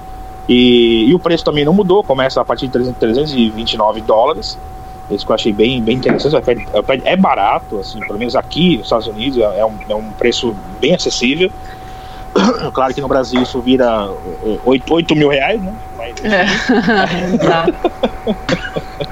E, 0.48 1.06
e 1.08 1.14
o 1.14 1.18
preço 1.18 1.44
também 1.44 1.64
não 1.64 1.72
mudou, 1.72 2.02
começa 2.02 2.40
a 2.40 2.44
partir 2.44 2.66
de 2.66 2.72
300 2.72 2.98
329 2.98 4.00
dólares. 4.02 4.58
Isso 5.10 5.24
que 5.24 5.32
eu 5.32 5.34
achei 5.34 5.52
bem, 5.52 5.82
bem 5.82 5.96
interessante. 5.96 6.34
O 6.34 6.38
iPad, 6.38 6.58
o 6.72 6.78
iPad 6.78 7.00
é 7.04 7.16
barato, 7.16 7.78
assim, 7.78 8.00
pelo 8.00 8.18
menos 8.18 8.36
aqui 8.36 8.76
nos 8.76 8.86
Estados 8.86 9.06
Unidos 9.06 9.38
é 9.38 9.64
um, 9.64 9.74
é 9.88 9.94
um 9.94 10.10
preço 10.12 10.54
bem 10.80 10.94
acessível. 10.94 11.50
Claro 12.72 12.94
que 12.94 13.00
no 13.00 13.08
Brasil 13.08 13.42
isso 13.42 13.60
vira 13.60 14.08
8, 14.64 14.94
8 14.94 15.16
mil 15.16 15.28
reais, 15.28 15.60
né? 15.60 15.74
Mas, 15.98 16.14
Exato. 17.34 17.74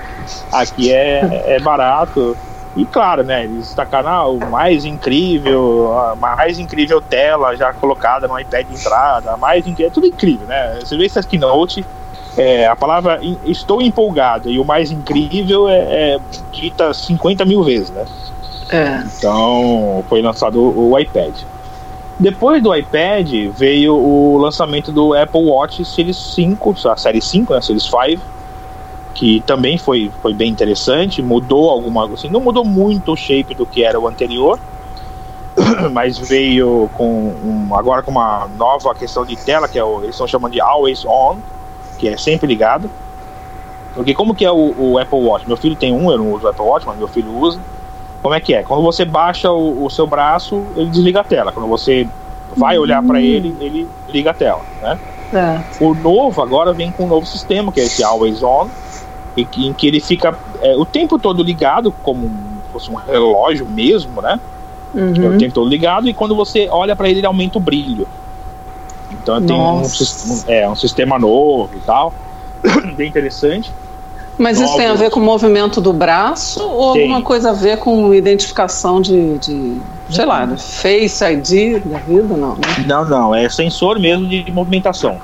aqui 0.53 0.93
é, 0.93 1.55
é 1.57 1.61
barato. 1.61 2.37
E 2.77 2.85
claro, 2.85 3.25
né? 3.25 3.45
Eles 3.45 3.67
destacaram 3.67 4.09
ah, 4.09 4.29
o 4.29 4.38
mais 4.51 4.85
incrível, 4.85 5.99
a 5.99 6.14
mais 6.14 6.59
incrível 6.59 7.01
tela 7.01 7.57
já 7.57 7.73
colocada 7.73 8.29
no 8.29 8.38
iPad 8.38 8.67
de 8.67 8.75
entrada, 8.75 9.33
a 9.33 9.37
mais 9.37 9.67
incrível, 9.67 9.87
é 9.87 9.91
tudo 9.91 10.07
incrível, 10.07 10.47
né? 10.47 10.79
Você 10.81 10.97
vê 10.97 11.07
essa 11.07 11.23
keynote, 11.23 11.85
é, 12.37 12.67
a 12.67 12.77
palavra 12.77 13.21
estou 13.45 13.83
empolgado 13.83 14.49
e 14.49 14.61
o 14.61 14.64
mais 14.64 14.93
incrível 14.93 15.69
é, 15.69 16.14
é 16.14 16.21
dita 16.53 16.95
50 16.95 17.45
mil 17.45 17.64
vezes, 17.64 17.91
né? 17.91 18.05
É. 18.71 19.03
Então 19.19 20.05
foi 20.09 20.23
lançado 20.23 20.61
o, 20.61 20.93
o 20.93 20.99
iPad. 20.99 21.35
Depois 22.19 22.62
do 22.62 22.75
iPad 22.75 23.29
veio 23.57 23.95
o 23.97 24.37
lançamento 24.38 24.91
do 24.91 25.14
Apple 25.14 25.45
Watch 25.45 25.85
Series 25.85 26.17
5, 26.17 26.75
a 26.88 26.97
série 26.97 27.23
5, 27.23 27.55
né, 27.55 27.61
Series 27.61 27.85
5, 27.85 28.21
que 29.19 29.41
também 29.41 29.77
foi, 29.77 30.13
foi 30.23 30.33
bem 30.33 30.49
interessante, 30.49 31.21
mudou 31.21 31.71
alguma 31.71 32.07
assim, 32.07 32.29
não 32.29 32.39
mudou 32.39 32.65
muito 32.65 33.13
o 33.13 33.17
shape 33.17 33.53
do 33.53 33.67
que 33.67 33.83
era 33.83 33.99
o 33.99 34.07
anterior, 34.07 34.61
mas 35.91 36.17
veio 36.17 36.89
com 36.97 37.35
um, 37.45 37.75
agora 37.75 38.01
com 38.01 38.13
uma 38.13 38.49
nova 38.57 38.95
questão 38.95 39.27
de 39.27 39.35
tela, 39.35 39.67
que 39.67 39.77
é 39.77 39.83
o, 39.83 39.99
eles 40.03 40.11
estão 40.11 40.29
chamando 40.29 40.53
de 40.53 40.61
Always 40.61 41.05
On, 41.05 41.39
que 41.99 42.07
é 42.07 42.17
sempre 42.17 42.47
ligado. 42.47 42.89
Porque 43.93 44.15
como 44.15 44.37
que 44.37 44.45
é 44.45 44.53
o, 44.53 44.73
o 44.79 44.99
Apple 44.99 45.19
Watch? 45.19 45.49
Meu 45.49 45.57
filho 45.57 45.75
tem 45.75 45.93
um, 45.93 46.13
eu 46.13 46.19
não 46.19 46.31
uso 46.31 46.47
o 46.47 46.51
Apple 46.51 46.65
Watch, 46.65 46.87
mas 46.87 46.97
meu 46.97 47.09
filho 47.09 47.37
usa. 47.37 47.59
Como 48.23 48.37
é 48.37 48.41
que 48.41 48.55
é? 48.55 48.63
Quando 48.63 48.85
você 48.85 49.05
baixa 49.05 49.51
o, 49.51 49.85
o 49.85 49.91
seu 49.91 50.07
braço, 50.07 50.65
ele 50.77 50.91
desliga 50.91 51.23
a 51.23 51.25
tela. 51.25 51.51
Quando 51.51 51.67
você 51.67 52.07
vai 52.57 52.79
olhar 52.79 53.03
para 53.03 53.21
ele, 53.21 53.57
ele 53.59 53.89
liga 54.09 54.31
a 54.31 54.35
tela, 54.35 54.61
né? 54.81 54.97
É. 55.33 55.61
O 55.83 55.93
novo 55.93 56.41
agora 56.41 56.73
vem 56.73 56.93
com 56.93 57.05
um 57.05 57.09
novo 57.09 57.27
sistema, 57.27 57.73
que 57.73 57.81
é 57.81 57.85
esse 57.85 58.05
Always 58.05 58.45
On, 58.45 58.69
e 59.37 59.45
que, 59.45 59.67
em 59.67 59.73
que 59.73 59.87
ele 59.87 60.01
fica 60.01 60.37
é, 60.61 60.77
o 60.77 60.85
tempo 60.85 61.19
todo 61.19 61.43
ligado, 61.43 61.93
como 62.03 62.29
se 62.29 62.73
fosse 62.73 62.91
um 62.91 62.95
relógio 62.97 63.67
mesmo, 63.67 64.21
né? 64.21 64.38
Uhum. 64.95 65.35
o 65.35 65.38
tempo 65.38 65.55
todo 65.55 65.69
ligado, 65.69 66.09
e 66.09 66.14
quando 66.14 66.35
você 66.35 66.67
olha 66.71 66.97
para 66.97 67.09
ele, 67.11 67.21
ele 67.21 67.27
aumenta 67.27 67.59
o 67.59 67.61
brilho. 67.61 68.09
Então 69.11 69.41
tem 69.43 69.55
um, 69.57 69.81
um- 69.83 70.43
é, 70.47 70.69
um 70.69 70.75
sistema 70.75 71.19
novo 71.19 71.71
e 71.77 71.81
tal, 71.81 72.12
bem 72.97 73.09
interessante. 73.09 73.71
Mas 74.38 74.61
isso 74.61 74.77
tem 74.77 74.85
a 74.87 74.91
Novos. 74.91 75.01
ver 75.01 75.11
com 75.11 75.19
o 75.19 75.23
movimento 75.23 75.81
do 75.81 75.93
braço 75.93 76.62
ou 76.62 76.93
Tem. 76.93 77.03
alguma 77.03 77.23
coisa 77.23 77.51
a 77.51 77.53
ver 77.53 77.79
com 77.79 78.14
identificação 78.14 79.01
de, 79.01 79.37
de 79.38 79.81
sei 80.09 80.25
lá, 80.25 80.47
de 80.47 80.62
Face 80.62 81.25
ID 81.25 81.83
da 81.85 81.99
vida? 81.99 82.37
Não, 82.37 82.55
né? 82.55 82.61
Não, 82.87 83.05
não, 83.05 83.35
é 83.35 83.49
sensor 83.49 83.99
mesmo 83.99 84.29
de 84.29 84.49
movimentação. 84.53 85.19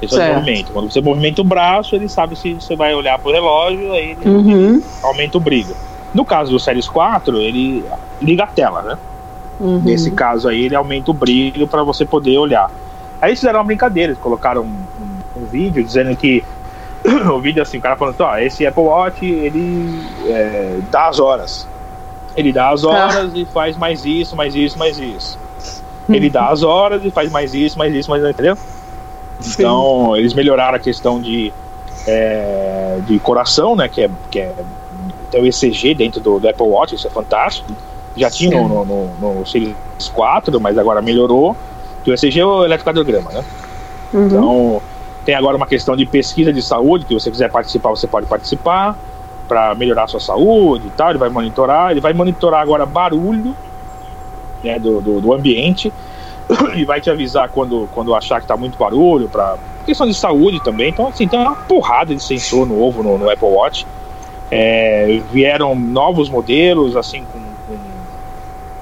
Sensor 0.00 0.18
Certo. 0.18 0.30
de 0.32 0.38
movimento. 0.40 0.72
Quando 0.72 0.90
você 0.92 1.00
movimenta 1.00 1.40
o 1.40 1.44
braço, 1.44 1.94
ele 1.96 2.08
sabe 2.08 2.36
se 2.36 2.54
você 2.54 2.76
vai 2.76 2.94
olhar 2.94 3.18
pro 3.18 3.32
relógio, 3.32 3.92
aí 3.92 4.10
ele 4.12 4.28
Uhum. 4.28 4.82
aumenta 5.02 5.36
o 5.36 5.40
brilho. 5.40 5.74
No 6.14 6.24
caso 6.24 6.50
do 6.52 6.58
Series 6.60 6.88
4, 6.88 7.36
ele 7.40 7.84
liga 8.20 8.44
a 8.44 8.46
tela, 8.46 8.82
né? 8.82 8.98
Uhum. 9.60 9.80
Nesse 9.84 10.10
caso 10.12 10.48
aí, 10.48 10.64
ele 10.66 10.74
aumenta 10.76 11.10
o 11.10 11.14
brilho 11.14 11.66
para 11.66 11.82
você 11.82 12.04
poder 12.04 12.38
olhar. 12.38 12.70
Aí 13.20 13.30
eles 13.30 13.40
fizeram 13.40 13.58
uma 13.58 13.64
brincadeira, 13.64 14.12
eles 14.12 14.22
colocaram 14.22 14.62
um, 14.62 14.66
um- 14.66 15.42
um 15.42 15.44
vídeo 15.46 15.82
dizendo 15.82 16.14
que 16.16 16.44
o 17.32 17.40
vídeo 17.40 17.60
assim, 17.62 17.78
o 17.78 17.80
cara 17.80 17.96
falando, 17.96 18.16
ó, 18.20 18.36
esse 18.38 18.64
Apple 18.66 18.82
Watch, 18.84 19.24
ele 19.24 20.00
é, 20.26 20.78
dá 20.90 21.08
as 21.08 21.18
horas. 21.18 21.66
Ele 22.36 22.52
dá 22.52 22.70
as 22.70 22.84
horas 22.84 23.32
e 23.34 23.44
faz 23.46 23.76
mais 23.76 24.04
isso, 24.04 24.36
mais 24.36 24.54
isso, 24.54 24.78
mais 24.78 24.98
isso. 24.98 25.36
Ele 26.08 26.30
dá 26.30 26.48
as 26.48 26.62
horas 26.62 27.04
e 27.04 27.10
faz 27.10 27.30
mais 27.30 27.52
isso, 27.52 27.76
mais 27.78 27.92
isso, 27.92 28.08
mais 28.08 28.22
isso, 28.22 28.30
entendeu? 28.30 28.56
Então, 29.46 30.16
eles 30.16 30.34
melhoraram 30.34 30.76
a 30.76 30.80
questão 30.80 31.20
de, 31.20 31.52
é, 32.06 32.98
de 33.06 33.18
coração, 33.18 33.76
né? 33.76 33.88
Que 33.88 34.02
é, 34.02 34.10
que 34.30 34.40
é 34.40 34.54
tem 35.30 35.42
o 35.42 35.46
ECG 35.46 35.94
dentro 35.94 36.20
do, 36.20 36.40
do 36.40 36.48
Apple 36.48 36.66
Watch, 36.66 36.94
isso 36.94 37.06
é 37.06 37.10
fantástico. 37.10 37.72
Já 38.16 38.30
tinha 38.30 38.60
no, 38.60 38.84
no, 38.84 39.10
no, 39.20 39.34
no 39.34 39.46
Series 39.46 39.76
4, 40.12 40.60
mas 40.60 40.76
agora 40.76 41.00
melhorou. 41.00 41.56
Que 42.02 42.10
o 42.10 42.14
ECG 42.14 42.40
é 42.40 42.46
o 42.46 42.64
eletrocardiograma, 42.64 43.30
né? 43.30 43.44
Uhum. 44.12 44.26
Então, 44.26 44.82
tem 45.24 45.34
agora 45.34 45.56
uma 45.56 45.66
questão 45.66 45.94
de 45.94 46.06
pesquisa 46.06 46.52
de 46.52 46.62
saúde, 46.62 47.04
que 47.04 47.14
você 47.14 47.30
quiser 47.30 47.50
participar, 47.50 47.90
você 47.90 48.06
pode 48.06 48.26
participar 48.26 48.96
para 49.46 49.74
melhorar 49.74 50.04
a 50.04 50.06
sua 50.08 50.20
saúde 50.20 50.86
e 50.86 50.90
tal. 50.90 51.10
Ele 51.10 51.18
vai 51.18 51.28
monitorar, 51.28 51.90
ele 51.90 52.00
vai 52.00 52.12
monitorar 52.12 52.62
agora 52.62 52.86
barulho 52.86 53.54
né, 54.64 54.78
do, 54.78 55.00
do, 55.00 55.20
do 55.20 55.32
ambiente 55.32 55.92
e 56.74 56.84
vai 56.84 57.00
te 57.00 57.10
avisar 57.10 57.48
quando, 57.48 57.88
quando 57.92 58.14
achar 58.14 58.40
que 58.40 58.46
tá 58.46 58.56
muito 58.56 58.78
barulho, 58.78 59.28
para 59.28 59.56
questão 59.84 60.06
de 60.06 60.14
saúde 60.14 60.62
também. 60.62 60.90
Então, 60.90 61.08
assim, 61.08 61.26
tem 61.26 61.38
uma 61.38 61.54
porrada 61.54 62.14
de 62.14 62.22
sensor 62.22 62.66
novo 62.66 63.02
no, 63.02 63.18
no 63.18 63.30
Apple 63.30 63.48
Watch. 63.48 63.86
É, 64.50 65.20
vieram 65.30 65.74
novos 65.74 66.28
modelos, 66.28 66.96
assim, 66.96 67.24
com, 67.32 67.38
com 67.38 67.78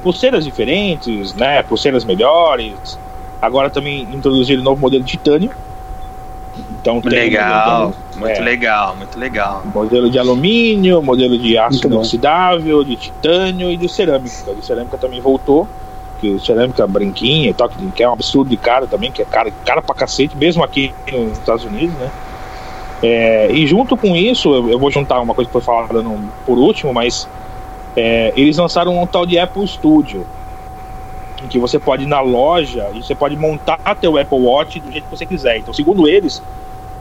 pulseiras 0.03 0.45
diferentes, 0.45 1.35
né? 1.35 1.63
Pulseiras 1.63 2.05
melhores. 2.05 2.99
Agora 3.43 3.69
também 3.69 4.03
introduziram 4.13 4.63
um 4.63 4.65
novo 4.65 4.81
modelo 4.81 5.03
de 5.03 5.11
titânio. 5.11 5.51
Então 6.81 7.01
tem 7.01 7.11
Legal, 7.11 7.93
um 8.15 8.21
muito 8.21 8.41
é. 8.41 8.41
legal, 8.41 8.97
muito 8.97 9.19
legal. 9.19 9.63
modelo 9.75 10.09
de 10.09 10.19
alumínio, 10.19 11.03
modelo 11.03 11.37
de 11.37 11.59
aço 11.59 11.73
Muito 11.73 11.89
bom. 11.89 11.95
inoxidável, 11.97 12.83
de 12.85 12.97
titânio 12.97 13.71
e 13.71 13.77
de 13.77 13.89
cerâmica. 13.89 14.55
De 14.55 14.65
cerâmica 14.65 14.97
também 14.97 15.21
voltou, 15.21 15.69
que 16.21 16.39
cerâmica 16.39 16.87
branquinha 16.87 17.51
e 17.51 17.55
tal, 17.55 17.69
que 17.69 18.03
é 18.03 18.09
um 18.09 18.13
absurdo 18.13 18.49
de 18.51 18.57
cara 18.57 18.87
também, 18.87 19.11
que 19.13 19.23
é 19.23 19.25
cara, 19.25 19.51
cara 19.65 19.83
pra 19.83 19.95
cacete, 19.95 20.37
mesmo 20.37 20.63
aqui 20.65 20.95
nos 21.13 21.39
Estados 21.39 21.65
Unidos, 21.65 21.95
né? 21.97 22.11
É, 23.03 23.51
e 23.53 23.67
junto 23.67 23.97
com 23.97 24.17
isso, 24.17 24.53
eu, 24.55 24.71
eu 24.71 24.79
vou 24.79 24.91
juntar 24.91 25.21
uma 25.21 25.35
coisa 25.35 25.49
que 25.49 25.53
foi 25.53 25.61
falada 25.61 26.01
no- 26.03 26.29
por 26.47 26.57
último, 26.59 26.93
mas 26.95 27.29
é, 27.95 28.33
eles 28.37 28.57
lançaram 28.57 29.01
um 29.01 29.07
tal 29.07 29.27
de 29.27 29.39
Apple 29.39 29.67
Studio, 29.69 30.27
em 31.43 31.47
que 31.49 31.59
você 31.59 31.79
pode 31.79 32.05
ir 32.05 32.07
na 32.07 32.21
loja 32.21 32.89
e 32.95 33.03
você 33.03 33.15
pode 33.15 33.37
montar 33.37 33.79
teu 34.01 34.17
Apple 34.19 34.39
Watch 34.39 34.81
do 34.81 34.91
jeito 34.91 35.05
que 35.05 35.17
você 35.17 35.27
quiser. 35.27 35.59
Então, 35.59 35.75
segundo 35.75 36.09
eles, 36.09 36.43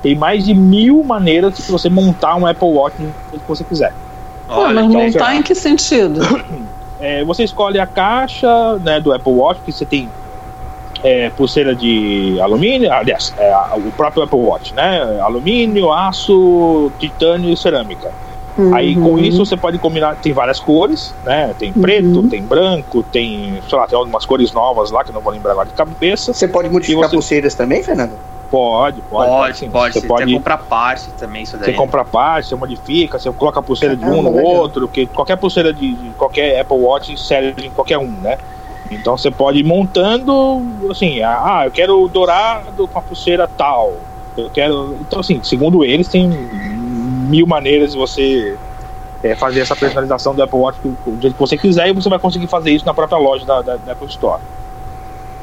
tem 0.03 0.13
mais 0.15 0.43
de 0.45 0.53
mil 0.53 1.01
maneiras 1.03 1.55
de 1.55 1.63
você 1.71 1.89
montar 1.89 2.35
um 2.35 2.45
Apple 2.45 2.67
Watch 2.67 2.97
do 2.97 3.03
jeito 3.31 3.41
que 3.41 3.47
você 3.47 3.63
quiser. 3.63 3.93
Pô, 4.47 4.55
Olha, 4.61 4.73
mas 4.73 4.85
então, 4.87 5.01
montar 5.01 5.11
será? 5.11 5.35
em 5.35 5.41
que 5.41 5.55
sentido? 5.55 6.19
É, 6.99 7.23
você 7.23 7.43
escolhe 7.43 7.79
a 7.79 7.85
caixa 7.85 8.77
né, 8.79 8.99
do 8.99 9.11
Apple 9.13 9.33
Watch, 9.33 9.61
que 9.65 9.71
você 9.71 9.85
tem 9.85 10.09
é, 11.03 11.29
pulseira 11.29 11.75
de 11.75 12.39
alumínio, 12.41 12.91
aliás, 12.91 13.33
é, 13.37 13.53
o 13.75 13.91
próprio 13.91 14.23
Apple 14.23 14.39
Watch, 14.39 14.73
né? 14.73 15.19
Alumínio, 15.21 15.91
aço, 15.91 16.91
titânio 16.97 17.51
e 17.51 17.57
cerâmica. 17.57 18.11
Aí 18.73 18.95
com 18.95 19.11
Uhum. 19.11 19.19
isso 19.19 19.45
você 19.45 19.57
pode 19.57 19.77
combinar, 19.77 20.15
tem 20.15 20.31
várias 20.31 20.61
cores, 20.61 21.13
né? 21.25 21.53
Tem 21.59 21.73
preto, 21.73 22.21
Uhum. 22.21 22.29
tem 22.29 22.41
branco, 22.41 23.03
tem, 23.03 23.61
sei 23.69 23.77
lá, 23.77 23.85
tem 23.85 23.99
algumas 23.99 24.25
cores 24.25 24.53
novas 24.53 24.91
lá 24.91 25.03
que 25.03 25.09
eu 25.09 25.13
não 25.13 25.19
vou 25.21 25.33
lembrar 25.33 25.51
agora 25.51 25.67
de 25.67 25.73
cabeça. 25.73 26.33
Você 26.33 26.47
pode 26.47 26.69
modificar 26.69 27.09
você- 27.09 27.15
pulseiras 27.17 27.53
também, 27.53 27.83
Fernando? 27.83 28.13
Pode, 28.55 29.01
pode, 29.01 29.29
Pode, 29.29 29.57
sim. 29.57 29.69
pode. 29.69 29.93
Você 29.93 29.99
Você 29.99 30.07
pode 30.07 30.33
comprar 30.33 30.57
parte 30.57 31.09
também, 31.19 31.43
isso 31.43 31.57
Você 31.57 31.73
compra 31.73 32.05
parte, 32.05 32.47
você 32.47 32.55
modifica, 32.55 33.19
você 33.19 33.29
coloca 33.33 33.59
a 33.59 33.63
pulseira 33.63 33.97
de 33.97 34.05
um 34.05 34.07
Caramba, 34.07 34.29
no 34.29 34.35
legal. 34.37 34.51
outro, 34.53 34.87
que 34.87 35.05
qualquer 35.07 35.35
pulseira 35.35 35.73
de, 35.73 35.93
de 35.93 36.09
qualquer 36.11 36.61
Apple 36.61 36.77
Watch 36.77 37.17
serve 37.17 37.67
em 37.67 37.69
qualquer 37.69 37.97
um, 37.97 38.07
né? 38.07 38.37
Então 38.89 39.17
você 39.17 39.29
pode 39.29 39.59
ir 39.59 39.65
montando, 39.65 40.61
assim, 40.89 41.21
ah, 41.21 41.63
eu 41.65 41.71
quero 41.71 42.01
o 42.01 42.07
dourado 42.07 42.87
com 42.87 42.97
a 42.97 43.01
pulseira 43.01 43.45
tal. 43.57 43.95
Eu 44.37 44.49
quero. 44.49 44.95
Então, 45.01 45.19
assim, 45.19 45.41
segundo 45.43 45.83
eles, 45.83 46.07
tem 46.07 46.29
mil 46.29 47.45
maneiras 47.45 47.91
de 47.91 47.97
você 47.97 48.57
é, 49.21 49.35
fazer 49.35 49.59
essa 49.59 49.75
personalização 49.75 50.33
do 50.33 50.41
Apple 50.41 50.59
Watch 50.59 50.79
do, 50.81 51.21
jeito 51.21 51.33
que 51.33 51.39
você 51.39 51.57
quiser 51.57 51.89
e 51.89 51.91
você 51.91 52.07
vai 52.07 52.19
conseguir 52.19 52.47
fazer 52.47 52.71
isso 52.71 52.85
na 52.85 52.93
própria 52.93 53.17
loja 53.17 53.45
da, 53.45 53.61
da, 53.61 53.75
da 53.75 53.91
Apple 53.91 54.07
Store. 54.07 54.39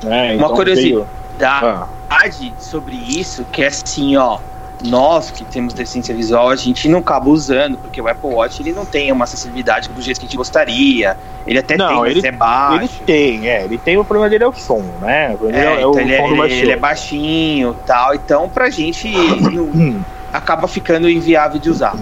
Né? 0.02 0.34
Uma 0.36 0.48
curiosidade. 0.48 0.94
veio- 0.94 1.21
Da 1.38 1.86
Ah, 2.10 2.18
verdade 2.18 2.54
sobre 2.58 2.94
isso, 2.96 3.44
que 3.50 3.62
é 3.62 3.68
assim, 3.68 4.16
ó, 4.16 4.38
nós 4.84 5.30
que 5.30 5.44
temos 5.44 5.72
deficiência 5.72 6.14
visual, 6.14 6.50
a 6.50 6.56
gente 6.56 6.88
não 6.88 6.98
acaba 6.98 7.28
usando, 7.30 7.78
porque 7.78 8.00
o 8.00 8.08
Apple 8.08 8.30
Watch 8.30 8.60
ele 8.60 8.72
não 8.72 8.84
tem 8.84 9.10
uma 9.12 9.24
acessibilidade 9.24 9.88
do 9.88 10.00
jeito 10.02 10.18
que 10.18 10.26
a 10.26 10.28
gente 10.28 10.36
gostaria. 10.36 11.16
Ele 11.46 11.58
até 11.58 11.76
Não, 11.76 11.88
tem, 11.88 11.96
mas 11.98 12.16
ele- 12.16 12.26
é 12.26 12.32
baixo. 12.32 12.96
ele 12.98 13.06
tem, 13.06 13.48
é, 13.48 13.64
ele 13.64 13.78
tem 13.78 13.96
o 13.96 14.04
problema 14.04 14.28
dele 14.28 14.44
é 14.44 14.48
o 14.48 14.52
som, 14.52 14.82
né? 15.00 15.36
O 15.40 15.48
É, 15.50 15.56
é, 15.56 15.74
então 15.80 15.90
o 15.92 16.00
ele, 16.00 16.12
é, 16.12 16.16
som 16.18 16.42
ele- 16.44 16.72
é 16.72 16.76
baixinho 16.76 17.74
tal, 17.86 18.14
então 18.14 18.48
pra 18.48 18.70
gente 18.70 19.08
não- 19.52 19.64
Hum. 19.64 20.02
acaba 20.32 20.66
ficando 20.68 21.08
inviável 21.08 21.58
de 21.60 21.70
usar. 21.70 21.96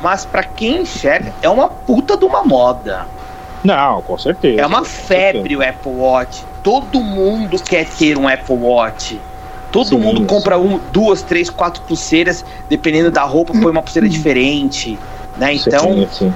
mas 0.00 0.24
para 0.24 0.42
quem 0.42 0.82
enxerga, 0.82 1.34
é 1.42 1.48
uma 1.50 1.68
puta 1.68 2.16
de 2.16 2.24
uma 2.24 2.42
moda. 2.42 3.06
Não, 3.62 4.00
com 4.00 4.16
certeza. 4.16 4.60
É 4.62 4.66
uma 4.66 4.84
febre 4.84 5.54
o 5.54 5.62
Apple 5.62 5.92
Watch. 5.92 6.44
Todo 6.62 7.00
mundo 7.00 7.58
quer 7.62 7.86
ter 7.86 8.16
um 8.16 8.28
Apple 8.28 8.56
Watch. 8.56 9.20
Todo 9.70 9.88
Sim, 9.88 9.98
mundo 9.98 10.20
sim. 10.20 10.26
compra 10.26 10.58
um, 10.58 10.78
duas, 10.92 11.22
três, 11.22 11.48
quatro 11.50 11.82
pulseiras, 11.82 12.44
dependendo 12.68 13.10
da 13.10 13.22
roupa, 13.22 13.52
põe 13.54 13.70
uma 13.70 13.82
pulseira 13.82 14.08
diferente. 14.08 14.98
Né? 15.36 15.54
Então, 15.54 15.80
Sim, 15.94 16.08
sim. 16.12 16.34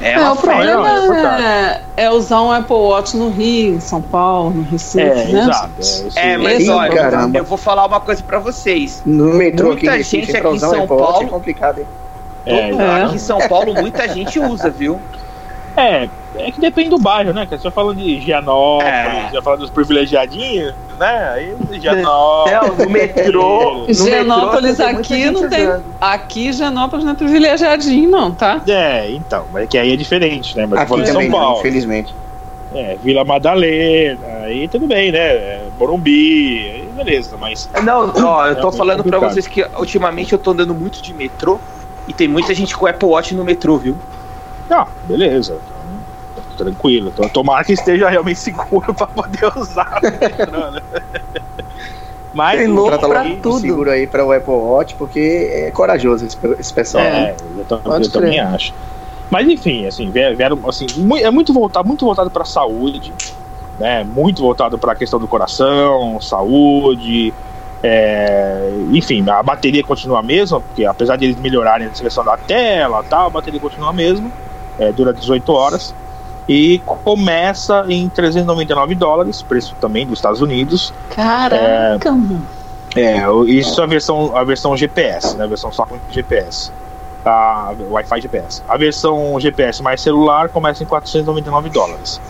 é 0.00 0.12
É, 0.12 0.18
uma 0.20 0.32
o 0.32 0.36
problema 0.36 0.88
é 0.88 1.08
verdade. 1.08 1.42
é, 1.42 1.80
é 2.04 2.10
usar 2.10 2.42
um 2.42 2.52
Apple 2.52 2.76
Watch 2.76 3.16
no 3.16 3.28
Rio, 3.28 3.74
em 3.74 3.80
São 3.80 4.00
Paulo, 4.00 4.50
no 4.54 4.62
Recife, 4.62 5.00
É, 5.00 5.24
né? 5.32 5.40
exato. 5.42 5.72
É, 6.14 6.32
É, 6.32 6.36
mas 6.38 6.62
Ih, 6.62 6.70
olha, 6.70 6.94
caramba. 6.94 7.38
eu 7.38 7.44
vou 7.44 7.58
falar 7.58 7.84
uma 7.86 8.00
coisa 8.00 8.22
pra 8.22 8.38
vocês. 8.38 9.02
No 9.04 9.34
metrô 9.34 9.72
aqui, 9.72 9.80
Muita 9.86 9.94
em 9.94 9.98
Recife, 9.98 10.26
gente 10.26 10.36
aqui 10.36 10.48
em 10.54 10.58
São 10.60 10.70
Watch 10.78 10.88
Paulo- 10.88 11.22
é 11.22 11.26
complicado, 11.26 11.78
hein? 11.80 11.86
é, 12.46 12.70
É. 12.70 13.02
Aqui 13.02 13.16
em 13.16 13.18
São 13.18 13.38
Paulo, 13.48 13.74
muita 13.74 14.06
gente 14.08 14.38
usa, 14.38 14.70
viu? 14.70 15.00
É, 15.76 16.08
é 16.36 16.50
que 16.50 16.60
depende 16.60 16.88
do 16.90 16.98
bairro, 16.98 17.32
né? 17.34 17.46
Que 17.46 17.58
você 17.58 17.70
fala 17.70 17.94
de 17.94 18.20
Gianópolis, 18.20 18.88
É. 18.92 19.28
já 19.32 19.42
fala 19.42 19.58
dos 19.58 19.70
privilegiadinhos, 19.70 20.74
né? 20.98 21.30
Aí 21.34 21.56
Gianópolis. 21.80 22.52
Não, 22.78 22.84
no 22.86 22.90
metrô. 22.90 23.74
no 23.84 23.90
Higienópolis 23.90 24.78
metrô, 24.78 24.98
aqui 25.00 25.30
não 25.30 25.48
tem. 25.48 25.66
usando. 25.68 25.84
Aqui, 26.00 26.48
Higienópolis 26.48 27.04
não 27.04 27.12
é 27.12 27.14
privilegiadinho, 27.16 28.10
não, 28.10 28.32
tá? 28.34 28.62
É, 28.66 29.10
então, 29.10 29.44
mas 29.52 29.64
é 29.64 29.66
que 29.66 29.76
aí 29.78 29.92
é 29.92 29.96
diferente, 29.96 30.56
né? 30.56 30.66
Mas 30.66 30.80
Aqui 30.80 30.90
também 30.90 31.06
São 31.06 31.22
não, 31.22 31.30
Paulo. 31.30 31.58
infelizmente. 31.58 32.14
É, 32.74 32.96
Vila 33.02 33.24
Madalena, 33.24 34.26
aí 34.44 34.66
tudo 34.68 34.86
bem, 34.86 35.12
né? 35.12 35.18
É, 35.18 35.62
Morumbi, 35.78 36.70
aí 36.70 36.88
beleza, 36.96 37.36
mas. 37.38 37.68
Não, 37.84 38.12
ó, 38.24 38.46
eu 38.46 38.56
tô 38.56 38.68
É 38.70 38.72
falando 38.72 39.02
pra 39.04 39.12
complicado. 39.18 39.32
vocês 39.32 39.46
que 39.46 39.64
ultimamente 39.78 40.32
eu 40.32 40.38
tô 40.38 40.50
andando 40.50 40.74
muito 40.74 41.00
de 41.02 41.12
metrô 41.14 41.60
e 42.08 42.12
tem 42.12 42.26
muita 42.28 42.52
gente 42.54 42.76
com 42.76 42.86
Apple 42.86 43.08
Watch 43.08 43.34
no 43.34 43.44
metrô, 43.44 43.76
viu? 43.78 43.96
Ah, 44.70 44.86
beleza. 45.04 45.58
Tranquilo. 46.56 47.08
Então, 47.08 47.28
tomara 47.28 47.64
que 47.64 47.72
esteja 47.72 48.08
realmente 48.08 48.38
seguro 48.40 48.92
pra 48.94 49.06
poder 49.06 49.50
usar. 49.56 50.00
né? 50.02 50.80
Mas 52.32 52.58
Tem 52.58 52.66
louco 52.68 52.98
pra 52.98 53.22
logo 53.22 53.36
tudo. 53.40 53.60
seguro 53.60 53.90
aí 53.90 54.06
para 54.06 54.24
o 54.24 54.30
Apple 54.32 54.52
Watch, 54.52 54.94
porque 54.96 55.50
é 55.52 55.70
corajoso 55.70 56.26
esse, 56.26 56.36
esse 56.58 56.72
pessoal. 56.72 57.02
né? 57.04 57.30
É, 57.30 57.36
eu, 57.60 57.64
tam- 57.64 57.80
Pode 57.80 58.04
eu 58.06 58.10
também 58.12 58.38
acho. 58.38 58.74
Mas 59.30 59.48
enfim, 59.48 59.86
assim, 59.86 60.10
vie- 60.10 60.34
vieram, 60.34 60.58
assim, 60.68 60.86
é 61.22 61.30
muito 61.30 61.52
voltado, 61.54 61.88
muito 61.88 62.04
voltado 62.04 62.30
para 62.30 62.44
saúde, 62.44 63.14
né? 63.78 64.04
Muito 64.04 64.42
voltado 64.42 64.78
para 64.78 64.92
a 64.92 64.94
questão 64.94 65.18
do 65.18 65.26
coração, 65.26 66.20
saúde, 66.20 67.32
é, 67.82 68.70
enfim, 68.92 69.24
a 69.28 69.42
bateria 69.42 69.82
continua 69.82 70.20
a 70.20 70.22
mesma, 70.22 70.60
porque 70.60 70.84
apesar 70.84 71.16
de 71.16 71.24
eles 71.24 71.36
melhorarem 71.40 71.86
a 71.88 71.94
seleção 71.94 72.22
da 72.22 72.36
tela, 72.36 73.02
tal, 73.02 73.28
a 73.28 73.30
bateria 73.30 73.58
continua 73.58 73.90
a 73.90 73.92
mesma, 73.94 74.30
é, 74.78 74.92
dura 74.92 75.12
18 75.12 75.52
horas 75.52 75.94
e 76.48 76.80
começa 76.84 77.84
em 77.88 78.08
399 78.08 78.94
dólares, 78.94 79.42
preço 79.42 79.74
também 79.80 80.06
dos 80.06 80.18
Estados 80.18 80.40
Unidos. 80.40 80.92
Caraca, 81.14 82.12
mano. 82.12 82.42
É, 82.94 83.28
o- 83.28 83.44
isso 83.46 83.80
é 83.80 83.84
a 83.84 83.86
versão, 83.86 84.36
a 84.36 84.44
versão 84.44 84.76
GPS, 84.76 85.36
né? 85.36 85.44
A 85.44 85.46
versão 85.46 85.70
só 85.72 85.84
com 85.84 85.96
GPS. 86.10 86.70
A 87.24 87.74
Wi-Fi 87.90 88.20
GPS. 88.20 88.62
A 88.68 88.76
versão 88.76 89.38
GPS 89.40 89.82
mais 89.82 90.00
celular 90.00 90.48
começa 90.48 90.82
em 90.82 90.86
499 90.86 91.68
dólares. 91.70 92.20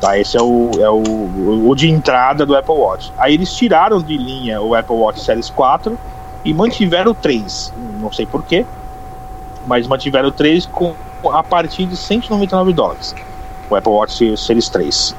Tá, 0.00 0.18
esse 0.18 0.36
é 0.36 0.42
o, 0.42 0.70
é 0.78 0.90
o, 0.90 1.68
o 1.68 1.74
de 1.74 1.88
entrada 1.90 2.44
do 2.44 2.54
Apple 2.54 2.74
Watch. 2.74 3.10
Aí 3.16 3.32
eles 3.34 3.54
tiraram 3.54 4.02
de 4.02 4.16
linha 4.18 4.60
o 4.60 4.74
Apple 4.74 4.94
Watch 4.96 5.20
Series 5.20 5.48
4 5.48 5.98
e 6.44 6.52
mantiveram 6.52 7.12
o 7.12 7.14
3. 7.14 7.72
Não 8.00 8.12
sei 8.12 8.26
porquê, 8.26 8.66
mas 9.66 9.86
mantiveram 9.86 10.28
o 10.28 10.32
3 10.32 10.66
com, 10.66 10.92
a 11.24 11.42
partir 11.42 11.86
de 11.86 11.96
199 11.96 12.72
dólares. 12.72 13.14
O 13.68 13.74
Apple 13.74 13.92
Watch 13.92 14.36
Series 14.36 14.68
3. 14.68 15.14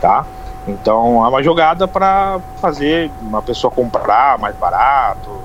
Tá? 0.00 0.24
Então 0.66 1.24
é 1.24 1.28
uma 1.28 1.42
jogada 1.42 1.88
para 1.88 2.40
fazer 2.60 3.10
uma 3.20 3.42
pessoa 3.42 3.70
comprar 3.70 4.38
mais 4.38 4.54
barato, 4.56 5.40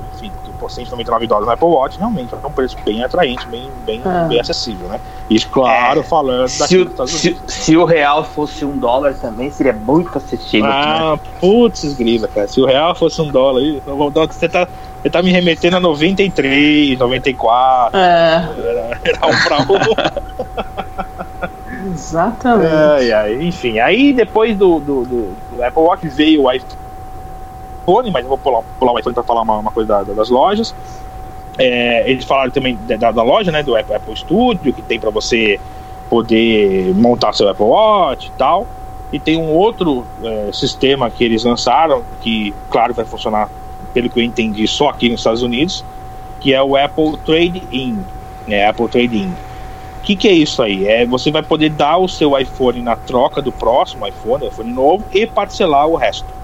por 0.60 0.70
199 0.72 1.28
dólares 1.28 1.48
no 1.48 1.54
Apple 1.54 1.68
Watch 1.68 1.98
realmente 1.98 2.34
é 2.34 2.48
um 2.48 2.52
preço 2.52 2.76
bem 2.86 3.04
atraente, 3.04 3.48
bem, 3.48 3.70
bem, 3.86 4.02
Ah. 4.06 4.26
bem 4.28 4.40
acessível, 4.40 4.88
né? 4.88 5.00
Isso, 5.30 5.48
claro, 5.50 6.00
É, 6.00 6.04
falando 6.04 6.48
Se 6.48 6.60
daqui 6.60 6.78
dos 6.78 6.86
o, 6.86 6.90
Estados 6.92 7.12
se, 7.14 7.28
Unidos. 7.30 7.44
né? 7.44 7.50
se 7.62 7.78
o 7.78 7.86
real 7.86 8.24
fosse 8.24 8.66
um 8.66 8.78
dólar 8.78 9.14
também, 9.16 9.50
seria 9.52 9.74
muito 9.74 10.18
acessível. 10.18 10.68
né? 10.68 10.74
Ah, 10.74 11.18
putz, 11.40 11.94
grila, 11.94 12.28
cara. 12.28 12.48
Se 12.48 12.60
o 12.62 12.66
real 12.66 12.96
fosse 12.96 13.22
um 13.22 13.30
dólar 13.32 13.60
aí, 13.62 13.82
eu 13.86 13.96
vou 13.98 14.10
dar- 14.10 14.26
você 14.28 14.48
tá, 14.50 14.68
você 15.02 15.10
tá 15.10 15.22
me 15.22 15.32
remetendo 15.32 15.78
a 15.78 15.80
93, 15.80 16.98
94, 16.98 17.98
É, 18.00 18.50
era, 18.58 19.02
era 19.04 19.28
um 19.28 19.44
pra 19.44 19.58
um. 19.62 19.68
exatamente. 21.94 22.74
Ai, 22.74 23.12
ai, 23.12 23.34
enfim, 23.44 23.80
aí 23.80 24.14
depois 24.14 24.58
do, 24.58 24.80
do, 24.80 25.04
do- 25.04 25.36
do 25.56 25.64
Apple 25.64 25.82
Watch 25.84 26.08
veio 26.08 26.44
o 26.44 26.52
iPhone, 26.52 26.72
mas 27.88 28.24
eu 28.24 28.28
vou 28.30 28.38
pular, 28.38 28.62
pular 28.78 28.92
o 28.94 29.00
iPhone 29.00 29.14
para 29.14 29.24
falar 29.24 29.42
uma, 29.44 29.60
uma 29.60 29.72
coisa 29.72 30.04
da- 30.04 30.14
das 30.14 30.30
lojas. 30.30 30.76
É, 31.58 32.10
eles 32.10 32.26
falaram 32.26 32.52
também 32.52 32.78
da, 32.86 33.12
da 33.12 33.24
loja, 33.24 33.50
né, 33.52 33.64
do 33.64 33.76
Apple, 33.76 33.96
Apple 33.96 34.16
Studio, 34.16 34.74
que 34.74 34.82
tem 34.82 35.00
para 35.00 35.10
você 35.10 35.60
poder 36.10 36.94
montar 36.96 37.34
seu 37.34 37.48
Apple 37.50 37.66
Watch 37.66 38.28
e 38.28 38.32
tal. 38.32 38.68
E 39.12 39.20
tem 39.20 39.38
um 39.38 39.54
outro 39.54 40.06
é, 40.22 40.50
sistema 40.52 41.10
que 41.10 41.24
eles 41.24 41.46
lançaram, 41.46 42.04
que, 42.22 42.54
claro, 42.70 42.94
vai 42.94 43.06
funcionar, 43.06 43.50
pelo 43.94 44.10
que 44.10 44.20
eu 44.20 44.24
entendi, 44.24 44.68
só 44.68 44.90
aqui 44.90 45.10
nos 45.10 45.22
Estados 45.22 45.42
Unidos, 45.42 45.84
que 46.42 46.54
é 46.54 46.62
o 46.62 46.76
Apple 46.76 47.18
Trade-in. 47.26 48.04
Né, 48.46 48.68
Apple 48.68 48.88
Trade-in. 48.90 49.30
O 49.30 50.04
que, 50.04 50.16
que 50.16 50.28
é 50.28 50.34
isso 50.34 50.62
aí? 50.62 50.88
É 50.88 51.06
você 51.06 51.32
vai 51.32 51.42
poder 51.42 51.70
dar 51.70 51.98
o 51.98 52.08
seu 52.08 52.38
iPhone 52.38 52.82
na 52.82 52.96
troca 52.98 53.42
do 53.42 53.52
próximo 53.52 54.06
iPhone, 54.08 54.46
iPhone 54.46 54.72
novo, 54.72 55.06
e 55.14 55.26
parcelar 55.26 55.88
o 55.88 55.96
resto. 55.96 56.38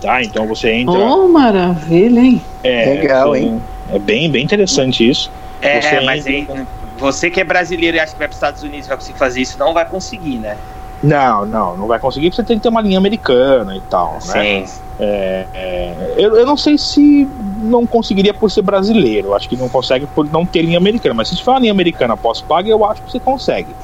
Tá? 0.00 0.22
Então 0.22 0.46
você 0.46 0.72
entra. 0.72 0.98
Oh, 0.98 1.28
maravilha, 1.28 2.20
hein? 2.20 2.42
é, 2.64 2.94
Legal, 2.94 3.34
é, 3.34 3.40
hein? 3.40 3.62
É 3.92 3.98
bem, 3.98 4.30
bem 4.30 4.44
interessante 4.44 5.08
isso. 5.08 5.30
É, 5.60 5.80
Você 5.80 6.00
mas 6.00 6.26
entra- 6.26 6.60
aí, 6.60 6.66
você 6.96 7.30
que 7.30 7.38
é 7.40 7.44
brasileiro 7.44 7.96
e 7.96 8.00
acha 8.00 8.12
que 8.12 8.18
vai 8.18 8.28
para 8.28 8.32
os 8.32 8.36
Estados 8.36 8.62
Unidos 8.62 8.86
e 8.86 8.88
vai 8.88 8.96
conseguir 8.96 9.18
fazer 9.18 9.40
isso, 9.42 9.58
não 9.58 9.74
vai 9.74 9.84
conseguir, 9.84 10.38
né? 10.38 10.56
Não, 11.02 11.44
não, 11.46 11.76
não 11.76 11.86
vai 11.86 11.98
conseguir 11.98 12.28
porque 12.30 12.36
você 12.36 12.44
tem 12.44 12.56
que 12.56 12.62
ter 12.62 12.68
uma 12.68 12.80
linha 12.80 12.98
americana 12.98 13.76
e 13.76 13.80
tal, 13.82 14.14
né? 14.26 14.64
Sim. 14.64 14.64
É, 14.98 15.46
é, 15.54 16.14
eu, 16.18 16.36
eu 16.36 16.46
não 16.46 16.56
sei 16.56 16.76
se 16.76 17.26
não 17.58 17.86
conseguiria 17.86 18.34
por 18.34 18.50
ser 18.50 18.62
brasileiro. 18.62 19.34
Acho 19.34 19.48
que 19.48 19.56
não 19.56 19.68
consegue 19.68 20.06
por 20.06 20.30
não 20.30 20.44
ter 20.44 20.60
linha 20.62 20.76
americana. 20.78 21.14
Mas 21.14 21.28
se 21.28 21.36
tiver 21.36 21.50
uma 21.52 21.60
linha 21.60 21.72
americana 21.72 22.16
pós-paga, 22.16 22.68
eu 22.68 22.84
acho 22.84 23.02
que 23.02 23.10
você 23.10 23.20
consegue. 23.20 23.74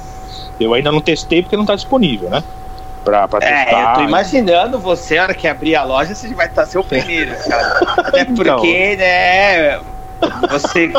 Eu 0.60 0.74
ainda 0.74 0.92
não 0.92 1.00
testei 1.00 1.42
porque 1.42 1.56
não 1.56 1.64
está 1.64 1.74
disponível, 1.74 2.28
né? 2.28 2.42
Pra, 3.06 3.28
pra 3.28 3.38
É, 3.40 3.64
testar. 3.66 3.90
eu 3.90 3.94
tô 3.94 4.00
imaginando 4.02 4.78
você, 4.80 5.16
a 5.16 5.22
hora 5.22 5.34
que 5.34 5.46
abrir 5.46 5.76
a 5.76 5.84
loja, 5.84 6.12
você 6.12 6.34
vai 6.34 6.46
estar 6.46 6.66
seu 6.66 6.82
primeiro, 6.82 7.36
cara. 7.48 7.78
Até 7.98 8.22
Então. 8.22 8.56
porque, 8.56 8.96
né, 8.96 9.78
você, 10.50 10.92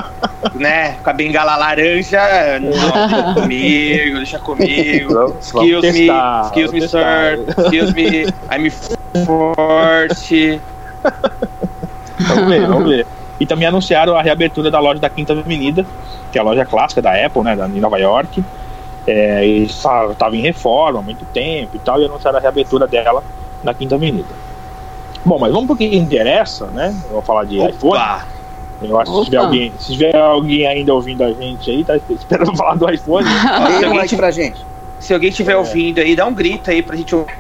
né, 0.56 0.96
com 1.04 1.10
a 1.10 1.14
bengala 1.14 1.58
laranja, 1.58 2.22
não, 2.62 2.70
deixa 2.72 3.34
comigo, 3.34 4.16
deixa 4.18 4.40
comigo. 4.40 5.14
Vamos- 5.14 5.52
vamos 5.52 5.68
Excuse 5.68 5.92
me, 5.92 6.08
testar, 6.08 6.42
excuse 6.46 6.74
me, 6.74 6.80
vamos 6.80 6.92
sir, 6.92 7.46
testar. 7.46 7.62
excuse 7.64 7.94
me, 7.94 8.34
I'm 8.56 9.26
forte. 9.26 10.62
Vamos 12.20 12.48
ver, 12.50 12.68
vamos 12.68 12.88
ver. 12.90 13.06
E 13.38 13.46
também 13.46 13.68
anunciaram 13.68 14.16
a 14.16 14.22
reabertura 14.22 14.72
da 14.72 14.80
loja 14.80 15.00
da 15.02 15.10
Quinta 15.10 15.34
Avenida, 15.34 15.86
que 16.32 16.38
é 16.38 16.42
a 16.42 16.44
loja 16.46 16.66
clássica 16.66 17.02
da 17.02 17.12
Apple, 17.26 17.44
né, 17.44 17.54
em 17.76 17.82
Nova 17.82 18.00
York. 18.00 18.42
É, 19.08 19.46
e 19.48 19.64
estava 19.64 20.36
em 20.36 20.42
reforma 20.42 21.00
há 21.00 21.02
muito 21.02 21.24
tempo 21.34 21.76
e 21.76 21.80
tal, 21.80 22.02
e 22.02 22.06
anunciaram 22.06 22.38
a 22.38 22.42
reabertura 22.42 22.86
dela 22.86 23.24
na 23.64 23.74
Quinta 23.74 23.96
Avenida. 23.96 24.28
Bom, 25.24 25.40
mas 25.40 25.52
vamos 25.52 25.68
pro 25.68 25.76
que 25.78 25.96
interessa, 25.96 26.68
né? 26.68 26.94
Eu 27.06 27.14
vou 27.14 27.22
falar 27.22 27.46
de 27.46 27.56
iPhone. 27.58 27.94
Opa! 27.94 28.26
Eu 28.82 29.00
acho 29.00 29.12
que 29.12 29.18
se 29.20 29.26
tiver, 29.26 29.38
alguém, 29.38 29.74
se 29.80 29.92
tiver 29.94 30.16
alguém 30.16 30.68
ainda 30.68 30.94
ouvindo 30.94 31.24
a 31.24 31.32
gente 31.34 31.72
aí, 31.72 31.84
tá 31.84 31.98
esperando 32.10 32.56
falar 32.58 32.76
do 32.76 32.90
iPhone. 32.94 33.26
Dê 33.80 33.86
um 33.86 33.90
alguém 33.90 33.98
like 33.98 34.16
pra 34.16 34.30
gente. 34.30 34.64
se 35.00 35.14
alguém 35.14 35.32
tiver 35.32 35.54
É. 35.54 35.58
ouvindo 35.58 36.00
aí, 36.00 36.16
dá 36.16 36.26
um 36.26 36.34
grito 36.34 36.70
aí 36.70 36.82
pra 36.84 36.96
gente 36.96 37.16
ouvir. 37.16 37.34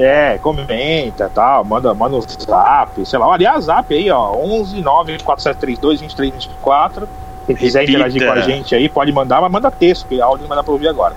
É, 0.00 0.38
comenta 0.38 1.30
tal, 1.34 1.64
manda, 1.64 1.92
manda 1.94 2.16
um 2.16 2.20
zap, 2.20 3.04
sei 3.06 3.18
lá. 3.18 3.34
Aliás, 3.34 3.64
zap 3.64 3.92
aí, 3.94 4.10
ó, 4.10 4.32
11 4.36 4.80
94732 4.80 6.00
2324. 6.00 7.08
Quem 7.46 7.56
quiser 7.56 7.80
Repita. 7.80 7.98
interagir 7.98 8.26
com 8.26 8.32
a 8.32 8.40
gente 8.40 8.74
aí, 8.74 8.88
pode 8.88 9.12
mandar, 9.12 9.40
mas 9.40 9.50
manda 9.50 9.70
texto, 9.70 10.06
que 10.06 10.20
áudio 10.20 10.42
não 10.42 10.48
vai 10.48 10.56
dar 10.56 10.62
pra 10.62 10.72
ouvir 10.72 10.88
agora. 10.88 11.14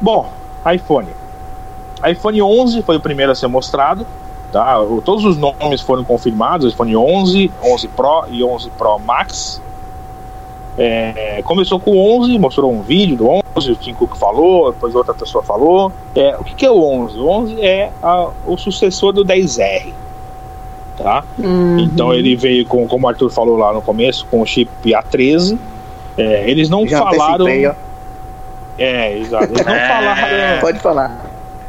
Bom, 0.00 0.30
iPhone. 0.72 1.08
iPhone 2.08 2.42
11 2.42 2.82
foi 2.82 2.96
o 2.96 3.00
primeiro 3.00 3.32
a 3.32 3.34
ser 3.34 3.46
mostrado. 3.46 4.06
Tá? 4.52 4.76
Todos 5.04 5.24
os 5.24 5.36
nomes 5.36 5.80
foram 5.80 6.04
confirmados: 6.04 6.72
iPhone 6.72 6.96
11, 6.96 7.50
11 7.62 7.88
Pro 7.88 8.24
e 8.30 8.44
11 8.44 8.70
Pro 8.70 8.98
Max. 9.00 9.60
É, 10.76 11.40
começou 11.44 11.78
com 11.78 11.92
o 11.92 12.20
11, 12.20 12.38
mostrou 12.38 12.72
um 12.72 12.82
vídeo 12.82 13.16
do 13.16 13.28
11, 13.56 13.72
o 13.72 13.76
Tim 13.76 13.94
Cook 13.94 14.16
falou, 14.16 14.72
depois 14.72 14.94
outra 14.94 15.14
pessoa 15.14 15.42
falou. 15.42 15.92
É, 16.14 16.36
o 16.38 16.42
que, 16.44 16.54
que 16.54 16.66
é 16.66 16.70
o 16.70 16.82
11? 16.82 17.18
O 17.18 17.28
11 17.28 17.60
é 17.60 17.90
a- 18.02 18.28
o 18.44 18.56
sucessor 18.56 19.12
do 19.12 19.24
10R. 19.24 19.92
Tá? 20.96 21.24
Uhum. 21.38 21.80
Então 21.80 22.14
ele 22.14 22.36
veio 22.36 22.64
com, 22.66 22.86
como 22.86 23.06
o 23.06 23.08
Arthur 23.08 23.28
falou 23.28 23.56
lá 23.56 23.72
no 23.72 23.82
começo, 23.82 24.26
com 24.30 24.40
o 24.40 24.46
chip 24.46 24.70
A13. 24.84 25.58
É, 26.16 26.48
eles 26.48 26.68
não 26.68 26.86
Já 26.86 27.00
falaram. 27.00 27.48
É, 28.78 29.18
exato. 29.18 29.44
Eles 29.52 29.66
não 29.66 29.74
É. 29.74 29.88
falaram. 29.88 30.60
Pode 30.60 30.78
falar. 30.78 31.20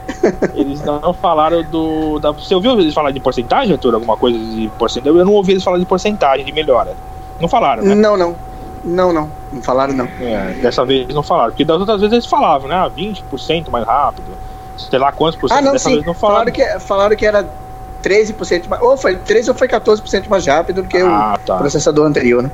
Eles 0.53 0.83
não 0.83 1.13
falaram 1.13 1.63
do. 1.63 2.19
Da, 2.19 2.31
você 2.31 2.53
ouviu 2.53 2.79
eles 2.79 2.93
falar 2.93 3.09
de 3.09 3.19
porcentagem, 3.19 3.73
Arthur? 3.73 3.95
Alguma 3.95 4.15
coisa 4.15 4.37
de 4.37 4.69
porcentagem? 4.77 5.17
Eu 5.17 5.25
não 5.25 5.33
ouvi 5.33 5.53
eles 5.53 5.63
falar 5.63 5.79
de 5.79 5.85
porcentagem 5.85 6.45
de 6.45 6.51
melhora. 6.51 6.95
Não 7.39 7.47
falaram, 7.47 7.83
né? 7.83 7.95
Não, 7.95 8.15
não. 8.15 8.35
Não, 8.83 9.11
não. 9.11 9.29
Não 9.51 9.63
falaram, 9.63 9.93
não. 9.93 10.07
É, 10.21 10.53
dessa 10.61 10.85
vez 10.85 11.07
não 11.07 11.23
falaram. 11.23 11.49
Porque 11.49 11.65
das 11.65 11.79
outras 11.79 11.99
vezes 11.99 12.13
eles 12.13 12.25
falavam, 12.27 12.67
né? 12.67 12.75
Ah, 12.75 12.89
20% 12.95 13.69
mais 13.71 13.85
rápido. 13.85 14.27
Sei 14.77 14.99
lá 14.99 15.11
quantos 15.11 15.39
por 15.39 15.49
cento. 15.49 15.57
Ah, 15.57 15.61
não, 15.61 15.71
dessa 15.71 15.89
sim. 15.89 15.95
vez 15.95 16.05
não 16.05 16.13
falaram. 16.13 16.53
Falaram 16.53 16.53
que, 16.53 16.79
falaram 16.79 17.15
que 17.15 17.25
era 17.25 17.49
13% 18.09 18.67
mais. 18.69 18.81
Ou 18.81 18.95
foi 18.97 19.15
13 19.15 19.49
ou 19.49 19.55
foi 19.55 19.67
14% 19.67 20.27
mais 20.29 20.45
rápido 20.45 20.83
do 20.83 20.87
que 20.87 20.97
Ah, 20.97 21.35
o 21.35 21.45
tá. 21.45 21.57
processador 21.57 22.05
anterior, 22.05 22.43
né? 22.43 22.51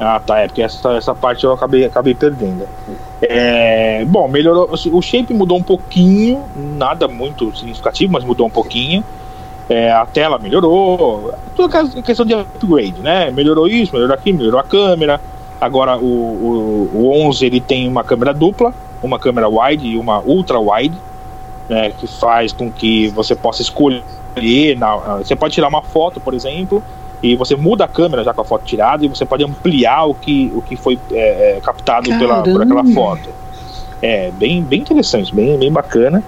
Ah, 0.00 0.20
tá. 0.24 0.38
É 0.40 0.46
porque 0.46 0.62
essa, 0.62 0.92
essa 0.92 1.14
parte 1.14 1.44
eu 1.44 1.52
acabei, 1.52 1.84
acabei 1.84 2.14
perdendo. 2.14 2.66
É, 3.22 4.04
bom, 4.06 4.28
melhorou. 4.28 4.68
O 4.92 5.02
shape 5.02 5.32
mudou 5.32 5.56
um 5.58 5.62
pouquinho, 5.62 6.44
nada 6.56 7.08
muito 7.08 7.54
significativo, 7.56 8.12
mas 8.12 8.24
mudou 8.24 8.46
um 8.46 8.50
pouquinho. 8.50 9.02
É, 9.68 9.90
a 9.90 10.06
tela 10.06 10.38
melhorou. 10.38 11.32
Tudo 11.54 11.90
que- 11.90 12.02
questão 12.02 12.24
de 12.26 12.34
upgrade, 12.34 13.00
né? 13.00 13.30
Melhorou 13.30 13.66
isso, 13.66 13.92
melhorou 13.92 14.14
aquilo, 14.14 14.38
melhorou 14.38 14.60
a 14.60 14.64
câmera. 14.64 15.20
Agora 15.60 15.96
o, 15.96 16.04
o, 16.04 16.90
o 16.94 17.26
11 17.26 17.46
ele 17.46 17.60
tem 17.60 17.88
uma 17.88 18.04
câmera 18.04 18.32
dupla, 18.34 18.72
uma 19.02 19.18
câmera 19.18 19.48
wide 19.48 19.86
e 19.88 19.96
uma 19.96 20.20
ultra 20.20 20.60
wide, 20.60 20.96
né? 21.68 21.90
Que 21.98 22.06
faz 22.06 22.52
com 22.52 22.70
que 22.70 23.08
você 23.08 23.34
possa 23.34 23.62
escolher. 23.62 24.04
Na, 24.76 24.96
você 25.18 25.34
pode 25.34 25.54
tirar 25.54 25.68
uma 25.68 25.82
foto, 25.82 26.20
por 26.20 26.34
exemplo, 26.34 26.82
e 27.22 27.34
você 27.34 27.56
muda 27.56 27.84
a 27.84 27.88
câmera 27.88 28.22
já 28.22 28.34
com 28.34 28.42
a 28.42 28.44
foto 28.44 28.64
tirada 28.64 29.04
e 29.04 29.08
você 29.08 29.24
pode 29.24 29.44
ampliar 29.44 30.04
o 30.04 30.14
que, 30.14 30.52
o 30.54 30.60
que 30.60 30.76
foi 30.76 30.98
é, 31.12 31.56
é, 31.56 31.60
captado 31.60 32.10
pela, 32.18 32.42
por 32.42 32.62
aquela 32.62 32.84
foto. 32.84 33.30
É 34.02 34.30
bem, 34.32 34.62
bem 34.62 34.80
interessante, 34.80 35.34
bem, 35.34 35.58
bem 35.58 35.72
bacana. 35.72 36.22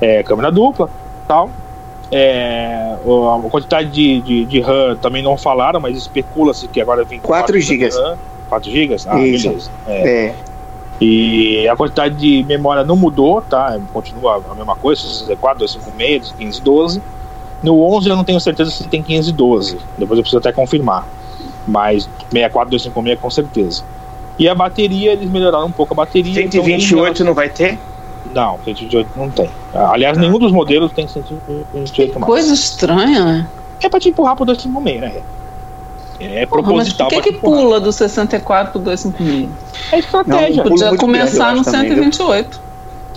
É, 0.00 0.22
câmera 0.22 0.50
dupla 0.50 0.88
tal. 1.26 1.50
É, 2.10 2.94
a 2.94 3.48
quantidade 3.48 3.90
de, 3.90 4.20
de, 4.20 4.44
de 4.44 4.60
RAM 4.60 4.96
também 4.96 5.22
não 5.22 5.36
falaram, 5.36 5.80
mas 5.80 5.96
especula-se 5.96 6.68
que 6.68 6.80
agora 6.80 7.04
vem 7.04 7.18
com 7.18 7.26
4 7.26 7.44
quatro 7.44 7.60
gigas. 7.60 7.96
RAM. 7.96 8.18
4 8.48 8.70
GB? 8.70 8.96
Ah, 9.06 9.18
Isso. 9.20 9.48
beleza. 9.48 9.70
É. 9.88 10.26
É. 10.26 10.34
E 11.00 11.66
a 11.66 11.74
quantidade 11.74 12.14
de 12.14 12.44
memória 12.44 12.84
não 12.84 12.94
mudou, 12.94 13.40
tá? 13.40 13.76
Continua 13.92 14.42
a 14.50 14.54
mesma 14.54 14.76
coisa, 14.76 15.00
64, 15.00 15.58
256, 15.58 16.32
512. 16.38 17.02
No 17.62 17.80
11 17.96 18.08
eu 18.08 18.16
não 18.16 18.24
tenho 18.24 18.40
certeza 18.40 18.70
se 18.70 18.84
tem 18.88 19.02
512. 19.02 19.78
Depois 19.96 20.18
eu 20.18 20.22
preciso 20.22 20.38
até 20.38 20.52
confirmar. 20.52 21.06
Mas 21.66 22.08
64, 22.30 22.70
256 22.70 23.20
com 23.20 23.30
certeza. 23.30 23.84
E 24.38 24.48
a 24.48 24.54
bateria, 24.54 25.12
eles 25.12 25.30
melhoraram 25.30 25.66
um 25.66 25.72
pouco 25.72 25.94
a 25.94 25.96
bateria. 25.96 26.42
então, 26.42 26.60
em 26.60 26.80
128 26.80 27.24
não 27.24 27.34
vai 27.34 27.48
ter? 27.48 27.78
Não, 28.34 28.58
128 28.64 29.10
não 29.16 29.30
tem. 29.30 29.50
Aliás, 29.74 30.16
nenhum 30.16 30.38
dos 30.38 30.52
modelos 30.52 30.92
tem 30.92 31.06
128 31.06 32.18
mais. 32.18 32.26
Coisa 32.26 32.54
estranha, 32.54 33.24
né? 33.24 33.48
É 33.80 33.88
pra 33.88 34.00
te 34.00 34.08
empurrar 34.08 34.36
pro 34.36 34.44
256, 34.44 35.00
né? 35.00 35.22
É 36.20 36.46
Porra, 36.46 36.62
mas 36.62 36.94
proposital 36.94 37.08
por 37.08 37.22
que, 37.22 37.32
que 37.32 37.38
pula 37.38 37.80
do 37.80 37.90
64 37.90 38.72
pro 38.72 38.80
256? 38.80 39.50
É 39.90 39.98
estratégia. 39.98 40.62
Não, 40.62 40.70
Podia 40.70 40.96
começar 40.96 41.54
no 41.54 41.60
acho 41.60 41.70
também, 41.70 41.94
viu? 41.94 42.12
128. 42.12 42.60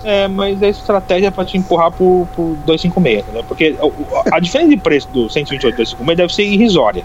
É, 0.08 0.28
mas 0.28 0.62
é 0.62 0.70
estratégia 0.70 1.32
pra 1.32 1.44
te 1.44 1.58
empurrar 1.58 1.92
pro, 1.92 2.28
pro 2.36 2.56
256, 2.66 3.24
entendeu? 3.24 3.44
Porque 3.44 3.76
o- 3.82 3.92
a 4.32 4.40
diferença 4.40 4.70
de 4.70 4.78
preço 4.78 5.08
do 5.12 5.28
128 5.28 5.74
e 5.74 5.78
256 5.78 6.16
deve 6.18 6.34
ser 6.34 6.44
irrisória, 6.44 7.04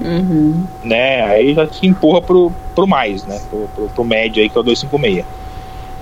Uhum. 0.00 0.64
né? 0.82 1.22
Aí 1.22 1.54
já 1.54 1.64
te 1.66 1.86
empurra 1.86 2.20
pro, 2.20 2.50
pro 2.74 2.86
mais, 2.88 3.24
né? 3.24 3.40
Pro, 3.48 3.68
pro, 3.74 3.88
pro 3.88 4.04
médio 4.04 4.42
aí, 4.42 4.48
que 4.50 4.58
é 4.58 4.60
o 4.60 4.64
256. 4.64 5.24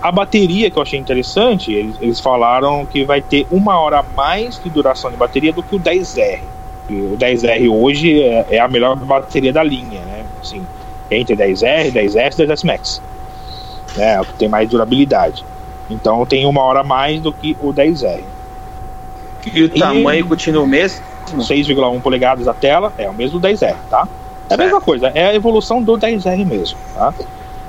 A 0.00 0.10
bateria 0.10 0.70
que 0.70 0.76
eu 0.78 0.82
achei 0.82 0.98
interessante, 0.98 1.70
eles, 1.72 1.96
eles 2.00 2.18
falaram 2.18 2.84
que 2.86 3.04
vai 3.04 3.20
ter 3.20 3.46
uma 3.50 3.78
hora 3.78 3.98
a 4.00 4.02
mais 4.16 4.58
de 4.62 4.70
duração 4.70 5.10
de 5.10 5.16
bateria 5.18 5.52
do 5.52 5.62
que 5.62 5.76
o 5.76 5.78
10R. 5.78 6.40
E 6.88 6.94
o 6.94 7.16
10R 7.16 7.68
hoje 7.68 8.20
é, 8.22 8.46
é 8.52 8.58
a 8.58 8.66
melhor 8.68 8.96
bateria 8.96 9.52
da 9.52 9.62
linha, 9.62 10.00
né? 10.00 10.24
Assim, 10.40 10.66
entre 11.10 11.36
10R, 11.36 11.92
10S 11.92 12.38
e 12.42 12.46
10S 12.46 12.64
Max. 12.66 13.02
Né? 13.96 14.14
É 14.14 14.20
o 14.20 14.24
que 14.24 14.32
tem 14.34 14.48
mais 14.48 14.68
durabilidade. 14.68 15.44
Então 15.92 16.24
tem 16.26 16.46
uma 16.46 16.62
hora 16.62 16.80
a 16.80 16.84
mais 16.84 17.20
do 17.20 17.32
que 17.32 17.56
o 17.60 17.72
10R. 17.72 18.22
E 19.52 19.62
o 19.64 19.68
tamanho 19.68 20.26
continua 20.26 20.62
o 20.62 20.66
mesmo? 20.66 21.02
6,1 21.36 22.00
polegadas 22.00 22.46
a 22.46 22.54
tela, 22.54 22.92
é 22.98 23.08
o 23.08 23.14
mesmo 23.14 23.38
do 23.38 23.48
10R, 23.48 23.76
tá? 23.88 24.06
É 24.50 24.54
a 24.54 24.56
mesma 24.56 24.80
coisa, 24.80 25.08
é 25.14 25.26
a 25.26 25.34
evolução 25.34 25.82
do 25.82 25.94
10R 25.94 26.44
mesmo, 26.44 26.78
tá? 26.94 27.14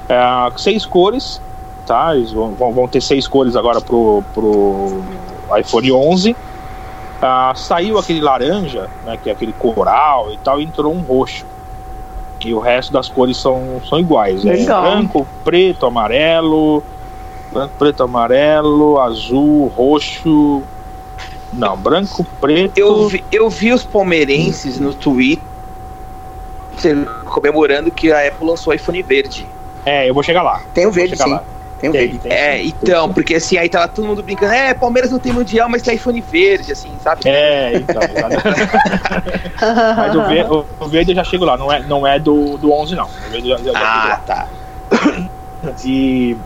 É, 0.09 0.51
seis 0.57 0.85
cores, 0.85 1.41
tá? 1.85 2.15
Eles 2.15 2.31
vão, 2.31 2.51
vão, 2.53 2.87
ter 2.87 3.01
seis 3.01 3.27
cores 3.27 3.55
agora 3.55 3.79
pro, 3.79 4.23
pro 4.33 5.01
iPhone 5.57 5.91
11. 5.91 6.35
Ah, 7.21 7.53
saiu 7.55 7.97
aquele 7.97 8.19
laranja, 8.19 8.89
né, 9.05 9.17
que 9.21 9.29
é 9.29 9.33
aquele 9.33 9.53
coral 9.53 10.33
e 10.33 10.37
tal, 10.37 10.59
e 10.59 10.65
entrou 10.65 10.93
um 10.93 10.99
roxo. 10.99 11.45
E 12.43 12.53
o 12.53 12.59
resto 12.59 12.91
das 12.91 13.07
cores 13.07 13.37
são, 13.37 13.81
são 13.87 13.97
iguais. 13.97 14.45
É 14.45 14.51
Legal. 14.51 14.81
branco, 14.81 15.25
preto, 15.45 15.85
amarelo, 15.85 16.83
branco, 17.53 17.73
preto, 17.77 18.03
amarelo, 18.03 18.99
azul, 18.99 19.67
roxo. 19.67 20.63
Não, 21.51 21.77
branco, 21.77 22.25
preto. 22.41 22.77
Eu 22.77 23.07
vi, 23.07 23.23
eu 23.31 23.49
vi 23.49 23.71
os 23.71 23.83
palmeirenses 23.83 24.79
no 24.79 24.93
Twitter 24.93 25.45
comemorando 27.25 27.91
que 27.91 28.11
a 28.11 28.27
Apple 28.27 28.47
lançou 28.47 28.73
o 28.73 28.75
iPhone 28.75 29.01
verde. 29.03 29.47
É, 29.85 30.09
eu 30.09 30.13
vou 30.13 30.23
chegar 30.23 30.41
lá. 30.41 30.61
Tem 30.73 30.85
o 30.85 30.91
verde, 30.91 31.15
sim. 31.15 31.29
lá. 31.29 31.43
Tem 31.79 31.89
o 31.89 31.93
Tem, 31.93 32.01
verde. 32.01 32.19
tem. 32.19 32.31
É, 32.31 32.63
então, 32.63 33.11
porque 33.13 33.35
assim, 33.35 33.57
aí 33.57 33.67
tava 33.69 33.87
todo 33.89 34.07
mundo 34.07 34.23
brincando, 34.23 34.53
é, 34.53 34.73
Palmeiras 34.73 35.11
não 35.11 35.19
tem 35.19 35.33
mundial, 35.33 35.67
mas 35.69 35.81
tem 35.81 35.95
iPhone 35.95 36.19
verde, 36.21 36.71
assim, 36.71 36.91
sabe? 37.03 37.21
É, 37.25 37.73
então. 37.75 38.01
Mas 39.95 40.15
o 40.15 40.23
verde, 40.23 40.51
o- 40.79 40.87
verde 40.87 41.11
eu 41.11 41.15
já 41.15 41.23
chego 41.23 41.45
lá, 41.45 41.57
não 41.57 41.71
é, 41.71 41.81
não 41.83 42.07
é 42.07 42.19
do, 42.19 42.57
do 42.57 42.71
11, 42.71 42.95
não. 42.95 43.05
O 43.05 43.29
verde 43.31 43.49
eu 43.49 43.57
já, 43.57 43.63
já 43.65 43.71
chego 43.71 43.77
Ah, 43.85 44.07
lá. 44.09 44.15
tá. 44.25 44.47
E, 45.83 46.37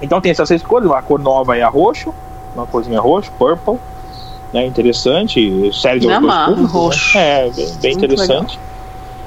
então 0.00 0.20
tem 0.20 0.30
essas 0.30 0.48
seis 0.48 0.62
cores, 0.62 0.90
a 0.90 1.02
cor 1.02 1.18
nova 1.18 1.56
é 1.56 1.62
a 1.62 1.68
roxo, 1.68 2.14
uma 2.54 2.66
corzinha 2.66 3.00
roxo, 3.00 3.30
purple, 3.38 3.78
né, 4.52 4.66
interessante, 4.66 5.70
série 5.72 6.00
de 6.00 6.06
públicos, 6.06 6.62
né? 6.62 6.66
roxo. 6.68 7.18
É, 7.18 7.50
bem, 7.50 7.74
bem 7.80 7.92
interessante. 7.92 8.58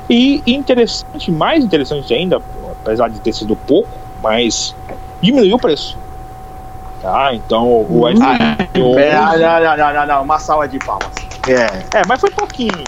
E 0.09 0.43
interessante, 0.47 1.31
mais 1.31 1.63
interessante 1.63 2.11
ainda, 2.13 2.41
apesar 2.81 3.09
de 3.09 3.19
ter 3.19 3.31
sido 3.31 3.55
pouco, 3.55 3.89
mas 4.23 4.75
diminuiu 5.21 5.55
o 5.55 5.59
preço. 5.59 5.97
Tá, 7.01 7.33
então 7.33 7.65
o 7.67 8.05
Hum. 8.05 8.09
iPhone 8.09 8.37
11 8.75 8.99
É, 8.99 9.13
não, 9.15 9.37
não, 9.37 9.77
não, 9.77 9.93
não, 9.93 10.05
não, 10.07 10.23
uma 10.23 10.39
salva 10.39 10.67
de 10.67 10.79
palmas. 10.79 11.07
É, 11.47 12.01
mas 12.07 12.19
foi 12.19 12.29
pouquinho. 12.31 12.83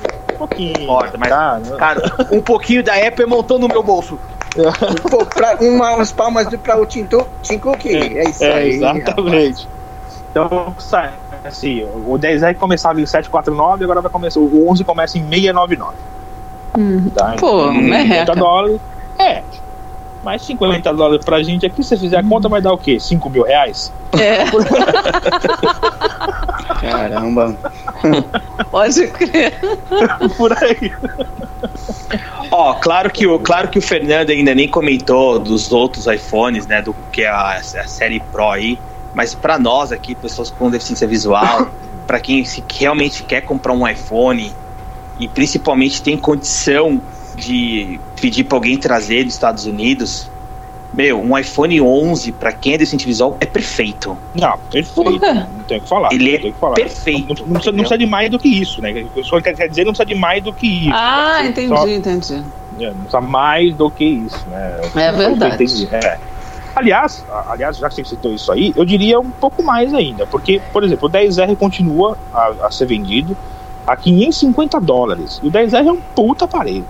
Pouquinho. 0.47 0.82
Importa, 0.82 1.17
mas- 1.17 1.30
tá, 1.30 1.60
né? 1.63 1.75
Cara, 1.77 2.01
um 2.32 2.41
pouquinho 2.41 2.84
da 2.84 2.93
Apple 2.95 3.25
montou 3.25 3.60
no 3.60 3.67
meu 3.67 3.84
bolso. 3.84 4.17
Pô, 5.10 5.25
pra, 5.25 5.56
uma, 5.62 5.95
umas 5.95 6.12
palmas 6.12 6.47
pra 6.58 6.80
o 6.80 6.86
Tim 6.86 7.06
Cook. 7.06 7.27
Tim 7.41 7.58
Cook. 7.60 7.86
É 7.86 8.30
isso 8.30 8.43
É, 8.43 8.54
aí. 8.54 8.69
exatamente. 8.75 9.67
Então, 10.32 10.73
sai, 10.80 11.12
assim, 11.45 11.84
o 11.84 12.17
10R 12.17 12.56
começava 12.56 12.99
em 12.99 13.06
749 13.06 13.84
agora 13.84 14.01
vai 14.01 14.12
começar. 14.12 14.39
O 14.39 14.69
11 14.69 14.84
começa 14.84 15.17
em 15.17 15.27
699. 15.30 15.95
Uhum. 16.77 17.10
Tá? 17.15 17.36
Pô, 17.39 17.62
Então, 17.63 17.73
merreca. 17.73 18.34
50 18.34 18.36
dólares. 18.36 18.80
É. 19.19 19.43
Mais 20.23 20.41
50 20.43 20.93
dólares 20.93 21.25
pra 21.25 21.41
gente 21.43 21.65
aqui, 21.65 21.82
se 21.84 21.89
você 21.89 21.97
fizer 21.97 22.17
a 22.17 22.23
conta, 22.23 22.47
vai 22.47 22.62
dar 22.62 22.71
o 22.73 22.77
quê? 22.77 22.99
5 22.99 23.30
mil 23.30 23.43
reais? 23.43 23.91
É, 24.13 24.45
Caramba. 26.80 27.56
pode 28.71 29.07
crer. 29.07 29.59
Por 30.37 30.51
aí. 30.63 30.91
Ó, 32.51 32.73
claro 32.75 33.09
que, 33.09 33.27
o, 33.27 33.39
claro 33.39 33.69
que 33.69 33.79
o 33.79 33.81
Fernando 33.81 34.29
ainda 34.29 34.53
nem 34.55 34.67
comentou 34.67 35.39
dos 35.39 35.71
outros 35.71 36.07
iPhones, 36.07 36.65
né? 36.67 36.81
Do 36.81 36.95
que 37.11 37.23
é 37.23 37.29
a, 37.29 37.57
a 37.57 37.87
série 37.87 38.19
Pro 38.19 38.49
aí. 38.49 38.79
Mas 39.13 39.35
pra 39.35 39.59
nós 39.59 39.91
aqui, 39.91 40.15
pessoas 40.15 40.49
com 40.49 40.69
deficiência 40.69 41.07
visual, 41.07 41.69
pra 42.07 42.19
quem 42.19 42.43
se 42.45 42.63
realmente 42.73 43.23
quer 43.23 43.41
comprar 43.41 43.73
um 43.73 43.87
iPhone 43.87 44.53
e 45.19 45.28
principalmente 45.28 46.01
tem 46.01 46.17
condição 46.17 47.01
de 47.36 47.99
pedir 48.19 48.45
pra 48.45 48.57
alguém 48.57 48.78
trazer 48.78 49.23
dos 49.23 49.34
Estados 49.34 49.65
Unidos, 49.65 50.30
meu, 50.93 51.21
um 51.21 51.37
iPhone 51.37 51.79
11 51.81 52.31
pra 52.33 52.51
quem 52.51 52.73
é 52.73 52.77
deficiente 52.77 53.05
visual 53.05 53.37
é 53.39 53.45
perfeito. 53.45 54.17
Não, 54.33 54.57
perfeito. 54.69 55.09
Não 55.09 55.63
tem 55.65 55.77
o 55.77 55.81
que 55.81 55.87
falar. 55.87 56.09
Ele 56.11 56.29
não 56.31 56.35
é 56.35 56.37
tem 56.39 56.49
o 56.49 56.53
que 56.53 56.59
falar. 56.59 56.75
perfeito, 56.75 57.27
Não, 57.39 57.45
não 57.47 57.53
precisa, 57.53 57.71
não 57.71 57.77
precisa 57.79 57.97
de 57.97 58.05
mais 58.05 58.29
do 58.29 58.37
que 58.37 58.47
isso, 58.49 58.81
né? 58.81 59.05
O 59.15 59.23
senhor 59.23 59.41
quer 59.41 59.53
dizer 59.69 59.85
não 59.85 59.93
precisa 59.93 60.05
de 60.05 60.15
mais 60.15 60.43
do 60.43 60.51
que 60.53 60.67
isso. 60.67 60.93
Ah, 60.93 61.37
Só- 61.39 61.45
entendi, 61.45 61.93
entendi. 61.93 62.43
É, 62.79 62.85
não 62.87 62.93
precisa 62.95 63.21
mais 63.21 63.75
do 63.75 63.89
que 63.89 64.03
isso, 64.03 64.45
né? 64.49 64.79
É 64.95 65.11
verdade. 65.13 65.55
Entendi, 65.63 65.87
é. 65.91 66.17
Aliás, 66.75 67.25
aliás, 67.47 67.77
já 67.77 67.89
que 67.89 67.95
você 67.95 68.05
citou 68.05 68.33
isso 68.33 68.51
aí, 68.51 68.73
eu 68.75 68.85
diria 68.85 69.19
um 69.19 69.29
pouco 69.29 69.61
mais 69.61 69.93
ainda, 69.93 70.25
porque, 70.25 70.61
por 70.71 70.83
exemplo, 70.83 71.07
o 71.07 71.11
10R 71.11 71.55
continua 71.57 72.17
a, 72.33 72.53
a 72.67 72.71
ser 72.71 72.85
vendido 72.85 73.35
a 73.85 73.95
550 73.97 74.79
dólares. 74.79 75.39
E 75.43 75.47
o 75.47 75.51
10R 75.51 75.85
é 75.87 75.91
um 75.91 75.99
puta 76.15 76.45
aparelho, 76.45 76.85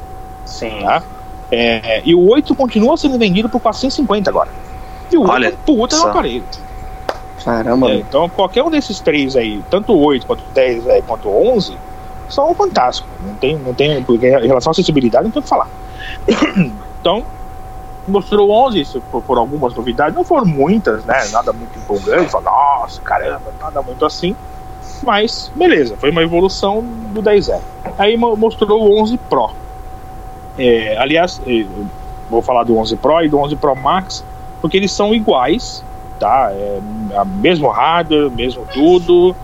Sim. 0.45 0.81
tá? 0.81 1.01
É, 1.51 2.01
e 2.05 2.15
o 2.15 2.29
8 2.29 2.55
continua 2.55 2.95
sendo 2.97 3.17
vendido 3.17 3.49
por 3.49 3.59
450 3.59 4.29
agora. 4.29 4.49
E 5.11 5.17
o 5.17 5.21
8 5.21 5.31
Olha 5.31 5.47
é 5.47 5.51
puta 5.51 5.95
no 5.97 6.01
só. 6.03 6.09
aparelho. 6.09 6.43
Caramba, 7.43 7.89
É, 7.91 7.95
então 7.95 8.29
qualquer 8.29 8.63
um 8.63 8.69
desses 8.69 8.99
três 8.99 9.35
aí, 9.35 9.61
tanto 9.69 9.93
o 9.93 9.99
8 9.99 10.25
quanto 10.25 10.41
o 10.41 10.53
10 10.53 10.87
aí, 10.87 11.01
quanto 11.01 11.27
o 11.27 11.55
11, 11.55 11.75
são 12.29 12.53
fantásticos. 12.53 13.11
Não 13.25 13.33
tem, 13.35 13.57
não 13.57 13.73
tem, 13.73 14.01
porque 14.03 14.27
em 14.27 14.47
relação 14.47 14.69
à 14.69 14.71
acessibilidade 14.71 15.23
não 15.25 15.31
tem 15.31 15.39
o 15.39 15.43
que 15.43 15.49
falar. 15.49 15.67
então, 17.01 17.23
mostrou 18.07 18.49
o 18.49 18.51
11 18.67 18.79
isso 18.79 19.01
por, 19.11 19.21
por 19.23 19.37
algumas 19.37 19.73
novidades, 19.73 20.15
não 20.15 20.23
foram 20.23 20.45
muitas, 20.45 21.03
né? 21.03 21.27
Nada 21.31 21.51
muito 21.51 21.77
empolgante, 21.77 22.31
fala, 22.31 22.45
nossa, 22.45 23.01
caramba, 23.01 23.51
nada 23.59 23.81
muito 23.81 24.05
assim. 24.05 24.35
Mas, 25.03 25.51
beleza, 25.55 25.97
foi 25.97 26.11
uma 26.11 26.21
evolução 26.21 26.81
do 26.83 27.23
10R. 27.23 27.59
Aí 27.97 28.15
mo- 28.15 28.35
mostrou 28.37 28.83
o 28.83 29.01
11 29.01 29.17
Pro. 29.17 29.49
É, 30.57 30.97
aliás, 30.97 31.41
eu 31.45 31.67
vou 32.29 32.41
falar 32.41 32.63
do 32.63 32.77
11 32.77 32.95
Pro 32.97 33.23
e 33.23 33.29
do 33.29 33.37
11 33.39 33.55
Pro 33.55 33.75
Max, 33.75 34.23
porque 34.59 34.77
eles 34.77 34.91
são 34.91 35.13
iguais, 35.13 35.83
tá? 36.19 36.51
É, 36.51 36.79
mesmo 37.25 37.67
hardware, 37.69 38.29
mesmo 38.29 38.65
tudo. 38.73 39.35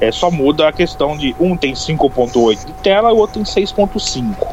É, 0.00 0.12
só 0.12 0.30
muda 0.30 0.68
a 0.68 0.72
questão 0.72 1.16
de 1.16 1.34
um 1.40 1.56
tem 1.56 1.72
5.8 1.72 2.66
de 2.66 2.72
tela, 2.74 3.12
o 3.12 3.16
outro 3.16 3.42
tem 3.42 3.44
6.5. 3.44 4.46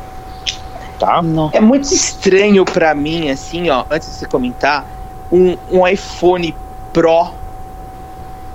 Tá? 0.98 1.22
É 1.52 1.60
muito 1.60 1.84
estranho 1.84 2.64
pra 2.64 2.96
mim, 2.96 3.30
assim, 3.30 3.70
ó, 3.70 3.84
antes 3.90 4.08
de 4.08 4.16
você 4.16 4.26
comentar, 4.26 4.88
um, 5.32 5.58
um 5.70 5.86
iPhone 5.86 6.56
Pro 6.94 7.34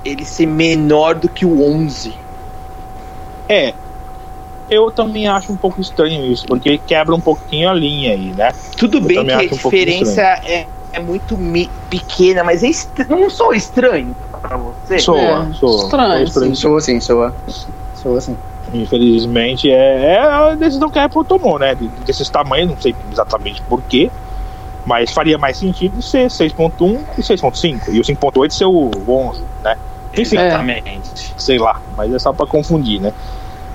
ele 0.04 0.24
ser 0.24 0.46
menor 0.46 1.16
do 1.16 1.28
que 1.28 1.44
o 1.44 1.62
11. 1.62 2.14
É. 3.48 3.74
Eu 4.70 4.90
também 4.90 5.26
acho 5.26 5.52
um 5.52 5.56
pouco 5.56 5.80
estranho 5.80 6.26
isso, 6.30 6.46
porque 6.46 6.78
quebra 6.78 7.14
um 7.14 7.20
pouquinho 7.20 7.70
a 7.70 7.74
linha 7.74 8.12
aí, 8.12 8.32
né? 8.34 8.52
Tudo 8.76 8.98
Eu 8.98 9.02
bem 9.02 9.24
que 9.24 9.30
a 9.32 9.38
um 9.38 9.40
diferença 9.48 10.20
é, 10.44 10.66
é 10.92 11.00
muito 11.00 11.36
pequena, 11.88 12.44
mas 12.44 12.62
é 12.62 12.70
não 13.08 13.30
sou 13.30 13.54
estranho 13.54 14.14
pra 14.42 14.56
você. 14.56 14.98
Soa, 14.98 15.48
É, 15.50 15.54
soa. 15.54 16.22
estranho, 16.22 16.54
Sim, 16.54 16.54
sou 16.54 16.76
assim, 16.76 17.00
sou. 17.00 17.32
Sou 17.94 18.16
assim. 18.16 18.36
Infelizmente, 18.72 19.70
é, 19.70 20.14
é 20.14 20.18
a 20.20 20.54
decisão 20.54 20.90
que 20.90 20.98
a 20.98 21.04
Apple 21.04 21.24
tomou, 21.24 21.58
né? 21.58 21.74
De- 21.74 21.88
Desses 21.88 22.28
tamanhos, 22.28 22.68
não 22.68 22.76
sei 22.76 22.94
exatamente 23.10 23.62
porquê, 23.62 24.10
mas 24.84 25.10
faria 25.10 25.38
mais 25.38 25.56
sentido 25.56 26.02
ser 26.02 26.30
6.1 26.30 27.00
e 27.16 27.22
6.5, 27.22 27.88
e 27.90 27.98
o 28.00 28.04
5.8 28.04 28.50
ser 28.52 28.66
o 28.66 28.90
11, 29.08 29.42
né? 29.64 29.76
Enfim, 30.16 30.36
Exatamente. 30.36 31.34
sei 31.38 31.58
lá, 31.58 31.80
mas 31.96 32.12
é 32.12 32.18
só 32.18 32.32
pra 32.32 32.46
confundir, 32.46 33.00
né? 33.00 33.12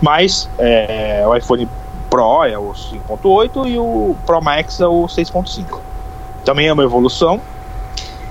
Mas 0.04 0.50
é, 0.60 1.24
o 1.26 1.34
iPhone 1.34 1.68
Pro 2.10 2.44
é 2.44 2.58
o 2.58 2.74
5.8 2.74 3.66
e 3.68 3.80
o 3.80 4.16
Pro 4.26 4.42
Max 4.42 4.82
é 4.82 4.86
o 4.88 5.06
6.5. 5.08 5.80
Também 6.44 6.68
é 6.68 6.74
uma 6.74 6.84
evolução. 6.84 7.40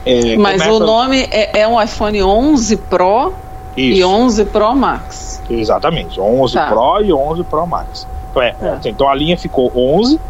É, 0.04 0.36
Mas 0.36 0.62
começa- 0.62 0.72
o 0.72 0.78
nome 0.86 1.22
é, 1.30 1.60
é 1.60 1.66
um 1.68 1.80
iPhone 1.80 2.22
11 2.22 2.76
Pro 2.76 3.32
e 3.74 3.98
Isso. 4.00 4.06
11 4.08 4.44
Pro 4.44 4.74
Max. 4.74 5.40
Exatamente, 5.48 6.20
11 6.20 6.54
Tá. 6.54 6.66
Pro 6.66 7.02
e 7.02 7.10
11 7.12 7.42
Pro 7.44 7.66
Max. 7.66 8.06
Então, 8.30 8.42
é, 8.42 8.52
Tá. 8.52 8.72
assim, 8.74 8.88
então 8.90 9.08
a 9.08 9.14
linha 9.14 9.36
ficou 9.38 9.72
11, 9.74 10.20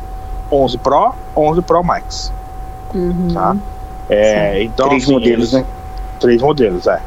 11 0.51 0.79
Pro, 0.79 1.13
11 1.37 1.61
Pro 1.63 1.83
Max. 1.83 2.33
Uhum. 2.95 3.29
Tá? 3.35 3.57
É, 4.09 4.63
então, 4.63 4.89
Três 4.89 5.03
assim, 5.05 5.13
modelos, 5.13 5.53
eles- 5.53 5.53
né? 5.53 5.65
Três 6.21 6.41
modelos, 6.41 6.87
é. 6.87 7.01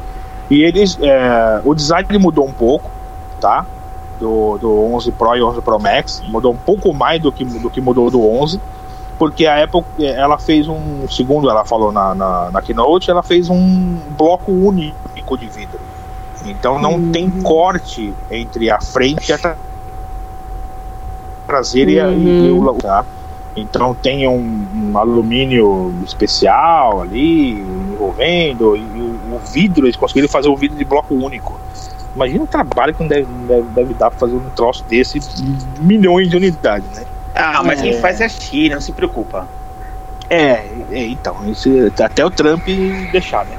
E 0.50 0.62
eles, 0.62 0.98
é, 1.00 1.60
o 1.64 1.74
design 1.74 2.06
mudou 2.18 2.44
um 2.46 2.52
pouco, 2.52 2.90
tá? 3.40 3.64
Do, 4.18 4.56
do 4.58 4.94
11 4.94 5.12
Pro 5.12 5.36
e 5.36 5.42
11 5.42 5.60
Pro 5.60 5.78
Max, 5.78 6.22
mudou 6.28 6.52
um 6.52 6.56
pouco 6.56 6.92
mais 6.94 7.20
do 7.20 7.30
que, 7.30 7.44
do 7.44 7.68
que 7.68 7.80
mudou 7.80 8.10
do 8.10 8.26
11, 8.26 8.58
porque 9.18 9.46
a 9.46 9.62
Apple, 9.62 9.84
ela 9.98 10.38
fez 10.38 10.68
um, 10.68 11.06
segundo 11.08 11.50
ela 11.50 11.64
falou 11.64 11.92
na, 11.92 12.14
na, 12.14 12.50
na 12.50 12.62
Keynote, 12.62 13.10
ela 13.10 13.22
fez 13.22 13.50
um 13.50 13.98
bloco 14.16 14.50
único 14.50 15.36
de 15.38 15.46
vidro. 15.46 15.78
Então 16.46 16.78
não 16.78 17.10
tem 17.10 17.28
corte 17.42 18.14
entre 18.30 18.70
a 18.70 18.80
frente 18.80 19.28
e 19.28 19.32
a 19.32 19.38
tra- 19.38 19.56
traseira 21.46 21.90
e 21.90 22.00
a- 22.00 22.10
e 22.12 22.50
o 22.50 22.74
tá? 22.74 23.04
Então 23.56 23.94
tem 23.94 24.28
um, 24.28 24.66
um 24.92 24.98
alumínio 24.98 25.94
especial 26.04 27.00
ali 27.00 27.52
envolvendo 27.52 28.76
e 28.76 28.80
o, 28.82 29.36
o 29.36 29.40
vidro, 29.50 29.86
eles 29.86 29.96
conseguiram 29.96 30.28
fazer 30.28 30.48
o 30.48 30.56
vidro 30.56 30.76
de 30.76 30.84
bloco 30.84 31.14
único. 31.14 31.58
Imagina 32.16 32.44
o 32.44 32.46
trabalho 32.46 32.94
que 32.94 33.00
não 33.02 33.08
deve, 33.08 33.26
deve, 33.46 33.68
deve 33.68 33.94
dar 33.94 34.10
pra 34.10 34.18
fazer 34.18 34.34
um 34.34 34.48
troço 34.50 34.82
desse 34.84 35.20
milhões 35.78 36.30
de 36.30 36.36
unidades, 36.36 36.88
né? 36.92 37.04
Ah, 37.34 37.62
mas 37.62 37.78
É. 37.78 37.82
quem 37.82 37.92
faz 38.00 38.22
é 38.22 38.24
a 38.24 38.28
China, 38.28 38.76
não 38.76 38.80
se 38.80 38.92
preocupa. 38.92 39.46
É, 40.30 40.64
é, 40.90 41.06
então, 41.08 41.36
isso, 41.46 41.68
até 42.02 42.24
o 42.24 42.30
Trump 42.30 42.66
deixar, 43.12 43.44
né? 43.44 43.58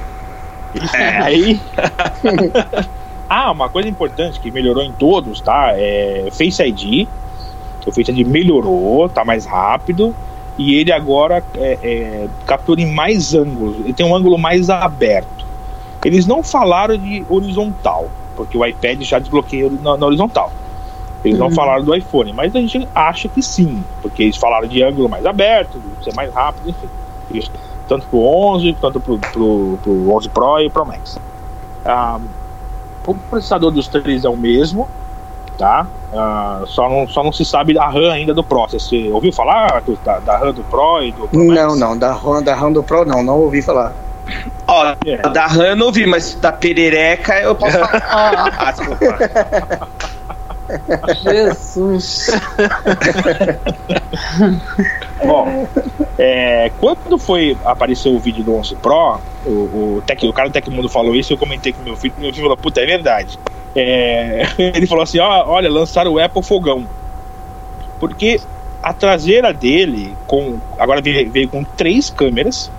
É, 0.96 1.18
aí. 1.22 1.62
ah, 3.30 3.52
uma 3.52 3.70
coisa 3.70 3.88
importante 3.88 4.40
que 4.40 4.50
melhorou 4.50 4.84
em 4.84 4.92
todos, 4.92 5.40
tá? 5.40 5.74
É 5.74 6.30
Face 6.32 6.62
ID. 6.64 7.08
O 7.86 7.92
Face 7.92 8.12
ID 8.12 8.28
melhorou, 8.28 9.08
tá 9.08 9.24
mais 9.24 9.46
rápido. 9.46 10.16
E 10.58 10.74
ele 10.74 10.92
agora 10.92 11.44
é, 11.56 11.78
é, 11.84 12.28
captura 12.48 12.82
em 12.82 12.92
mais 12.92 13.36
ângulos. 13.36 13.78
Ele 13.82 13.94
tem 13.94 14.04
um 14.04 14.16
ângulo 14.16 14.36
mais 14.40 14.68
aberto. 14.72 15.46
Eles 16.04 16.26
não 16.26 16.42
falaram 16.42 16.98
de 16.98 17.24
horizontal, 17.30 18.10
porque 18.38 18.58
o 18.58 18.66
iPad 18.66 19.02
já 19.02 19.20
desbloqueia 19.20 19.70
na, 19.82 19.98
na 19.98 20.06
horizontal. 20.06 20.54
Eles 21.26 21.40
não 21.40 21.52
falaram 21.52 21.84
do 21.84 21.94
iPhone, 21.96 22.32
mas 22.32 22.56
a 22.56 22.60
gente 22.60 22.88
acha 22.94 23.28
que 23.28 23.42
sim, 23.42 23.84
porque 24.02 24.24
eles 24.24 24.38
falaram 24.38 24.68
de 24.68 24.82
ângulo 24.84 25.10
mais 25.10 25.26
aberto, 25.26 25.80
de 25.80 26.04
ser 26.04 26.14
mais 26.16 26.32
rápido, 26.34 26.70
enfim. 26.70 26.88
Isso. 27.32 27.52
Tanto 27.88 28.06
pro 28.08 28.20
11, 28.20 28.78
tanto 28.80 29.00
pro, 29.00 29.18
pro, 29.18 29.80
pro 29.82 30.16
11 30.16 30.30
Pro 30.30 30.60
e 30.60 30.70
Pro 30.70 30.86
Max. 30.86 31.20
Ah, 31.84 32.20
o 33.06 33.14
processador 33.16 33.72
dos 33.72 33.88
três 33.88 34.24
é 34.24 34.30
o 34.30 34.38
mesmo, 34.38 34.88
tá? 35.58 35.88
Ah, 36.14 36.62
só, 36.68 36.88
não, 36.88 37.08
só 37.08 37.24
não 37.24 37.32
se 37.32 37.44
sabe 37.44 37.74
da 37.74 37.88
RAM 37.88 38.12
ainda 38.12 38.34
do 38.34 38.44
Pro. 38.44 38.68
Você 38.68 39.10
ouviu 39.12 39.34
falar 39.34 39.82
da, 40.06 40.20
da 40.20 40.38
RAM 40.38 40.54
do 40.54 40.64
Pro 40.64 41.02
e 41.02 41.12
do 41.12 41.28
Pro 41.28 41.46
Max? 41.46 41.60
Não, 41.60 41.76
não, 41.76 41.98
da 41.98 42.14
RAM, 42.14 42.44
da 42.44 42.56
RAM 42.56 42.72
do 42.72 42.84
Pro 42.84 43.06
não, 43.06 43.24
não 43.24 43.40
ouvi 43.40 43.62
falar. 43.62 43.94
Ó, 44.68 44.96
É. 45.06 45.18
da 45.30 45.48
RAM 45.48 45.66
eu 45.66 45.76
não 45.76 45.88
ouvi, 45.88 46.06
mas 46.06 46.36
da 46.36 46.52
perereca 46.52 47.40
eu 47.40 47.56
posso 47.56 47.78
falar. 47.78 48.02
Ah, 48.58 48.72
desculpa. 48.72 49.88
Jesus. 51.24 52.30
Bom, 55.24 55.68
é, 56.18 56.72
quando 56.80 57.18
foi 57.18 57.58
apareceu 57.64 58.14
o 58.14 58.20
vídeo 58.20 58.44
do 58.44 58.56
11 58.56 58.76
Pro, 58.76 59.20
o, 59.46 59.50
o, 59.50 60.04
Tec, 60.06 60.24
o 60.24 60.34
cara 60.34 60.50
do 60.50 60.54
Tecmundo 60.54 60.90
falou 60.90 61.16
isso, 61.16 61.34
eu 61.34 61.38
comentei 61.38 61.72
com 61.72 61.82
meu 61.84 61.96
filho, 61.96 62.14
meu 62.18 62.32
filho 62.32 62.44
falou, 62.44 62.58
puta, 62.58 62.82
é 62.82 62.86
verdade. 62.86 63.40
É, 63.76 64.48
ele 64.58 64.88
falou 64.88 65.04
assim, 65.04 65.20
ó, 65.20 65.46
olha, 65.48 65.70
lançaram 65.70 66.14
o 66.14 66.20
Apple 66.20 66.44
Fogão. 66.44 66.86
Porque 68.00 68.40
a 68.84 68.94
traseira 68.94 69.54
dele, 69.54 70.16
com 70.28 70.60
agora 70.78 71.02
veio, 71.02 71.32
veio 71.32 71.48
com 71.48 71.64
três 71.64 72.10
câmeras, 72.10 72.72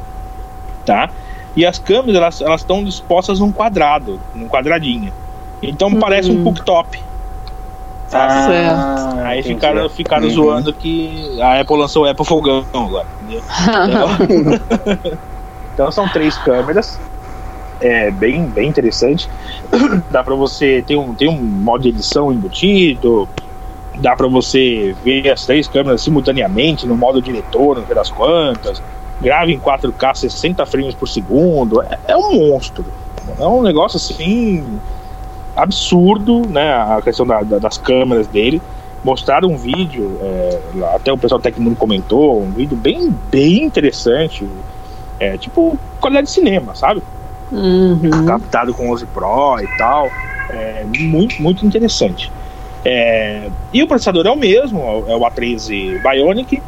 tá? 0.85 1.11
E 1.57 1.65
as 1.67 1.79
câmeras, 1.79 2.17
elas 2.17 2.41
elas 2.41 2.61
estão 2.61 2.85
dispostas 2.85 3.41
num 3.41 3.51
quadrado, 3.53 4.21
num 4.35 4.47
quadradinho. 4.49 5.13
Então 5.63 5.93
parece 5.95 6.31
um 6.31 6.45
cooktop. 6.45 7.01
Certo. 8.07 9.19
Aí 9.21 9.41
entendi. 9.41 9.55
ficaram, 9.55 9.89
ficaram 9.91 10.25
Uhum. 10.25 10.31
zoando 10.31 10.73
que 10.73 11.39
a 11.43 11.61
Apple 11.61 11.77
lançou 11.77 12.05
o 12.05 12.09
Apple 12.09 12.25
Fogão 12.25 12.65
agora. 12.73 13.07
entendeu? 13.23 13.43
Então, 14.99 15.11
então 15.75 15.93
são 15.93 16.09
três 16.09 16.37
câmeras. 16.39 16.99
É 17.81 18.11
bem, 18.11 18.45
bem 18.47 18.69
interessante. 18.69 19.29
Dá 20.11 20.25
pra 20.25 20.35
você. 20.35 20.83
Tem 20.87 20.97
um, 20.97 21.15
tem 21.15 21.29
um 21.29 21.37
modo 21.41 21.83
de 21.83 21.91
edição 21.91 22.33
embutido. 22.33 23.29
Dá 23.97 24.17
pra 24.17 24.27
você 24.29 24.97
ver 25.05 25.31
as 25.31 25.45
três 25.45 25.69
câmeras 25.69 26.01
simultaneamente 26.03 26.87
no 26.87 26.97
modo 26.97 27.21
diretor, 27.21 27.77
não 27.77 27.85
sei 27.87 27.95
das 27.95 28.11
quantas. 28.11 28.83
Grava 29.21 29.51
em 29.51 29.59
4K 29.59 30.15
60 30.15 30.65
frames 30.67 30.95
por 30.95 31.09
segundo. 31.09 31.83
É, 31.83 31.99
é 32.09 32.17
um 32.17 32.35
monstro. 32.51 32.85
É 33.39 33.45
um 33.47 33.63
negócio 33.63 33.97
assim 33.97 34.65
absurdo, 35.57 36.43
né? 36.49 36.73
A 36.73 37.01
questão 37.03 37.27
da- 37.27 37.43
da- 37.43 37.59
das 37.59 37.77
câmeras 37.79 38.27
dele. 38.27 38.63
Mostraram 39.05 39.49
um 39.51 39.57
vídeo, 39.57 40.19
é, 40.21 40.61
até 40.95 41.13
o 41.13 41.19
pessoal 41.19 41.41
Tecmundo 41.41 41.77
comentou, 41.77 42.43
um 42.43 42.51
vídeo 42.51 42.77
bem, 42.77 43.15
bem 43.31 43.65
interessante. 43.65 44.47
É, 45.21 45.37
tipo 45.37 45.77
qualidade 46.01 46.27
de 46.29 46.33
cinema, 46.33 46.75
sabe? 46.75 47.03
Uhum. 47.51 48.27
Captado 48.27 48.75
com 48.75 48.91
11 48.91 49.07
Pro 49.07 49.59
e 49.61 49.67
tal. 49.79 50.11
É, 50.51 50.85
muito, 51.01 51.41
muito 51.43 51.65
interessante. 51.67 52.31
É, 52.85 53.49
e 53.73 53.83
o 53.83 53.87
processador 53.89 54.27
é 54.27 54.31
o 54.31 54.37
mesmo, 54.37 55.05
é 55.09 55.15
o 55.15 55.21
A13 55.21 56.01
Bionic, 56.03 56.63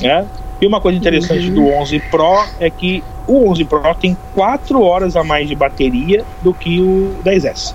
né? 0.00 0.26
E 0.60 0.66
uma 0.66 0.80
coisa 0.80 0.98
interessante 0.98 1.50
do 1.50 1.66
11 1.66 2.00
Pro 2.10 2.44
é 2.58 2.70
que 2.70 3.04
o 3.26 3.50
11 3.50 3.64
Pro 3.64 3.94
tem 3.94 4.16
4 4.34 4.80
horas 4.80 5.16
a 5.16 5.22
mais 5.22 5.48
de 5.48 5.54
bateria 5.54 6.24
do 6.42 6.54
que 6.54 6.80
o 6.80 7.14
10S. 7.24 7.74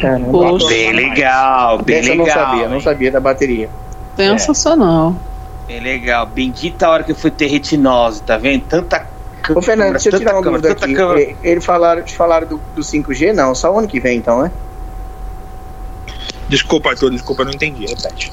Caramba. 0.00 0.58
Bem 0.68 0.92
legal, 0.92 1.78
bem 1.82 1.96
Dessa 1.96 2.10
eu 2.12 2.18
legal. 2.18 2.26
não 2.26 2.34
sabia, 2.34 2.68
não 2.68 2.76
hein? 2.76 2.82
sabia 2.82 3.10
da 3.10 3.20
bateria. 3.20 3.68
Sensacional. 4.16 5.14
É 5.68 5.80
legal. 5.80 6.26
Bendita 6.26 6.86
a 6.86 6.90
hora 6.90 7.02
que 7.02 7.12
eu 7.12 7.16
fui 7.16 7.30
ter 7.30 7.48
retinose, 7.48 8.22
tá 8.22 8.38
vendo? 8.38 8.64
Tanta 8.64 9.06
Ô, 9.54 9.60
Fernando, 9.60 9.92
deixa 9.92 10.08
eu 10.08 10.18
tirar 10.18 10.34
uma 10.34 10.42
câmera, 10.42 10.62
dúvida 10.62 10.84
aqui. 10.86 10.94
câmera. 10.94 11.36
Eles 11.42 11.64
falaram, 11.64 12.02
te 12.02 12.16
falaram 12.16 12.46
do, 12.48 12.60
do 12.74 12.82
5G? 12.82 13.32
Não, 13.32 13.54
só 13.54 13.72
o 13.72 13.78
ano 13.78 13.86
que 13.86 14.00
vem, 14.00 14.18
então, 14.18 14.42
né? 14.42 14.50
Desculpa, 16.48 16.90
Arthur, 16.90 17.10
desculpa, 17.10 17.42
eu 17.42 17.46
não 17.46 17.52
entendi. 17.52 17.86
Repete. 17.86 18.32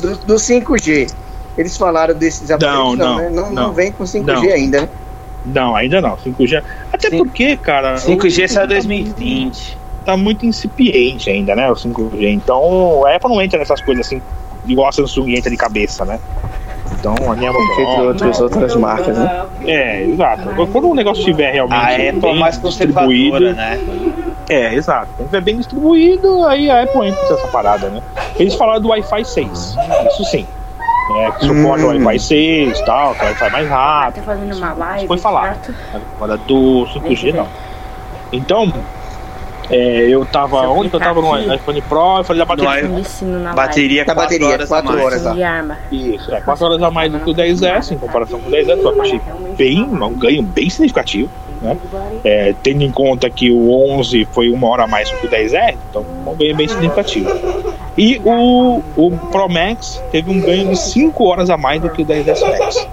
Do, 0.00 0.16
do 0.16 0.34
5G. 0.34 1.10
Eles 1.56 1.76
falaram 1.76 2.14
desses 2.14 2.50
aparelhos, 2.50 2.98
não, 2.98 3.16
né? 3.16 3.30
Não, 3.30 3.42
não 3.46 3.52
não. 3.52 3.72
vem 3.72 3.92
com 3.92 4.04
5G 4.04 4.24
Não. 4.26 4.42
ainda, 4.42 4.80
né? 4.82 4.88
Não, 5.46 5.76
ainda 5.76 6.00
não. 6.00 6.16
5G. 6.16 6.62
Até 6.92 7.10
Sim. 7.10 7.18
porque, 7.18 7.56
cara. 7.56 7.96
5G 7.96 8.44
o- 8.44 8.48
saiu 8.48 8.66
2020. 8.68 9.78
Tá 10.04 10.16
muito 10.16 10.44
incipiente 10.46 11.30
ainda, 11.30 11.54
né? 11.54 11.70
O 11.70 11.74
5G. 11.76 12.28
Então, 12.32 13.04
a 13.06 13.14
Apple 13.14 13.30
não 13.30 13.40
entra 13.42 13.58
nessas 13.58 13.80
coisas 13.80 14.06
assim, 14.06 14.20
igual 14.66 14.88
a 14.88 14.92
Samsung 14.92 15.34
entra 15.34 15.50
de 15.50 15.56
cabeça, 15.56 16.04
né? 16.04 16.18
Então, 16.98 17.14
a 17.30 17.36
minha 17.36 17.50
Entre 17.50 18.02
outras, 18.06 18.40
outras 18.40 18.76
marcas, 18.76 19.16
né? 19.18 19.44
É, 19.66 20.02
exato. 20.04 20.42
Quando 20.72 20.90
o 20.90 20.94
negócio 20.94 21.20
estiver 21.20 21.52
realmente. 21.52 21.76
A 21.78 21.88
Apple 21.88 22.06
é 22.06 22.12
bem 22.12 22.38
mais 22.38 22.56
conservadora, 22.58 23.52
né? 23.52 23.78
É, 24.48 24.74
exato. 24.74 25.08
Quando 25.16 25.20
estiver 25.26 25.40
bem 25.42 25.56
distribuído, 25.58 26.44
aí 26.44 26.70
a 26.70 26.82
Apple 26.82 27.06
entra 27.08 27.22
nessa 27.30 27.46
parada, 27.48 27.88
né? 27.90 28.02
Eles 28.38 28.54
falaram 28.54 28.80
do 28.80 28.88
Wi-Fi 28.88 29.24
6. 29.24 29.76
Isso 30.12 30.24
sim. 30.30 30.46
É, 31.10 31.30
que 31.32 31.46
suporta 31.46 31.84
o 31.84 31.90
Hum. 31.90 32.04
Wi-Fi 32.04 32.18
6 32.20 32.78
e 32.78 32.84
tal, 32.84 33.14
que 33.14 33.22
o 33.22 33.26
Wi-Fi 33.26 33.50
mais 33.50 33.68
rápido. 33.68 34.24
Tá 34.24 34.32
fazendo 34.32 34.56
uma 34.56 34.72
live. 34.72 35.06
foi 35.06 35.18
falado. 35.18 35.64
certo? 35.64 35.74
Agora 36.16 36.36
do 36.38 36.86
5G 36.92 37.34
não. 37.34 37.46
Então, 38.32 38.72
é, 39.70 40.08
eu 40.08 40.24
tava. 40.26 40.58
Se 40.60 40.64
eu 40.64 40.70
Onde 40.72 40.88
que 40.90 40.96
eu 40.96 41.00
tava 41.00 41.20
no 41.20 41.54
iPhone 41.54 41.80
Pro, 41.82 42.18
eu 42.18 42.24
falei 42.24 42.38
da 42.40 42.44
bateria. 42.46 42.88
No 42.88 43.54
Bateria 43.54 44.04
Da 44.04 44.14
4 44.14 44.14
bateria, 44.14 44.48
horas 44.54 44.72
a 44.72 44.74
quatro 44.82 44.92
mais. 44.92 45.04
horas. 45.04 45.22
live. 45.24 45.38
De 45.38 45.42
arma. 45.44 45.78
Isso, 45.92 46.34
é 46.34 46.40
4 46.40 46.64
horas 46.64 46.82
a 46.82 46.90
mais 46.90 47.12
do 47.12 47.20
que 47.20 47.30
o 47.30 47.34
10S, 47.34 47.92
em 47.92 47.98
comparação 47.98 48.40
com 48.40 48.48
o 48.48 48.52
10S, 48.52 48.78
eu 48.82 49.02
achei 49.02 49.20
bem, 49.56 49.82
um 49.84 50.14
ganho 50.14 50.42
bem 50.42 50.68
significativo. 50.70 51.30
Né? 51.64 51.78
É, 52.22 52.54
tendo 52.62 52.82
em 52.82 52.90
conta 52.90 53.30
que 53.30 53.50
o 53.50 53.72
11 53.96 54.28
foi 54.32 54.50
uma 54.50 54.68
hora 54.68 54.84
a 54.84 54.86
mais 54.86 55.10
do 55.10 55.16
que 55.16 55.26
o 55.26 55.30
10R, 55.30 55.76
então 55.88 56.04
um 56.26 56.36
ganho 56.36 56.54
bem 56.54 56.68
significativo. 56.68 57.30
E 57.96 58.20
o, 58.22 58.82
o 58.94 59.10
Pro 59.32 59.48
Max 59.48 60.02
teve 60.12 60.30
um 60.30 60.40
ganho 60.40 60.68
de 60.68 60.78
5 60.78 61.24
horas 61.24 61.48
a 61.48 61.56
mais 61.56 61.80
do 61.80 61.88
que 61.88 62.02
o 62.02 62.06
10S 62.06 62.40
Max. 62.42 62.88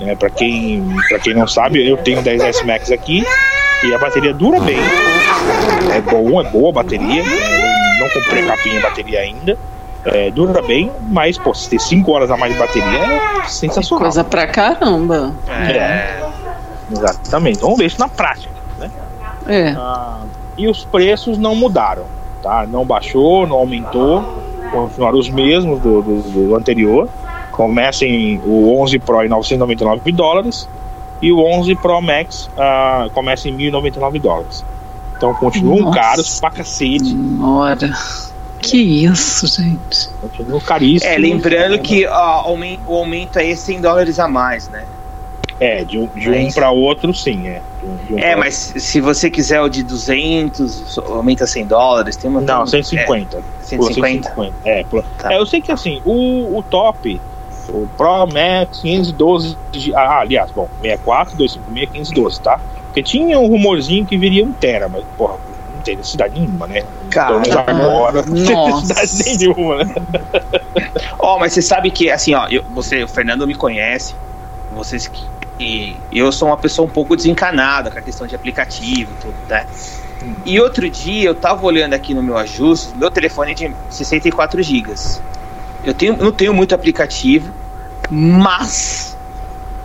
É, 0.00 0.16
para 0.16 0.30
quem, 0.30 0.82
pra 1.10 1.18
quem 1.18 1.34
não 1.34 1.46
sabe, 1.46 1.86
eu 1.86 1.98
tenho 1.98 2.20
o 2.20 2.22
10S 2.22 2.64
Max 2.64 2.90
aqui 2.90 3.22
e 3.84 3.94
a 3.94 3.98
bateria 3.98 4.32
dura 4.32 4.58
bem. 4.58 4.78
É 5.94 6.00
bom, 6.00 6.40
é 6.40 6.44
boa 6.44 6.70
a 6.70 6.72
bateria. 6.72 7.22
é, 7.22 7.96
eu 7.96 8.04
não 8.04 8.08
comprei 8.08 8.46
capinha 8.46 8.76
de 8.76 8.82
bateria 8.82 9.20
ainda. 9.20 9.58
É, 10.04 10.30
dura 10.30 10.62
bem, 10.62 10.90
mas 11.08 11.36
pô, 11.36 11.52
se 11.52 11.68
ter 11.68 11.78
5 11.78 12.10
horas 12.10 12.30
a 12.30 12.38
mais 12.38 12.54
de 12.54 12.58
bateria 12.58 12.98
é 13.44 13.48
sensacional. 13.48 14.04
Coisa 14.04 14.24
pra 14.24 14.46
caramba. 14.46 15.34
É. 15.46 16.21
Exatamente. 16.92 17.60
Vamos 17.60 17.78
ver 17.78 17.86
isso 17.86 17.98
na 17.98 18.08
prática. 18.08 18.52
Né? 18.78 18.90
É. 19.46 19.70
Ah, 19.70 20.20
e 20.56 20.68
os 20.68 20.84
preços 20.84 21.38
não 21.38 21.54
mudaram, 21.54 22.04
tá? 22.42 22.66
Não 22.66 22.84
baixou, 22.84 23.46
não 23.46 23.56
aumentou, 23.56 24.22
continuaram 24.70 25.18
os 25.18 25.30
mesmos 25.30 25.80
do, 25.80 26.02
do, 26.02 26.22
do 26.22 26.56
anterior. 26.56 27.08
Começa 27.50 28.04
em 28.04 28.40
o 28.44 28.80
11 28.80 28.98
Pro 28.98 29.22
em 29.22 29.28
999 29.28 30.12
dólares 30.12 30.68
e 31.20 31.30
o 31.30 31.38
11 31.38 31.74
Pro 31.76 32.00
Max 32.00 32.48
ah, 32.56 33.08
começa 33.12 33.48
em 33.48 33.52
1099 33.52 34.18
dólares. 34.18 34.64
Então 35.16 35.34
continuam 35.34 35.82
Nossa. 35.82 35.98
caros 35.98 36.40
pra 36.40 36.50
cacete, 36.50 37.16
Ora. 37.40 37.92
Que 38.60 38.76
isso, 39.04 39.46
gente. 39.48 40.08
continuam 40.20 40.60
caríssimos. 40.60 41.14
É, 41.14 41.18
lembrando 41.18 41.78
que 41.80 42.06
ó, 42.06 42.54
o 42.86 42.96
aumento 42.96 43.38
aí 43.38 43.50
é 43.50 43.56
100 43.56 43.80
dólares 43.80 44.18
a 44.18 44.28
mais, 44.28 44.68
né? 44.68 44.84
É, 45.60 45.84
de 45.84 45.98
um, 45.98 46.06
de 46.08 46.30
um 46.30 46.50
para 46.52 46.70
outro, 46.70 47.12
sim. 47.14 47.46
É, 47.48 47.62
De 47.80 47.86
um- 47.86 47.96
de 47.96 48.14
um 48.14 48.18
É, 48.18 48.34
mas 48.36 48.54
se 48.76 49.00
você 49.00 49.30
quiser 49.30 49.60
o 49.60 49.68
de 49.68 49.82
200, 49.82 50.98
aumenta 50.98 51.46
100 51.46 51.66
dólares. 51.66 52.16
Tem 52.16 52.30
uma, 52.30 52.40
Não, 52.40 52.64
tem- 52.64 52.82
150. 52.82 53.38
É, 53.38 53.40
Pula 53.76 53.92
150. 53.92 54.28
150. 54.34 54.56
É, 54.64 54.84
Tá. 55.18 55.32
é, 55.32 55.38
eu 55.38 55.46
sei 55.46 55.60
que 55.60 55.70
assim, 55.70 56.00
o, 56.04 56.58
o 56.58 56.62
top, 56.62 57.20
o 57.68 57.88
Pro 57.96 58.26
Max 58.26 58.80
512. 58.80 59.56
de- 59.70 59.94
Ah, 59.94 60.20
aliás, 60.20 60.50
bom, 60.50 60.68
64, 60.80 61.36
256, 61.36 61.90
512, 61.90 62.40
tá? 62.40 62.60
Porque 62.86 63.02
tinha 63.02 63.38
um 63.38 63.46
rumorzinho 63.46 64.04
que 64.04 64.18
viria 64.18 64.44
um 64.44 64.52
Tera, 64.52 64.88
mas, 64.88 65.04
porra, 65.16 65.36
não 65.74 65.80
tem 65.82 65.96
necessidade 65.96 66.38
nenhuma, 66.38 66.66
né? 66.66 66.82
Cara, 67.10 67.36
agora 67.66 68.22
não 68.22 68.34
tem 68.44 68.56
necessidade 68.82 69.38
nenhuma, 69.38 69.84
né? 69.84 69.94
Ó, 71.18 71.38
mas 71.38 71.52
você 71.52 71.62
sabe 71.62 71.90
que, 71.90 72.10
assim, 72.10 72.34
ó, 72.34 72.46
eu- 72.48 72.64
você, 72.74 73.02
o 73.04 73.08
Fernando 73.08 73.46
me 73.46 73.54
conhece, 73.54 74.14
vocês 74.70 75.06
que. 75.06 75.22
E 75.62 75.96
eu 76.12 76.30
sou 76.32 76.48
uma 76.48 76.56
pessoa 76.56 76.86
um 76.86 76.90
pouco 76.90 77.14
desencanada 77.16 77.90
com 77.90 77.98
a 77.98 78.02
questão 78.02 78.26
de 78.26 78.34
aplicativo 78.34 79.12
e 79.12 79.22
tudo, 79.22 79.34
né? 79.48 79.66
E 80.44 80.60
outro 80.60 80.88
dia 80.88 81.28
eu 81.28 81.34
tava 81.34 81.64
olhando 81.64 81.94
aqui 81.94 82.14
no 82.14 82.22
meu 82.22 82.36
ajuste, 82.36 82.96
meu 82.96 83.10
telefone 83.10 83.52
é 83.52 83.54
de 83.54 83.74
64 83.90 84.62
GB. 84.62 84.92
Eu 85.84 85.94
tenho, 85.94 86.16
não 86.16 86.30
tenho 86.30 86.54
muito 86.54 86.74
aplicativo, 86.74 87.52
mas 88.08 89.16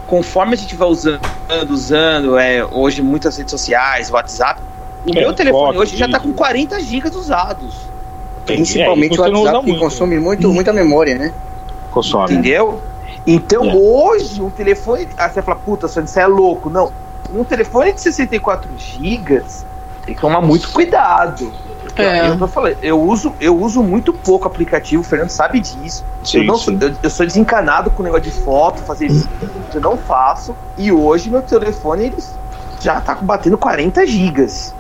conforme 0.06 0.54
a 0.54 0.58
gente 0.58 0.76
vai 0.76 0.88
usando, 0.88 1.22
usando 1.70 2.38
é, 2.38 2.64
hoje 2.66 3.02
muitas 3.02 3.38
redes 3.38 3.52
sociais, 3.52 4.12
WhatsApp, 4.12 4.62
o 5.06 5.18
É, 5.18 5.22
meu 5.22 5.34
telefone 5.34 5.66
foto, 5.66 5.80
hoje 5.80 5.98
já 5.98 6.08
tá 6.08 6.20
com 6.20 6.26
vídeo. 6.26 6.38
40 6.38 6.80
GB 6.82 7.10
usados. 7.16 7.76
principalmente 8.46 9.18
É, 9.18 9.22
o 9.22 9.24
WhatsApp 9.24 9.60
que 9.60 9.72
muito, 9.72 9.80
consome 9.80 10.20
muito, 10.20 10.54
muita 10.54 10.72
memória, 10.72 11.18
né? 11.18 11.34
Consome. 11.92 12.34
Entendeu? 12.34 12.82
Então 13.28 13.66
É. 13.70 13.76
hoje 13.76 14.42
um 14.42 14.50
telefone. 14.50 15.10
Ah, 15.18 15.30
você 15.30 15.42
fala, 15.42 15.58
puta, 15.60 15.88
Sônia, 15.90 16.08
você 16.08 16.22
é 16.22 16.28
louco. 16.28 16.70
Não. 16.70 16.92
Um 17.34 17.44
telefone 17.44 17.92
de 17.92 18.00
64 18.00 18.72
GB 18.78 19.44
tem 20.06 20.16
que 20.16 20.22
tomar 20.22 20.40
muito 20.40 20.72
cuidado. 20.72 21.52
É. 21.98 22.30
eu, 22.30 22.38
tô 22.38 22.48
falando, 22.48 22.78
eu, 22.82 23.02
uso, 23.02 23.34
eu 23.42 23.58
uso 23.60 23.82
muito 23.82 24.14
pouco 24.14 24.48
aplicativo, 24.48 25.02
o 25.02 25.06
Fernando 25.06 25.30
sabe 25.30 25.60
disso. 25.60 26.06
eu, 26.22 26.26
Sim, 26.26 26.44
não 26.46 26.56
sim. 26.58 26.78
sou, 26.80 26.88
eu, 26.90 26.96
eu 27.04 27.10
sou 27.10 27.26
desencanado 27.26 27.90
com 27.90 28.02
o 28.02 28.06
negócio 28.06 28.24
de 28.26 28.32
foto, 28.32 28.82
fazer 28.84 29.08
vídeo, 29.10 29.28
eu 29.74 29.82
não 29.82 29.98
faço. 29.98 30.56
E 30.78 30.92
hoje 30.92 31.30
meu 31.30 31.42
telefone 31.42 32.06
ele 32.06 32.18
já 32.80 33.02
tá 33.02 33.16
batendo 33.16 33.58
40 33.58 34.06
gigas. 34.06 34.74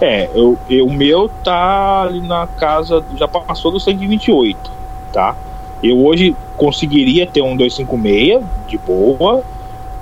É, 0.00 0.30
eu, 0.34 0.56
eu- 0.68 0.86
o 0.86 0.92
meu 0.92 1.28
tá 1.42 2.02
ali 2.02 2.20
na 2.26 2.46
casa, 2.46 3.02
já 3.16 3.26
passou 3.26 3.72
dos 3.72 3.82
128, 3.84 4.70
tá? 5.12 5.34
Eu 5.82 5.98
hoje 6.04 6.34
conseguiria 6.56 7.26
ter 7.26 7.40
um 7.42 7.56
256 7.56 8.44
de 8.66 8.78
boa, 8.78 9.42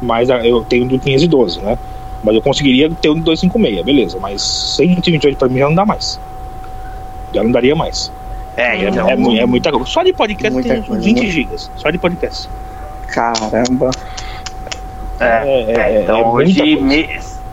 mas 0.00 0.28
eu 0.30 0.62
tenho 0.64 0.86
do 0.86 0.98
512, 0.98 1.60
né? 1.60 1.78
Mas 2.22 2.34
eu 2.34 2.42
conseguiria 2.42 2.90
ter 2.90 3.10
um 3.10 3.20
256, 3.20 3.84
beleza, 3.84 4.18
mas 4.20 4.40
128 4.42 5.36
pra 5.36 5.48
mim 5.48 5.58
já 5.58 5.66
não 5.68 5.74
dá 5.74 5.84
mais. 5.86 6.18
Já 7.32 7.44
não 7.44 7.50
daria 7.52 7.76
mais. 7.76 8.10
É, 8.56 8.84
É, 8.84 8.88
então. 8.88 9.08
é 9.08 9.16
mu- 9.16 9.36
é 9.36 9.44
muita 9.44 9.70
coisa. 9.70 9.84
Só 9.86 10.02
de 10.02 10.12
podcast 10.14 10.52
Muita 10.54 10.68
tem 10.74 10.82
coisa, 10.82 11.02
20 11.02 11.16
muito. 11.18 11.30
gigas. 11.30 11.70
Só 11.76 11.90
de 11.90 11.98
podcast. 11.98 12.48
Caramba. 13.08 13.90
É, 15.20 15.24
é, 15.24 15.72
é, 15.98 16.02
então 16.02 16.18
é 16.18 16.24
hoje 16.26 16.76
me- 16.76 17.08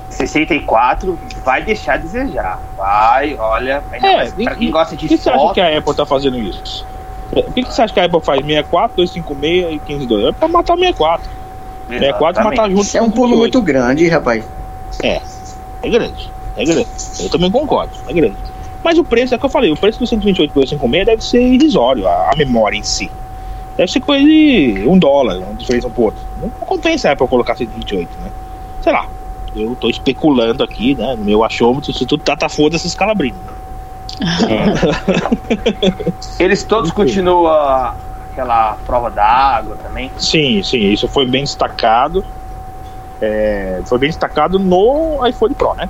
64 0.09 1.19
vai 1.43 1.61
deixar 1.63 1.95
a 1.95 1.97
desejar. 1.97 2.61
Vai, 2.77 3.35
olha. 3.37 3.83
Ainda 3.91 4.07
É, 4.07 4.15
mais 4.15 4.33
e- 4.37 4.43
pra 4.43 4.55
quem 4.55 4.71
gosta 4.71 4.95
de 4.95 5.07
Por 5.07 5.17
que 5.17 5.21
você 5.23 5.29
acha 5.29 5.39
foto. 5.39 5.53
que 5.53 5.61
a 5.61 5.77
Apple 5.77 5.93
tá 5.95 6.05
fazendo 6.05 6.37
isso? 6.37 6.85
Por 7.33 7.53
que, 7.53 7.63
que 7.63 7.73
você 7.73 7.81
acha 7.81 7.93
que 7.93 7.99
a 7.99 8.05
Apple 8.05 8.21
faz 8.21 8.41
64, 8.41 8.97
256 8.97 9.75
e 9.75 9.87
152? 9.87 10.25
É 10.25 10.31
pra 10.31 10.47
matar 10.47 10.73
o 10.73 10.79
64. 10.79 11.29
64 11.89 12.41
e 12.41 12.45
matar 12.45 12.69
junto. 12.69 12.97
É 12.97 13.01
um 13.01 13.05
o 13.07 13.11
pulo 13.11 13.27
28. 13.29 13.39
muito 13.39 13.61
grande, 13.61 14.07
rapaz. 14.07 14.45
É, 15.01 15.21
é 15.81 15.89
grande. 15.89 16.31
É 16.55 16.63
grande. 16.63 16.87
Eu 17.19 17.29
também 17.29 17.49
concordo, 17.49 17.93
é 18.07 18.13
grande. 18.13 18.37
Mas 18.83 18.97
o 18.97 19.03
preço, 19.03 19.33
é 19.33 19.37
o 19.37 19.39
que 19.39 19.45
eu 19.45 19.49
falei, 19.49 19.71
o 19.71 19.77
preço 19.77 19.99
do 19.99 20.05
128 20.05 20.51
e 20.51 20.53
256 20.53 21.05
deve 21.05 21.23
ser 21.23 21.41
irrisório, 21.41 22.07
a, 22.07 22.31
a 22.31 22.35
memória 22.35 22.77
em 22.77 22.83
si. 22.83 23.09
Deve 23.77 23.91
ser 23.91 24.01
coisa 24.01 24.23
de 24.23 24.83
um 24.87 24.99
dólar, 24.99 25.37
uma 25.37 25.53
diferença 25.55 25.87
um 25.87 25.91
pro 25.91 26.03
outro. 26.03 26.21
Não 26.41 26.49
compensa 26.49 27.09
a 27.09 27.13
Apple 27.13 27.27
colocar 27.27 27.55
128, 27.55 28.09
né? 28.21 28.31
Sei 28.81 28.91
lá. 28.91 29.07
Eu 29.55 29.75
tô 29.75 29.89
especulando 29.89 30.63
aqui, 30.63 30.95
né? 30.95 31.15
No 31.15 31.23
meu 31.23 31.43
achômetro, 31.43 31.91
isso 31.91 32.05
tudo 32.05 32.23
tá, 32.23 32.35
tá 32.35 32.49
foda 32.49 32.75
esses 32.75 32.93
calabrinos. 32.95 33.39
Eles 36.39 36.63
todos 36.63 36.91
continuam 36.91 37.47
aquela 38.31 38.77
prova 38.85 39.09
d'água 39.09 39.77
também. 39.81 40.11
Sim, 40.17 40.61
sim, 40.63 40.91
isso 40.91 41.07
foi 41.07 41.25
bem 41.25 41.43
destacado. 41.43 42.23
É, 43.21 43.81
foi 43.85 43.97
bem 43.99 44.09
destacado 44.09 44.59
no 44.59 45.25
iPhone 45.25 45.53
Pro, 45.53 45.73
né? 45.75 45.87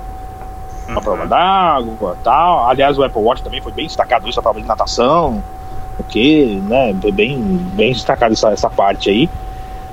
A 0.88 1.00
prova 1.00 1.26
d'água 1.26 2.16
tal. 2.22 2.68
Aliás, 2.68 2.98
o 2.98 3.02
Apple 3.02 3.22
Watch 3.22 3.42
também 3.42 3.60
foi 3.60 3.72
bem 3.72 3.86
destacado 3.86 4.28
isso, 4.28 4.38
a 4.38 4.42
prova 4.42 4.60
de 4.60 4.66
natação. 4.66 5.42
Ok, 5.98 6.62
né? 6.66 6.94
Foi 7.00 7.12
bem, 7.12 7.40
bem 7.40 7.92
destacado 7.92 8.32
essa, 8.32 8.50
essa 8.50 8.68
parte 8.68 9.08
aí. 9.10 9.30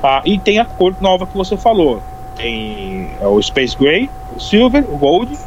Ah, 0.03 0.21
e 0.25 0.37
tem 0.37 0.59
a 0.59 0.65
cor 0.65 0.95
nova 0.99 1.25
que 1.25 1.37
você 1.37 1.55
falou. 1.55 2.01
Tem 2.35 3.09
é, 3.19 3.27
o 3.27 3.41
Space 3.41 3.77
Gray, 3.77 4.09
o 4.35 4.39
Silver, 4.39 4.83
o 4.89 4.97
Gold 4.97 5.37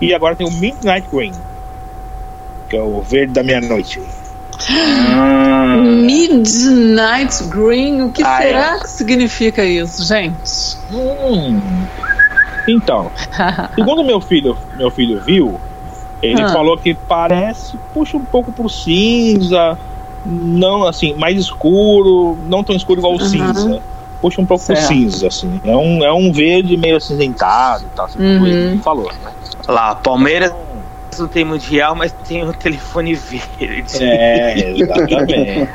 e 0.00 0.14
agora 0.14 0.36
tem 0.36 0.46
o 0.46 0.50
Midnight 0.50 1.08
Green, 1.12 1.32
que 2.74 2.78
é 2.78 2.82
o 2.82 3.00
verde 3.02 3.32
da 3.34 3.42
meia-noite. 3.44 4.02
Midnight 6.04 7.44
Green, 7.44 8.02
o 8.02 8.10
que 8.10 8.22
Ah, 8.24 8.38
será 8.38 8.76
é. 8.76 8.80
que 8.80 8.90
significa 8.90 9.64
isso, 9.64 10.04
gente? 10.04 10.76
Hum. 10.92 11.60
Então, 12.66 13.12
segundo 13.76 14.02
meu 14.02 14.20
filho, 14.20 14.56
meu 14.76 14.90
filho 14.90 15.20
viu, 15.24 15.60
ele 16.20 16.42
Ah. 16.42 16.48
falou 16.48 16.76
que 16.76 16.94
parece, 16.94 17.78
puxa 17.92 18.16
um 18.16 18.24
pouco 18.24 18.50
pro 18.50 18.68
cinza, 18.68 19.78
não 20.24 20.84
assim, 20.84 21.14
mais 21.14 21.38
escuro, 21.38 22.36
não 22.48 22.64
tão 22.64 22.74
escuro 22.74 22.98
igual 23.00 23.14
o 23.14 23.20
Uhum. 23.22 23.28
cinza. 23.28 23.80
Puxa 24.20 24.40
um 24.40 24.46
pouco 24.46 24.64
pro 24.64 24.74
Certo. 24.74 24.88
cinza, 24.88 25.28
assim. 25.28 25.60
É 25.62 25.76
um, 25.76 26.02
é 26.02 26.10
um 26.12 26.32
verde 26.32 26.76
meio 26.78 26.96
acinzentado 26.96 27.84
e 27.84 27.94
tal, 27.94 28.06
assim, 28.06 28.18
Uhum. 28.18 28.46
ele 28.46 28.78
falou, 28.78 29.12
né? 29.22 29.30
Lá, 29.68 29.94
Palmeiras 29.94 30.50
não 31.18 31.28
tem 31.28 31.44
mundial, 31.44 31.94
mas 31.94 32.12
tem 32.26 32.42
o 32.44 32.52
telefone 32.52 33.14
verde. 33.14 34.02
É, 34.02 34.70
exatamente. 34.70 35.68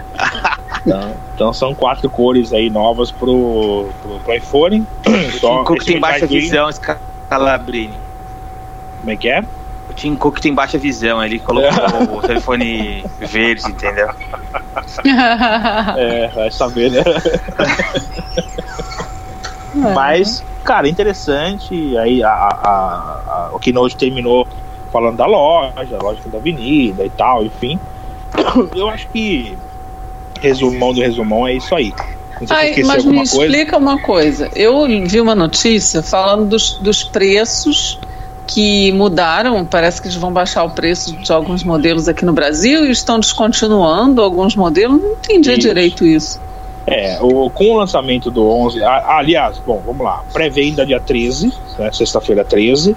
então, 0.85 1.13
então 1.35 1.53
são 1.53 1.73
quatro 1.75 2.09
cores 2.09 2.51
aí 2.53 2.69
novas 2.69 3.11
pro, 3.11 3.89
pro, 4.01 4.19
pro 4.19 4.35
iPhone. 4.35 4.85
Só 5.39 5.61
O 5.61 5.65
Cook 5.65 5.77
esse 5.77 5.85
tem 5.87 5.99
baixa 5.99 6.27
Green, 6.27 6.39
visão, 6.41 6.69
Scalabrini. 6.71 7.93
Como 8.99 9.11
é 9.11 9.15
que 9.15 9.29
é? 9.29 9.43
O 9.89 9.93
Tim 9.93 10.15
Cook 10.15 10.39
tem 10.39 10.53
baixa 10.53 10.77
visão, 10.77 11.23
ele 11.23 11.39
colocou 11.39 12.17
o 12.19 12.21
telefone 12.21 13.03
verde, 13.19 13.63
entendeu? 13.67 14.07
É, 15.97 16.27
vai 16.27 16.51
saber, 16.51 16.91
né? 16.91 17.01
Mas, 19.93 20.43
cara, 20.63 20.87
interessante. 20.87 21.97
Aí 21.97 22.23
a, 22.23 22.29
a, 22.29 22.47
a, 22.63 22.71
a- 22.71 23.49
o 23.53 23.59
Keynote 23.59 23.95
terminou 23.97 24.47
falando 24.91 25.17
da 25.17 25.25
loja, 25.25 25.73
a 25.99 26.03
loja 26.03 26.19
da 26.25 26.37
avenida 26.37 27.05
e 27.05 27.09
tal, 27.09 27.43
enfim. 27.43 27.79
Eu 28.75 28.89
acho 28.89 29.07
que 29.09 29.57
resumão 30.41 30.93
do 30.93 31.01
resumão 31.01 31.47
é 31.47 31.53
isso 31.53 31.73
aí. 31.75 31.93
Ai, 32.49 32.73
mas 32.83 33.03
me 33.03 33.17
coisa. 33.17 33.35
explica 33.35 33.77
uma 33.77 33.99
coisa. 34.01 34.49
Eu 34.55 34.85
vi 35.05 35.19
uma 35.19 35.35
notícia 35.35 36.01
falando 36.01 36.45
dos, 36.45 36.73
dos 36.79 37.03
preços 37.03 37.99
que 38.47 38.91
mudaram. 38.93 39.65
Parece 39.65 40.01
que 40.01 40.07
eles 40.07 40.15
vão 40.17 40.31
baixar 40.31 40.63
o 40.63 40.69
preço 40.69 41.13
de 41.17 41.31
alguns 41.33 41.63
modelos 41.63 42.07
aqui 42.07 42.23
no 42.23 42.31
Brasil 42.31 42.85
e 42.85 42.91
estão 42.91 43.19
descontinuando 43.19 44.21
alguns 44.21 44.55
modelos. 44.55 45.01
Não 45.01 45.11
entendi 45.11 45.49
Isso. 45.51 45.59
direito 45.59 46.05
isso. 46.05 46.39
É, 46.87 47.19
o, 47.21 47.49
com 47.49 47.71
o 47.73 47.77
lançamento 47.77 48.31
do 48.31 48.47
11. 48.49 48.81
a- 48.83 49.17
aliás, 49.17 49.61
bom, 49.63 49.81
vamos 49.85 50.03
lá. 50.03 50.23
Pré-venda 50.31 50.85
dia 50.85 50.99
13, 50.99 51.53
né, 51.77 51.91
sexta-feira 51.91 52.43
13. 52.45 52.95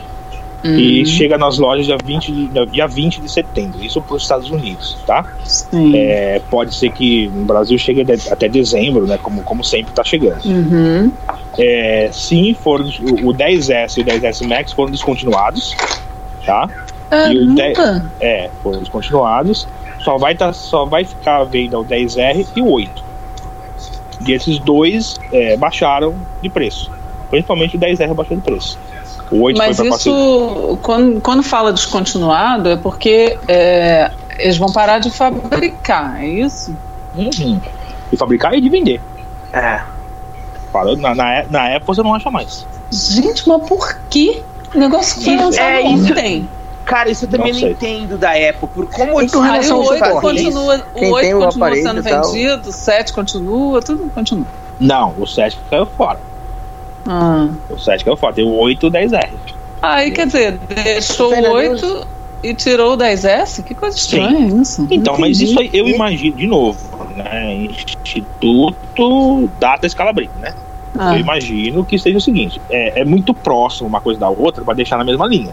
Hum, 0.65 0.79
E 0.79 1.05
chega 1.05 1.37
nas 1.37 1.59
lojas 1.59 1.87
dia 1.87 1.97
20, 2.05 2.31
de- 2.31 2.67
dia 2.67 2.87
20 2.87 3.21
de 3.21 3.29
setembro. 3.29 3.83
Isso 3.85 4.01
para 4.01 4.15
os 4.15 4.23
Estados 4.23 4.49
Unidos, 4.51 4.97
tá? 5.07 5.25
É, 5.97 6.41
pode 6.51 6.73
ser 6.75 6.91
que 6.93 7.29
no 7.29 7.45
Brasil 7.45 7.77
chegue 7.79 8.05
até 8.31 8.49
dezembro, 8.49 9.07
né? 9.07 9.19
Como, 9.21 9.43
como 9.43 9.65
sempre 9.65 9.91
está 9.91 10.05
chegando. 10.05 10.45
Uhum. 10.45 11.11
É, 11.59 12.09
sim, 12.13 12.55
foram, 12.55 12.85
o 12.87 13.31
o 13.31 13.35
10S 13.35 13.99
e 13.99 14.01
o 14.03 14.05
10S 14.05 14.47
Max 14.47 14.73
foram 14.73 14.91
descontinuados, 14.93 15.75
tá? 16.47 16.69
E 17.33 17.39
o 17.39 17.55
Caramba. 17.75 18.11
É, 18.21 18.49
foram 18.63 18.79
descontinuados. 18.81 19.67
Só 19.99 20.17
vai, 20.17 20.35
tá, 20.35 20.53
só 20.53 20.85
vai 20.87 21.05
ficar 21.05 21.39
à 21.41 21.45
venda 21.45 21.79
o 21.79 21.85
10R 21.85 22.47
e 22.57 22.63
o 22.63 22.71
8. 22.71 23.05
E 24.27 24.33
esses 24.33 24.59
dois 24.61 25.19
é, 25.33 25.57
baixaram 25.57 26.15
de 26.41 26.49
preço. 26.49 26.91
Principalmente 27.31 27.77
o 27.77 27.81
10R 27.81 28.15
baixou 28.15 28.37
de 28.37 28.43
preço. 28.43 28.79
O 29.33 29.41
8 29.41 29.57
Mas 29.57 29.76
foi 29.78 29.89
isso, 29.89 30.78
quando, 30.83 31.20
quando 31.22 31.43
fala 31.43 31.72
descontinuado, 31.72 32.68
é 32.68 32.76
porque 32.76 33.39
é, 33.49 34.11
eles 34.39 34.59
vão 34.59 34.70
parar 34.70 34.99
de 34.99 35.11
fabricar, 35.11 36.22
é 36.22 36.26
isso? 36.26 36.76
Uhum. 37.16 37.59
E 38.12 38.16
fabricar 38.16 38.55
e 38.55 38.61
de 38.61 38.68
vender. 38.68 39.01
É. 39.53 39.80
Parou, 40.70 40.97
na, 40.97 41.14
na, 41.14 41.45
na 41.49 41.76
Apple 41.76 41.87
você 41.87 42.03
não 42.03 42.14
acha 42.14 42.30
mais. 42.30 42.66
Gente, 42.91 43.49
mas 43.49 43.66
por 43.66 43.99
que? 44.11 44.43
O 44.74 44.78
negócio 44.78 45.18
que 45.18 45.24
foi 45.24 45.37
lançado 45.37 45.64
é 45.64 45.80
isso. 45.80 46.12
ontem. 46.12 46.49
Cara, 46.85 47.11
isso 47.11 47.24
eu 47.24 47.30
também 47.30 47.53
Não 47.53 47.61
não, 47.61 47.68
entendo 47.68 48.18
da 48.18 48.33
Apple. 48.33 48.68
Por 48.74 48.87
como 48.91 49.11
E 49.11 49.12
com 49.12 49.20
eles 49.20 49.35
Aí 49.35 49.43
relação 49.43 49.78
o 49.78 49.83
ao 49.83 49.89
8 49.89 50.05
suporte, 50.05 50.20
continua, 50.20 50.78
quem 50.95 51.11
o 51.11 51.14
8 51.14 51.24
tem 51.24 51.35
o 51.35 51.41
continua 51.41 51.76
sendo 51.76 52.03
vendido, 52.03 52.68
o 52.68 52.72
7 52.72 53.12
continua, 53.12 53.80
tudo 53.80 54.11
continua. 54.11 54.47
Não, 54.80 55.14
o 55.18 55.26
7 55.26 55.59
caiu 55.70 55.87
fora. 55.87 56.18
Ah. 57.07 57.49
O 57.71 57.79
7 57.79 58.05
caiu 58.05 58.17
fora. 58.17 58.35
Tem 58.35 58.45
o 58.45 58.53
8 58.55 58.87
e 58.87 58.89
o 58.89 58.93
10R. 58.93 59.31
Aí, 59.81 60.11
quer 60.13 60.27
dizer, 60.27 60.59
deixou 60.69 61.29
o 61.29 61.35
Fernando, 61.35 61.55
8 61.55 62.07
e 62.45 62.55
tirou 62.55 62.95
o 62.95 62.97
10S? 62.97 63.63
Que 63.65 63.75
coisa 63.75 63.97
estranha 63.97 64.47
isso. 64.61 64.87
Então, 64.91 65.19
mas 65.19 65.41
isso 65.41 65.59
aí 65.59 65.71
eu 65.73 65.89
imagino, 65.89 66.37
de 66.37 66.47
novo, 66.47 66.79
né? 67.17 67.55
Instituto 67.55 69.49
Data 69.59 69.89
Scalabrini, 69.89 70.31
né? 70.41 70.55
Ah, 70.99 71.15
Eu 71.15 71.21
imagino 71.21 71.85
que 71.85 71.99
seja 71.99 72.19
o 72.19 72.21
seguinte: 72.21 72.61
é, 72.71 73.01
é 73.01 73.05
muito 73.05 73.33
próximo 73.33 73.89
uma 73.89 74.01
coisa 74.01 74.21
da 74.21 74.29
outra 74.29 74.63
para 74.65 74.75
deixar 74.75 74.99
na 74.99 75.05
mesma 75.05 75.27
linha. 75.27 75.53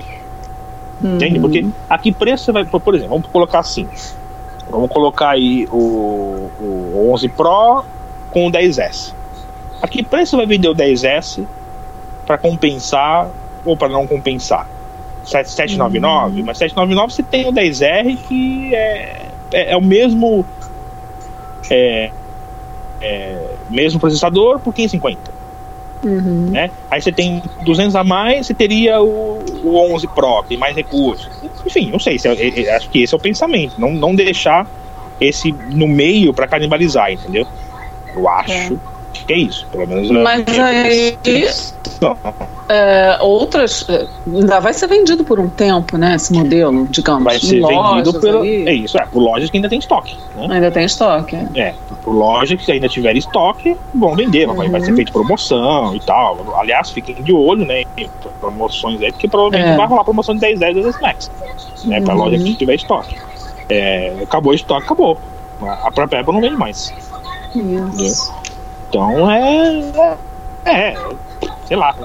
hum. 1.04 1.16
Entende? 1.16 1.40
Porque 1.40 1.66
a 1.90 1.98
que 1.98 2.12
preço 2.12 2.46
você 2.46 2.52
vai. 2.52 2.66
Por 2.66 2.82
por 2.82 2.94
exemplo, 2.94 3.16
vamos 3.16 3.32
colocar 3.32 3.60
assim. 3.60 3.88
Vamos 4.70 4.90
colocar 4.90 5.30
aí 5.32 5.68
o, 5.72 6.50
o 6.60 7.12
11 7.14 7.30
Pro 7.30 7.84
com 8.32 8.48
o 8.48 8.52
10S. 8.52 9.14
A 9.82 9.88
que 9.88 10.04
preço 10.04 10.38
vai 10.38 10.46
vender 10.46 10.68
o 10.68 10.76
10S 10.76 11.46
para 12.26 12.38
compensar 12.38 13.30
ou 13.66 13.76
para 13.78 13.90
não 13.90 14.06
compensar? 14.06 14.68
7- 15.26 15.46
799? 15.46 16.44
Mas 16.44 16.58
799 16.58 17.14
você 17.14 17.24
tem 17.24 17.48
o 17.48 17.54
10R 17.54 18.18
que 18.28 18.74
é, 18.76 19.26
é, 19.54 19.72
é 19.72 19.78
o 19.78 19.82
mesmo. 19.82 20.46
É, 21.70 22.10
é, 23.02 23.38
mesmo 23.70 24.00
processador 24.00 24.60
por 24.60 24.74
550 24.74 25.40
Uhum. 26.04 26.48
né? 26.52 26.72
Aí 26.90 27.02
você 27.02 27.12
tem 27.12 27.44
200 27.64 27.94
a 27.96 28.04
mais, 28.06 28.48
você 28.48 28.54
teria 28.54 29.02
o, 29.02 29.44
o 29.64 29.94
11 29.94 30.08
Pro, 30.08 30.44
tem 30.48 30.58
mais 30.58 30.74
recursos. 30.76 31.30
Enfim, 31.66 31.90
não 31.92 32.00
sei, 32.00 32.18
se 32.18 32.28
é- 32.28 32.34
é- 32.34 32.62
é- 32.64 32.76
acho 32.76 32.90
que 32.90 33.04
esse 33.04 33.14
é 33.14 33.18
o 33.18 33.20
pensamento, 33.20 33.74
não, 33.78 33.92
não 33.92 34.16
deixar 34.16 34.66
esse 35.20 35.52
no 35.52 35.88
meio 35.90 36.34
para 36.34 36.48
canibalizar, 36.48 37.12
entendeu? 37.12 37.46
Eu 38.16 38.30
acho 38.30 38.80
que 39.14 39.34
é 39.34 39.38
isso, 39.38 39.68
pelo 39.72 39.88
menos. 39.88 40.10
é- 40.10 40.14
Mas 40.14 40.46
aí 40.60 41.18
Não, 42.02 42.18
é, 42.70 43.18
outras. 43.22 43.86
é, 43.90 44.08
Ainda 44.28 44.60
vai 44.60 44.74
ser 44.74 44.88
vendido 44.88 45.24
por 45.24 45.40
um 45.40 45.50
tempo, 45.50 45.98
né? 45.98 46.16
Esse 46.16 46.32
modelo, 46.34 46.88
digamos. 46.90 47.24
vai 47.24 47.40
ser 47.40 47.62
vendido 47.62 48.20
pelo. 48.20 48.42
aí. 48.44 48.68
É 48.68 48.74
isso, 48.74 48.98
é, 48.98 49.06
por 49.06 49.20
lojas 49.22 49.50
que 49.50 49.58
ainda 49.58 49.68
tem 49.70 49.80
estoque. 49.80 50.16
Né? 50.36 50.48
Ainda 50.50 50.72
tem 50.72 50.86
estoque. 50.86 51.36
é. 51.36 51.48
É, 51.60 51.76
por 52.04 52.14
lojas 52.14 52.62
que 52.64 52.72
ainda 52.72 52.88
tiver 52.88 53.16
estoque, 53.18 53.76
vão 53.94 54.16
vender, 54.16 54.46
vai, 54.48 54.70
vai 54.70 54.82
ser 54.82 54.94
feito 54.96 55.12
promoção 55.12 55.96
e 55.96 56.00
tal. 56.00 56.56
Aliás, 56.58 56.92
fiquem 56.92 57.16
de 57.16 57.34
olho, 57.34 57.66
né? 57.66 57.84
Promoções 58.40 59.02
aí, 59.02 59.12
porque 59.12 59.28
provavelmente 59.28 59.74
É. 59.74 59.76
vai 59.78 59.88
rolar 59.88 60.04
promoção 60.04 60.36
de 60.36 60.42
10, 60.42 60.60
10, 60.60 60.76
10 60.76 61.02
Max. 61.02 61.32
Né, 61.86 62.02
pra 62.02 62.14
Uhum. 62.14 62.24
loja 62.26 62.38
que 62.38 62.56
tiver 62.56 62.76
estoque. 62.76 63.16
É, 63.70 64.14
acabou 64.24 64.52
o 64.52 64.56
estoque, 64.56 64.86
acabou. 64.86 65.18
A 65.62 65.92
própria 65.92 66.22
Apple 66.22 66.34
não 66.34 66.42
vende 66.42 66.56
mais. 66.56 66.94
Isso. 67.98 68.32
Então 68.90 69.32
é. 69.32 70.18
É. 70.66 70.72
é, 70.92 70.98
sei 71.66 71.78
lá. 71.78 71.96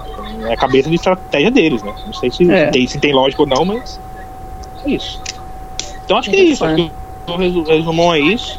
É 0.48 0.52
a 0.52 0.56
cabeça 0.56 0.88
de 0.88 0.94
estratégia 0.96 1.50
deles, 1.50 1.82
né? 1.82 1.92
Não 2.06 2.12
sei 2.12 2.30
se, 2.30 2.50
É. 2.50 2.70
tem, 2.70 2.86
se 2.86 2.98
tem 2.98 3.12
lógica 3.12 3.42
ou 3.42 3.48
não, 3.48 3.64
mas. 3.64 3.98
É 4.84 4.90
isso. 4.90 5.20
Então 6.04 6.18
acho 6.18 6.30
que 6.30 6.36
é 6.36 6.40
isso. 6.44 6.64
Acho 6.64 6.76
que 6.76 6.92
o 7.32 7.36
resu- 7.36 7.62
resumão 7.64 8.14
é 8.14 8.20
isso. 8.20 8.58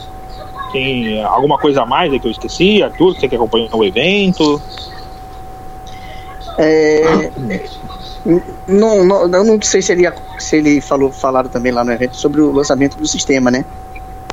Tem 0.72 1.24
alguma 1.24 1.58
coisa 1.58 1.84
a 1.84 1.86
mais 1.86 2.12
aí 2.12 2.20
que 2.20 2.28
eu 2.28 2.32
esqueci? 2.32 2.82
Arthur, 2.84 3.14
que 3.14 3.22
você 3.22 3.30
que 3.30 3.36
acompanha 3.36 3.70
o 3.72 3.84
evento? 3.84 4.62
É, 6.58 7.32
não, 8.68 9.04
não, 9.04 9.22
eu 9.32 9.44
não 9.44 9.62
sei 9.62 9.82
se 9.82 9.92
ele, 9.92 10.10
se 10.40 10.56
ele 10.58 10.80
falou, 10.82 11.12
falaram 11.12 11.50
também 11.50 11.72
lá 11.72 11.84
no 11.84 11.92
evento 11.92 12.16
sobre 12.16 12.40
o 12.42 12.52
lançamento 12.52 12.98
do 12.98 13.06
sistema, 13.08 13.52
né? 13.52 13.66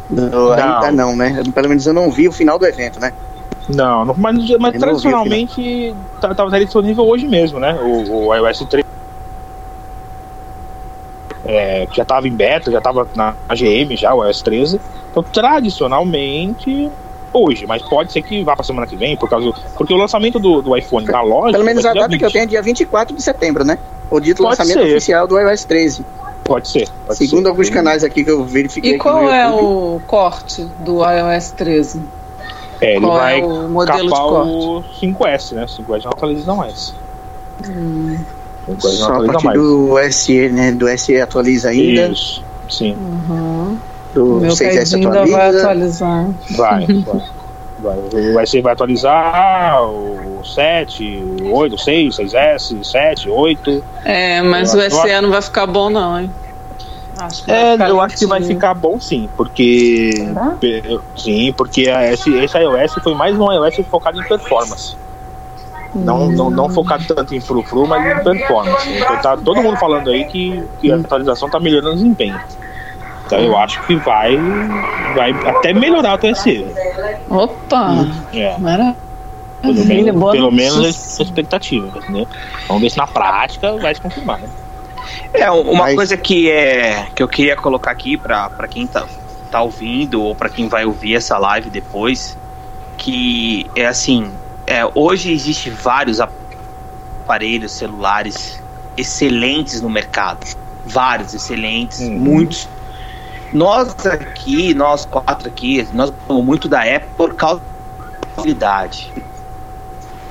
Do- 0.08 0.52
Ainda 0.52 0.92
não, 0.92 1.16
né? 1.16 1.42
Pelo 1.54 1.68
menos 1.68 1.86
eu 1.86 1.92
não 1.92 2.10
vi 2.10 2.28
o 2.28 2.32
final 2.32 2.58
do 2.58 2.66
evento, 2.66 3.00
né? 3.00 3.12
Não, 3.68 4.04
não 4.04 4.14
mas, 4.16 4.36
mas 4.58 4.78
tradicionalmente 4.78 5.94
tá- 6.20 6.34
tava 6.34 6.50
disponível 6.58 7.04
hoje 7.04 7.26
mesmo, 7.28 7.58
né? 7.60 7.74
O, 7.80 8.26
o 8.28 8.34
iOS 8.34 8.66
3. 8.68 8.82
É, 11.44 11.86
que 11.86 11.96
já 11.96 12.02
estava 12.02 12.26
em 12.28 12.32
beta, 12.32 12.70
já 12.70 12.78
estava 12.78 13.06
na 13.16 13.34
GM 13.54 13.96
já, 13.96 14.14
o 14.14 14.24
iOS 14.24 14.42
13. 14.42 14.80
Então, 15.10 15.22
tradicionalmente, 15.22 16.90
hoje, 17.32 17.66
mas 17.66 17.82
pode 17.82 18.12
ser 18.12 18.22
que 18.22 18.42
vá 18.44 18.54
para 18.54 18.64
semana 18.64 18.86
que 18.86 18.96
vem, 18.96 19.16
por 19.16 19.28
causa 19.28 19.46
do- 19.46 19.54
porque 19.76 19.92
o 19.92 19.96
lançamento 19.96 20.38
do, 20.38 20.62
do 20.62 20.76
iPhone 20.76 21.04
na 21.06 21.20
loja. 21.20 21.52
Pelo 21.52 21.64
menos 21.64 21.84
a 21.84 21.92
dia 21.92 22.02
data 22.02 22.16
que 22.16 22.24
eu 22.24 22.28
20. 22.28 22.32
tenho 22.32 22.44
é 22.44 22.46
dia 22.46 22.62
24 22.62 23.14
de 23.16 23.22
setembro, 23.22 23.64
né? 23.64 23.78
O 24.10 24.20
dito 24.20 24.42
Pode 24.42 24.50
lançamento 24.58 24.84
ser. 24.86 24.90
oficial 24.92 25.26
do 25.26 25.38
iOS 25.38 25.64
13. 25.64 26.04
Pode 26.44 26.68
ser. 26.68 26.88
Pode 27.06 27.18
Segundo 27.18 27.42
ser. 27.44 27.48
alguns 27.48 27.70
canais 27.70 28.04
aqui 28.04 28.24
que 28.24 28.30
eu 28.30 28.44
verifiquei. 28.44 28.94
E 28.94 28.98
qual 28.98 29.28
é 29.30 29.48
o 29.50 30.00
corte 30.06 30.64
do 30.80 30.98
iOS 31.04 31.50
13? 31.52 32.02
É, 32.82 32.96
ele 32.96 33.00
qual 33.00 33.16
vai 33.18 33.40
é 33.40 33.44
o 33.44 33.68
modelo 33.68 34.02
de 34.02 34.08
capar 34.08 34.46
o 34.46 34.84
5S, 35.00 35.52
né? 35.54 35.66
5S 35.66 36.04
não 36.04 36.10
atualiza 36.10 36.54
mais. 36.54 36.94
Hum, 37.68 38.18
5S 38.68 38.72
não 38.72 38.80
Só 38.80 39.04
a 39.04 39.08
atualiza 39.08 39.32
partir 39.32 39.46
mais. 39.46 39.58
do 39.60 39.98
SE, 40.10 40.48
né? 40.48 40.72
Do 40.72 40.98
SE 40.98 41.20
atualiza 41.20 41.68
ainda. 41.70 42.08
Isso, 42.08 42.44
sim. 42.68 42.94
uhum. 42.94 43.78
do 44.14 44.40
Meu 44.40 44.50
6S 44.52 44.94
ainda 44.94 45.10
vai 45.10 45.32
atualiza. 45.32 45.58
atualizar. 45.58 46.30
Vai, 46.50 46.86
vai. 47.02 47.22
Vai, 47.82 48.32
vai, 48.32 48.46
ser, 48.46 48.62
vai 48.62 48.74
atualizar 48.74 49.82
o 49.82 50.40
7, 50.44 51.24
o 51.42 51.52
8, 51.52 51.74
o 51.74 51.78
6, 51.78 52.16
6S, 52.16 52.84
7, 52.84 53.28
8. 53.28 53.84
É, 54.04 54.40
mas 54.40 54.72
o 54.72 54.80
SE 54.88 55.20
não 55.20 55.30
vai 55.30 55.42
ficar 55.42 55.66
bom, 55.66 55.90
não, 55.90 56.20
hein? 56.20 56.30
Acho 57.26 57.50
É, 57.50 57.76
eu 57.90 58.00
acho 58.00 58.16
que 58.16 58.26
vai 58.26 58.42
ficar 58.42 58.74
bom 58.74 58.98
sim, 59.00 59.28
porque. 59.36 60.10
Pe- 60.60 61.00
Sim, 61.16 61.52
porque 61.52 61.82
esse, 61.88 62.30
esse 62.36 62.58
iOS 62.58 62.94
foi 63.02 63.14
mais 63.14 63.38
um 63.38 63.52
iOS 63.52 63.76
focado 63.90 64.18
em 64.18 64.24
performance. 64.24 64.96
Não, 65.94 66.30
não, 66.32 66.50
não 66.50 66.68
focado 66.70 67.04
tanto 67.06 67.34
em 67.34 67.40
frufru, 67.40 67.86
mas 67.86 68.18
em 68.18 68.22
performance. 68.24 68.88
Então 68.96 69.16
tá 69.20 69.36
todo 69.36 69.62
mundo 69.62 69.76
falando 69.76 70.10
aí 70.10 70.24
que, 70.24 70.66
que 70.80 70.90
a 70.90 70.96
atualização 70.96 71.50
tá 71.50 71.60
melhorando 71.60 71.92
o 71.92 71.96
desempenho. 71.96 72.40
Então 73.26 73.38
eu 73.38 73.56
acho 73.56 73.80
que 73.86 73.94
vai, 73.96 74.36
vai 75.14 75.30
até 75.46 75.72
melhorar 75.72 76.14
o 76.14 76.18
TSE. 76.18 76.66
Opa! 77.28 78.06
É. 78.32 78.58
Maravilha, 78.58 78.96
Pelo 79.62 79.84
menos, 79.84 80.32
pelo 80.32 80.50
menos 80.50 81.18
a 81.20 81.22
expectativa, 81.22 82.00
né? 82.08 82.26
Vamos 82.66 82.82
ver 82.82 82.90
se 82.90 82.96
na 82.98 83.06
prática 83.06 83.76
vai 83.78 83.94
se 83.94 84.00
confirmar, 84.00 84.40
né? 84.40 84.48
É, 85.32 85.50
uma 85.50 85.84
Mas- 85.84 85.94
coisa 85.94 86.16
que 86.16 86.50
é 86.50 87.06
que 87.14 87.22
eu 87.22 87.28
queria 87.28 87.56
colocar 87.56 87.90
aqui 87.90 88.16
pra 88.16 88.50
quem 88.70 88.86
tá, 88.86 89.06
tá 89.50 89.62
ouvindo 89.62 90.22
ou 90.22 90.34
pra 90.34 90.48
quem 90.48 90.68
vai 90.68 90.84
ouvir 90.84 91.14
essa 91.14 91.38
live 91.38 91.70
depois, 91.70 92.36
que 92.98 93.70
é 93.74 93.86
assim, 93.86 94.30
é, 94.66 94.82
hoje 94.94 95.32
existe 95.32 95.70
vários 95.70 96.20
aparelhos 96.20 97.72
celulares 97.72 98.60
excelentes 98.96 99.80
no 99.80 99.88
mercado, 99.88 100.46
vários 100.84 101.32
excelentes, 101.32 102.00
Uhum. 102.00 102.18
muitos. 102.18 102.68
Nós 103.52 103.94
aqui, 104.06 104.74
nós 104.74 105.04
quatro 105.06 105.48
aqui, 105.48 105.86
nós 105.92 106.10
gostamos 106.10 106.44
muito 106.44 106.68
da 106.68 106.82
Apple 106.82 107.08
por 107.16 107.34
causa 107.34 107.60
da 107.60 108.28
facilidade 108.34 109.12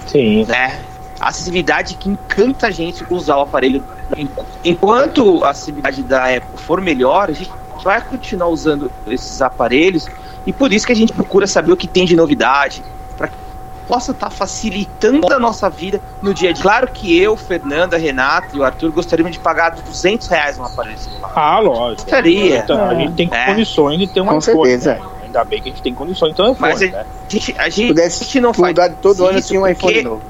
Sim. 0.08 0.46
né? 0.46 0.80
A 1.20 1.30
acessibilidade 1.30 1.96
que 1.96 2.10
encanta 2.10 2.68
a 2.68 2.72
gente 2.72 3.06
usar 3.10 3.38
o 3.38 3.42
aparelho. 3.42 3.84
En- 4.18 4.30
Enquanto 4.64 5.44
a 5.44 5.50
acessibilidade 5.50 6.04
da 6.04 6.26
Apple 6.26 6.58
for 6.58 6.80
melhor, 6.82 7.30
a 7.30 7.34
gente 7.34 7.52
vai 7.84 8.02
continuar 8.02 8.48
usando 8.50 8.92
esses 9.08 9.42
aparelhos 9.42 10.08
e 10.46 10.54
por 10.54 10.72
isso 10.72 10.86
que 10.86 10.92
a 10.92 10.96
gente 10.96 11.14
procura 11.14 11.48
saber 11.48 11.72
o 11.72 11.78
que 11.78 11.88
tem 11.88 12.06
de 12.06 12.16
novidade 12.16 12.84
para 13.18 13.28
que 13.28 13.34
possa 13.88 14.12
estar 14.12 14.30
facilitando 14.30 15.34
a 15.34 15.40
nossa 15.40 15.70
vida 15.70 16.00
no 16.22 16.34
dia 16.34 16.52
a 16.52 16.54
dia. 16.54 16.62
Claro 16.62 16.88
que 16.88 17.18
eu, 17.18 17.36
Fernanda, 17.36 17.98
Renata 17.98 18.48
e 18.54 18.60
o 18.60 18.64
Arthur 18.64 18.92
gostaríamos 18.92 19.34
de 19.34 19.40
pagar 19.40 19.72
200 19.72 20.28
reais 20.28 20.58
no 20.58 20.66
aparelho 20.66 20.98
celular. 20.98 21.32
Ah, 21.36 21.60
lógico. 21.60 22.04
Gostaria. 22.04 22.58
Então, 22.60 22.90
a 22.90 22.94
gente 22.96 23.14
tem 23.14 23.30
É. 23.32 23.46
condições 23.48 23.98
de 24.00 24.08
ter 24.08 24.22
um 24.22 24.26
Com 24.28 24.38
iPhone. 24.38 24.70
certeza. 24.70 24.94
né? 24.96 25.02
Ainda 25.24 25.44
bem 25.44 25.62
que 25.62 25.70
a 25.70 25.72
gente 25.72 25.82
tem 25.82 25.94
condições 25.94 26.30
de 26.32 26.36
ter 26.38 26.44
um 26.44 26.52
iPhone, 26.52 26.60
Mas 26.72 26.82
a 26.82 26.86
né? 26.86 27.06
gente, 27.30 27.56
a 27.58 27.70
gente, 27.70 28.00
a 28.02 28.10
gente 28.10 28.40
não 28.42 28.54
faz 28.54 28.76
todo 29.02 29.26
ano 29.26 29.40
isso 29.40 29.48
tinha 29.50 29.60
um 29.62 29.68
iPhone 29.68 30.02
novo. 30.04 30.22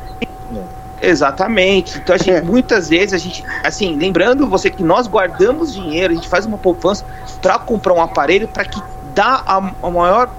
Exatamente. 1.01 1.97
Então 1.97 2.13
a 2.15 2.17
gente 2.17 2.29
É. 2.31 2.41
muitas 2.41 2.89
vezes 2.89 3.13
a 3.13 3.17
gente, 3.17 3.43
assim, 3.63 3.95
lembrando 3.95 4.47
você 4.47 4.69
que 4.69 4.83
nós 4.83 5.07
guardamos 5.07 5.73
dinheiro, 5.73 6.13
a 6.13 6.15
gente 6.15 6.27
faz 6.27 6.45
uma 6.45 6.57
poupança 6.57 7.03
para 7.41 7.57
comprar 7.59 7.93
um 7.93 8.01
aparelho 8.01 8.47
para 8.47 8.63
que 8.65 8.81
dá 9.13 9.43
a, 9.45 9.57
a 9.81 9.89
maior 9.89 10.29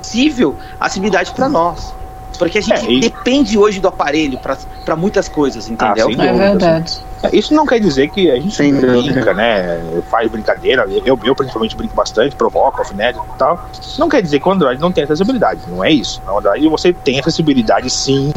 possível 0.00 0.56
acessibilidade 0.78 1.32
para 1.32 1.48
nós. 1.48 1.94
Porque 2.38 2.58
a 2.58 2.60
gente 2.60 2.86
É, 2.86 2.90
e- 2.90 3.00
depende 3.00 3.56
hoje 3.56 3.78
do 3.80 3.86
aparelho 3.86 4.40
para 4.84 4.96
muitas 4.96 5.28
coisas, 5.28 5.68
entendeu? 5.70 6.08
sim. 6.08 6.20
É 6.20 6.32
verdade. 6.32 6.98
Isso 7.32 7.54
não 7.54 7.64
quer 7.64 7.78
dizer 7.80 8.10
que 8.10 8.30
a 8.30 8.34
gente 8.34 8.54
Sem 8.54 8.72
não 8.72 8.80
dúvida. 8.80 9.12
brinca, 9.14 9.32
né? 9.32 9.80
Faz 10.10 10.30
brincadeira. 10.30 10.84
Eu, 11.06 11.18
eu 11.24 11.34
principalmente 11.34 11.74
brinco 11.76 11.94
bastante, 11.94 12.34
provoco, 12.36 12.80
alfinete 12.80 13.18
e 13.18 13.38
tal. 13.38 13.66
Não 13.96 14.08
quer 14.10 14.20
dizer 14.20 14.40
que 14.40 14.48
o 14.48 14.52
Android 14.52 14.78
não 14.80 14.92
tem 14.92 15.04
acessibilidade. 15.04 15.62
Não 15.68 15.82
é 15.82 15.90
isso. 15.90 16.20
No 16.26 16.38
Android 16.38 16.68
você 16.68 16.92
tem 16.92 17.18
acessibilidade 17.20 17.88
sim, 17.88 18.30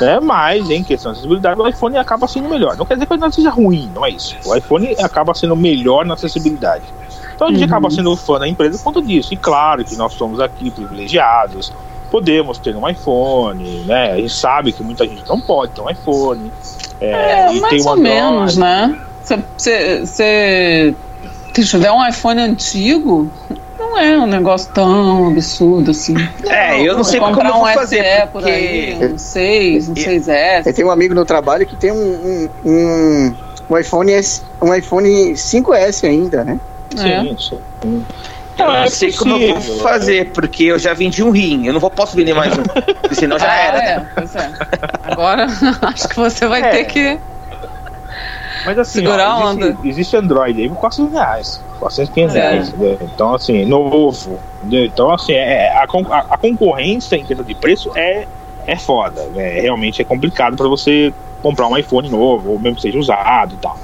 né? 0.00 0.20
Mas 0.20 0.68
em 0.70 0.82
questão 0.82 1.12
de 1.12 1.18
acessibilidade, 1.18 1.60
o 1.60 1.68
iPhone 1.68 1.96
acaba 1.96 2.26
sendo 2.26 2.48
melhor. 2.48 2.76
Não 2.76 2.86
quer 2.86 2.94
dizer 2.94 3.06
que 3.06 3.12
o 3.12 3.16
Android 3.16 3.34
seja 3.34 3.50
ruim, 3.50 3.90
não 3.94 4.04
é 4.04 4.10
isso. 4.10 4.36
O 4.44 4.54
iPhone 4.54 4.94
acaba 5.00 5.34
sendo 5.34 5.56
melhor 5.56 6.04
na 6.04 6.14
acessibilidade. 6.14 6.84
Então 7.34 7.48
a 7.48 7.52
gente 7.52 7.62
acaba 7.64 7.88
sendo 7.88 8.16
fã 8.16 8.38
da 8.38 8.48
empresa 8.48 8.78
por 8.78 8.84
conta 8.84 9.02
disso. 9.02 9.32
E 9.32 9.36
claro 9.36 9.84
que 9.84 9.94
nós 9.96 10.12
somos 10.14 10.40
aqui 10.40 10.70
privilegiados. 10.70 11.72
Podemos 12.10 12.58
ter 12.58 12.74
um 12.74 12.88
iPhone, 12.88 13.84
né? 13.86 14.12
A 14.12 14.16
gente 14.16 14.32
sabe 14.32 14.72
que 14.72 14.82
muita 14.82 15.06
gente 15.06 15.22
não 15.28 15.40
pode 15.40 15.72
ter 15.72 15.80
um 15.80 15.90
iPhone. 15.90 16.50
É, 17.00 17.12
É, 17.12 17.54
e 17.54 17.60
mais 17.60 17.74
tem 17.74 17.84
um 17.84 17.90
ou 17.90 17.96
menos, 17.96 18.56
né? 18.56 18.98
Se 19.22 19.36
você 19.56 20.94
tiver 21.52 21.92
um 21.92 22.06
iPhone 22.06 22.40
antigo, 22.40 23.30
não 23.78 23.98
é 23.98 24.18
um 24.18 24.26
negócio 24.26 24.70
tão 24.72 25.28
absurdo 25.28 25.90
assim. 25.92 26.14
É, 26.46 26.80
eu 26.82 26.96
não 26.96 27.04
sei 27.04 27.20
como 27.20 27.40
eu 27.40 27.46
um 27.54 27.58
vou 27.60 27.66
fazer, 27.68 28.02
SE 28.04 28.20
por 28.26 28.32
porque- 28.32 28.50
aí, 28.50 28.98
um 29.12 29.18
6, 29.18 29.88
um 29.88 29.94
Eu- 29.96 30.04
6S. 30.04 30.66
Eu 30.66 30.74
tenho 30.74 30.88
um 30.88 30.90
amigo 30.90 31.14
no 31.14 31.24
trabalho 31.24 31.64
que 31.66 31.76
tem 31.76 31.92
um, 31.92 31.96
um, 31.96 32.50
um, 32.64 33.36
um 33.70 33.78
iPhone 33.78 34.12
S, 34.12 34.42
um 34.60 34.74
iPhone 34.74 35.34
5S 35.36 36.04
ainda, 36.06 36.44
né? 36.44 36.58
É. 36.96 37.20
Sim, 37.22 37.36
sim. 37.38 37.60
Eu 38.58 38.66
Não, 38.66 38.72
não 38.72 38.76
é 38.82 38.88
sei 38.90 39.12
como 39.12 39.36
eu 39.36 39.46
vou 39.48 39.54
possível, 39.56 39.78
fazer, 39.78 40.32
porque 40.32 40.64
eu 40.64 40.78
já 40.80 40.92
vendi 40.92 41.22
um 41.22 41.30
rim, 41.30 41.66
eu 41.66 41.72
não 41.72 41.78
vou, 41.78 41.90
posso 41.90 42.16
vender 42.16 42.34
mais 42.34 42.52
um, 42.58 42.62
porque 42.64 43.14
senão 43.14 43.38
já 43.38 43.48
Ah, 43.48 43.56
era. 43.56 43.78
é, 43.84 44.06
pois 44.16 44.34
é. 44.34 44.50
Agora 45.04 45.46
acho 45.82 46.08
que 46.08 46.16
você 46.16 46.44
vai 46.48 46.60
É. 46.62 46.70
ter 46.70 46.84
que. 46.86 47.20
Mas 48.64 48.76
assim, 48.78 48.98
Segurar 48.98 49.26
a 49.26 49.36
ó, 49.38 49.50
existe, 49.52 49.64
onda. 49.64 49.78
existe 49.84 50.16
Android 50.16 50.60
aí 50.60 50.68
por 50.68 50.76
400 50.78 51.12
reais. 51.12 51.60
400, 51.78 52.12
500 52.14 52.36
É. 52.36 52.40
reais. 52.40 52.68
entendeu? 52.68 52.98
Então, 53.02 53.34
assim, 53.34 53.64
novo. 53.64 54.38
entendeu? 54.60 54.84
Então, 54.86 55.10
assim, 55.12 55.32
é, 55.32 55.72
a, 55.76 55.86
con- 55.86 56.06
a- 56.10 56.26
a 56.30 56.36
concorrência 56.36 57.16
em 57.16 57.24
questão 57.24 57.44
de 57.44 57.54
preço 57.54 57.90
é, 57.96 58.26
é 58.66 58.76
foda. 58.76 59.24
né? 59.34 59.60
Realmente 59.60 60.02
é 60.02 60.04
complicado 60.04 60.56
para 60.56 60.68
você 60.68 61.12
comprar 61.42 61.68
um 61.68 61.76
iPhone 61.76 62.08
novo, 62.08 62.50
ou 62.50 62.58
mesmo 62.58 62.76
que 62.76 62.82
seja 62.82 62.98
usado 62.98 63.54
e 63.54 63.58
tal. 63.58 63.78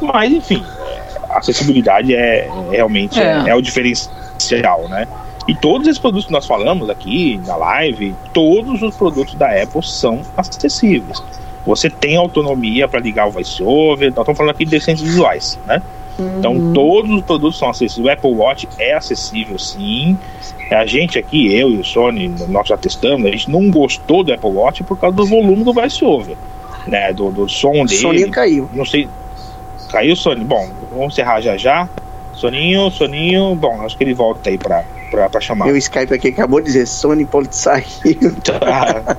Mas, 0.00 0.32
enfim, 0.32 0.64
é, 0.86 1.02
a 1.28 1.38
acessibilidade 1.38 2.14
é, 2.14 2.46
é 2.46 2.52
realmente 2.70 3.20
é. 3.20 3.42
É. 3.46 3.50
é 3.50 3.54
o 3.54 3.60
diferencial, 3.60 4.88
né? 4.88 5.06
E 5.48 5.54
todos 5.54 5.86
esses 5.88 5.98
produtos 5.98 6.26
que 6.26 6.32
nós 6.32 6.46
falamos 6.46 6.88
aqui 6.88 7.40
na 7.46 7.56
live, 7.56 8.14
todos 8.32 8.80
os 8.82 8.94
produtos 8.94 9.34
da 9.34 9.46
Apple 9.62 9.82
são 9.82 10.20
acessíveis. 10.36 11.20
Você 11.66 11.90
tem 11.90 12.16
autonomia 12.16 12.86
para 12.88 13.00
ligar 13.00 13.26
o 13.26 13.30
VoiceOver, 13.30 14.08
nós 14.10 14.18
estamos 14.20 14.36
falando 14.36 14.50
aqui 14.52 14.64
de 14.64 14.70
deficientes 14.70 15.02
visuais, 15.02 15.58
né? 15.66 15.82
Então 16.18 16.72
todos 16.72 17.10
os 17.10 17.22
produtos 17.22 17.58
são 17.58 17.70
acessíveis. 17.70 18.06
O 18.06 18.10
Apple 18.10 18.34
Watch 18.34 18.68
é 18.78 18.94
acessível 18.94 19.58
sim. 19.58 20.18
A 20.70 20.86
gente 20.86 21.18
aqui, 21.18 21.52
eu 21.54 21.70
e 21.70 21.78
o 21.78 21.84
Sony, 21.84 22.32
nós 22.48 22.68
já 22.68 22.76
testamos, 22.76 23.26
a 23.26 23.30
gente 23.30 23.50
não 23.50 23.70
gostou 23.70 24.22
do 24.22 24.32
Apple 24.32 24.50
Watch 24.50 24.84
por 24.84 24.96
causa 24.98 25.16
do 25.16 25.26
volume 25.26 25.64
do 25.64 25.72
VoiceOver, 25.72 26.36
né? 26.86 27.12
Do, 27.12 27.30
do 27.30 27.48
som 27.48 27.82
O 27.82 27.86
dele. 27.86 28.00
Soninho 28.00 28.30
caiu. 28.30 28.70
Não 28.72 28.84
sei. 28.84 29.08
Caiu, 29.90 30.14
Sony? 30.14 30.44
Bom, 30.44 30.68
vamos 30.92 31.14
encerrar 31.14 31.40
já 31.40 31.56
já. 31.56 31.88
Soninho, 32.32 32.90
Soninho, 32.90 33.54
bom, 33.54 33.82
acho 33.82 33.96
que 33.96 34.04
ele 34.04 34.14
volta 34.14 34.48
aí 34.48 34.56
pra, 34.56 34.84
pra, 35.10 35.28
pra 35.28 35.40
chamar. 35.40 35.66
Meu 35.66 35.76
Skype 35.76 36.14
aqui 36.14 36.28
acabou 36.28 36.60
de 36.60 36.66
dizer 36.66 36.86
Sony 36.86 37.24
Politsai. 37.24 37.84
Tá. 38.44 39.16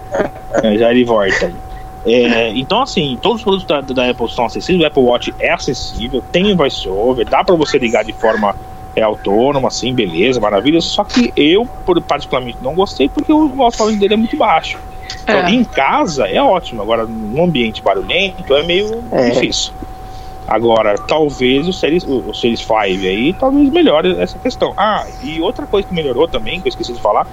É, 0.64 0.78
já 0.78 0.92
ele 0.92 1.04
volta 1.04 1.48
aí. 1.48 1.56
É, 2.06 2.50
então, 2.56 2.82
assim, 2.82 3.18
todos 3.22 3.38
os 3.38 3.44
produtos 3.44 3.68
da, 3.68 3.82
da 3.82 4.10
Apple 4.10 4.28
são 4.30 4.46
acessíveis. 4.46 4.84
O 4.84 4.88
Apple 4.88 5.04
Watch 5.04 5.34
é 5.40 5.52
acessível, 5.52 6.24
tem 6.32 6.56
voiceover, 6.56 7.28
dá 7.30 7.44
para 7.44 7.56
você 7.56 7.78
ligar 7.78 8.04
de 8.04 8.14
forma 8.14 8.56
é, 8.96 9.02
autônoma, 9.02 9.68
assim, 9.68 9.94
beleza, 9.94 10.40
maravilha. 10.40 10.82
Só 10.82 11.04
que 11.04 11.32
eu, 11.36 11.66
por- 11.86 12.02
particularmente, 12.02 12.58
não 12.62 12.74
gostei 12.74 13.08
porque 13.08 13.32
o 13.32 13.62
alto-falante 13.62 14.00
dele 14.00 14.16
é 14.16 14.18
muito 14.18 14.36
baixo. 14.36 14.78
Então, 15.24 15.36
É. 15.42 15.52
em 15.52 15.64
casa 15.64 16.26
é 16.28 16.42
ótimo, 16.42 16.82
agora 16.82 17.06
num 17.06 17.44
ambiente 17.44 17.82
barulhento 17.82 18.56
é 18.56 18.64
meio 18.64 19.04
É. 19.12 19.30
difícil. 19.30 19.72
Agora, 20.48 20.96
talvez 20.98 21.68
o 21.68 21.72
Series, 21.74 22.04
o 22.04 22.34
Series 22.34 22.60
5 22.60 22.74
aí, 22.82 23.32
talvez 23.40 23.70
melhore 23.70 24.18
essa 24.20 24.38
questão. 24.40 24.74
Ah, 24.76 25.06
e 25.24 25.40
outra 25.40 25.66
coisa 25.68 25.88
que 25.88 25.94
melhorou 25.94 26.28
também, 26.28 26.60
que 26.60 26.68
eu 26.68 26.70
esqueci 26.70 26.92
de 26.94 27.00
falar, 27.00 27.26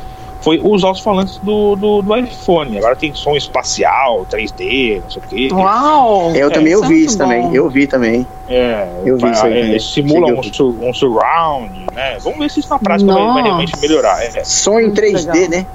foi 0.48 0.60
os 0.64 0.82
alto-falantes 0.82 1.36
do, 1.42 1.76
do, 1.76 2.00
do 2.00 2.16
iPhone. 2.16 2.78
Agora 2.78 2.96
tem 2.96 3.12
som 3.12 3.36
espacial, 3.36 4.24
3D, 4.30 5.02
não 5.02 5.10
sei 5.10 5.22
o 5.22 5.28
quê. 5.28 5.48
Uau! 5.52 6.34
Eu 6.34 6.50
também 6.50 6.72
isso 6.72 6.82
é 6.82 6.86
ouvi 6.86 7.04
isso 7.04 7.18
também. 7.18 7.42
bom. 7.42 7.54
Eu 7.54 7.68
vi 7.68 7.86
também. 7.86 8.26
É, 8.48 8.88
Eu 9.04 9.18
vi 9.18 9.30
isso 9.30 9.44
aí 9.44 9.58
é, 9.58 9.62
também. 9.62 9.78
simula 9.78 10.26
um, 10.32 10.42
su- 10.42 10.74
um 10.80 10.94
surround, 10.94 11.70
né? 11.92 12.16
Vamos 12.22 12.38
ver 12.38 12.50
se 12.50 12.60
isso 12.60 12.70
na 12.70 12.78
prática 12.78 13.12
vai, 13.12 13.22
vai 13.34 13.42
realmente 13.42 13.78
melhorar. 13.78 14.22
É, 14.24 14.42
Som 14.42 14.80
em 14.80 14.84
Muito 14.86 14.98
3D, 15.02 15.26
legal. 15.34 15.50
né? 15.50 15.66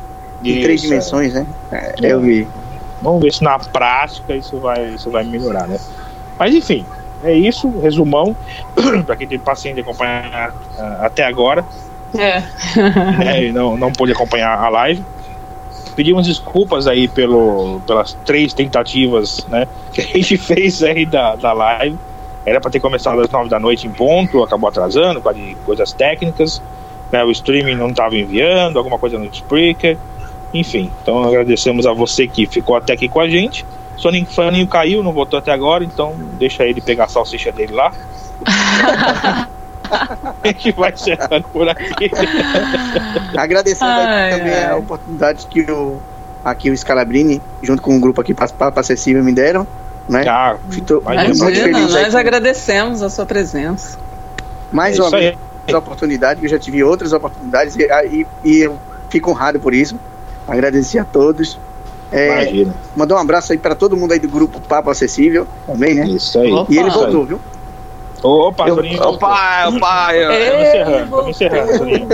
Em 0.43 0.49
isso, 0.49 0.61
três 0.63 0.81
é. 0.81 0.87
dimensões, 0.87 1.33
né? 1.35 1.45
É, 1.71 1.93
É. 2.01 2.11
Eu 2.13 2.19
vi. 2.19 2.47
Vamos 2.99 3.21
ver 3.21 3.31
se 3.31 3.43
na 3.43 3.59
prática 3.59 4.35
isso 4.35 4.57
vai, 4.59 4.85
isso 4.87 5.11
vai 5.11 5.23
melhorar, 5.23 5.67
né? 5.67 5.77
Mas 6.39 6.55
enfim, 6.55 6.83
é 7.23 7.31
isso, 7.33 7.69
resumão. 7.79 8.35
para 9.05 9.15
quem 9.17 9.27
tem 9.27 9.37
paciência 9.37 9.75
de 9.75 9.81
acompanhar 9.81 10.51
ah, 10.79 10.97
até 11.01 11.23
agora, 11.25 11.63
É. 13.25 13.45
e 13.45 13.51
não, 13.51 13.75
não 13.77 13.91
pôde 13.91 14.11
acompanhar 14.11 14.57
a 14.57 14.69
live. 14.69 15.03
Pedimos 15.95 16.25
desculpas 16.25 16.87
aí 16.87 17.07
pelo, 17.07 17.81
pelas 17.85 18.13
três 18.25 18.53
tentativas 18.53 19.45
né, 19.47 19.67
que 19.91 20.01
a 20.01 20.05
gente 20.05 20.37
fez 20.37 20.81
aí 20.83 21.05
da, 21.05 21.35
da 21.35 21.53
live. 21.53 21.97
Era 22.45 22.59
para 22.59 22.71
ter 22.71 22.79
começado 22.79 23.21
às 23.21 23.29
9 23.29 23.49
da 23.49 23.59
noite 23.59 23.87
em 23.87 23.91
ponto, 23.91 24.43
acabou 24.43 24.67
atrasando 24.69 25.21
por 25.21 25.33
causa 25.33 25.39
de 25.39 25.55
coisas 25.65 25.93
técnicas. 25.93 26.61
Né? 27.11 27.23
O 27.23 27.31
streaming 27.31 27.75
não 27.75 27.89
estava 27.89 28.15
enviando, 28.15 28.77
alguma 28.77 28.99
coisa 28.99 29.17
no 29.17 29.25
Spreaker. 29.25 29.97
Enfim, 30.53 30.91
então 31.01 31.23
agradecemos 31.23 31.85
a 31.85 31.93
você 31.93 32.27
que 32.27 32.45
ficou 32.45 32.75
até 32.75 32.93
aqui 32.93 33.07
com 33.07 33.19
a 33.19 33.29
gente. 33.29 33.65
Soninho, 33.95 34.27
Soninho 34.29 34.67
caiu, 34.67 35.03
não 35.03 35.13
voltou 35.13 35.39
até 35.39 35.51
agora, 35.51 35.83
então 35.83 36.15
deixa 36.33 36.65
ele 36.65 36.81
pegar 36.81 37.05
a 37.05 37.07
salsicha 37.07 37.51
dele 37.51 37.73
lá. 37.73 37.91
a 39.93 40.47
gente 40.47 40.71
vai 40.73 40.91
encerrando 40.91 41.45
por 41.51 41.67
aqui. 41.69 42.11
Agradecendo 43.37 43.91
Ai, 43.91 44.31
também 44.37 44.53
ai. 44.53 44.71
a 44.71 44.75
oportunidade 44.75 45.47
que 45.47 45.61
o, 45.71 45.99
aqui 46.43 46.69
o 46.69 46.77
Scalabrini, 46.77 47.41
junto 47.61 47.81
com 47.81 47.95
o 47.95 47.99
grupo 47.99 48.21
aqui 48.21 48.33
Papo 48.33 48.79
Acessível, 48.79 49.23
me 49.23 49.31
deram. 49.31 49.67
Né? 50.07 50.25
Ah, 50.27 50.57
Fico 50.69 51.01
Imagina, 51.01 51.45
muito 51.45 51.61
feliz 51.61 51.93
nós 51.93 52.13
agradecemos 52.13 53.01
a 53.01 53.09
sua 53.09 53.25
presença. 53.25 53.97
mais 54.71 54.99
É 54.99 55.01
uma 55.01 55.11
vez 55.11 55.37
a 55.71 55.77
oportunidade, 55.77 56.41
que 56.41 56.45
eu 56.45 56.49
já 56.49 56.59
tive 56.59 56.83
outras 56.83 57.13
oportunidades 57.13 57.77
e, 57.77 57.87
e, 58.11 58.27
e 58.43 58.59
eu 58.59 58.77
fico 59.09 59.31
honrado 59.31 59.59
por 59.59 59.73
isso. 59.73 59.97
Agradecer 60.47 60.99
a 60.99 61.05
todos. 61.05 61.57
É, 62.11 62.43
Imagina. 62.43 62.75
mandar 62.95 63.15
um 63.15 63.19
abraço 63.19 63.53
aí 63.53 63.57
para 63.57 63.73
todo 63.73 63.95
mundo 63.95 64.11
aí 64.11 64.19
do 64.19 64.27
grupo 64.27 64.59
Papo 64.59 64.89
Acessível 64.89 65.47
também, 65.65 65.95
né? 65.95 66.05
Isso 66.07 66.37
aí. 66.37 66.51
Opa. 66.51 66.71
E 66.71 66.77
ele 66.77 66.89
voltou, 66.89 67.25
viu? 67.25 67.39
Opa, 68.23 68.67
Eu- 68.69 68.75
Soninho. 68.75 69.03
Opa, 69.03 69.67
opa, 69.67 70.15
eu, 70.15 70.31
Estamos 70.31 70.61
Ei, 70.61 70.67
encerrando, 70.67 70.93
estamos 70.93 71.09
voltou. 71.09 71.29
encerrando, 71.29 71.77
Soninho. 71.77 72.07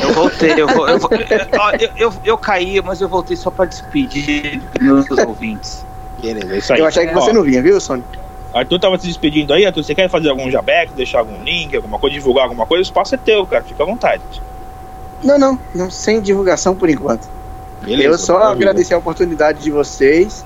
eu 0.00 0.12
voltei, 0.12 0.52
eu, 0.56 0.68
vou- 0.68 0.88
eu, 0.88 0.98
eu, 1.80 1.90
eu, 1.96 2.12
eu 2.24 2.38
caí, 2.38 2.80
mas 2.84 3.00
eu 3.00 3.08
voltei 3.08 3.36
só 3.36 3.50
pra 3.50 3.64
despedir 3.64 4.60
dos 4.78 5.08
meus 5.08 5.18
ouvintes. 5.26 5.84
Beleza, 6.20 6.54
é 6.54 6.58
isso 6.58 6.72
aí. 6.72 6.80
Eu 6.80 6.86
achei 6.86 7.06
que 7.06 7.14
você 7.14 7.30
Ó, 7.30 7.32
não 7.34 7.42
vinha, 7.42 7.62
viu, 7.62 7.80
Sônia? 7.80 8.04
Arthur 8.52 8.78
tava 8.78 8.98
se 8.98 9.06
despedindo 9.06 9.52
aí, 9.52 9.66
Arthur, 9.66 9.82
você 9.82 9.94
quer 9.94 10.08
fazer 10.08 10.28
algum 10.30 10.50
jabex, 10.50 10.92
deixar 10.92 11.18
algum 11.20 11.42
link, 11.42 11.74
alguma 11.76 11.98
coisa, 11.98 12.14
divulgar 12.14 12.44
alguma 12.44 12.64
coisa? 12.66 12.80
O 12.80 12.82
espaço 12.82 13.14
é 13.14 13.18
teu, 13.18 13.46
cara, 13.46 13.62
fica 13.64 13.82
à 13.82 13.86
vontade. 13.86 14.22
Não, 15.22 15.38
não, 15.38 15.58
não, 15.74 15.90
sem 15.90 16.20
divulgação 16.20 16.74
por 16.74 16.88
enquanto. 16.90 17.28
Beleza, 17.82 18.08
eu 18.08 18.18
só 18.18 18.38
agradecer 18.44 18.94
a 18.94 18.98
oportunidade 18.98 19.60
de 19.62 19.70
vocês. 19.70 20.44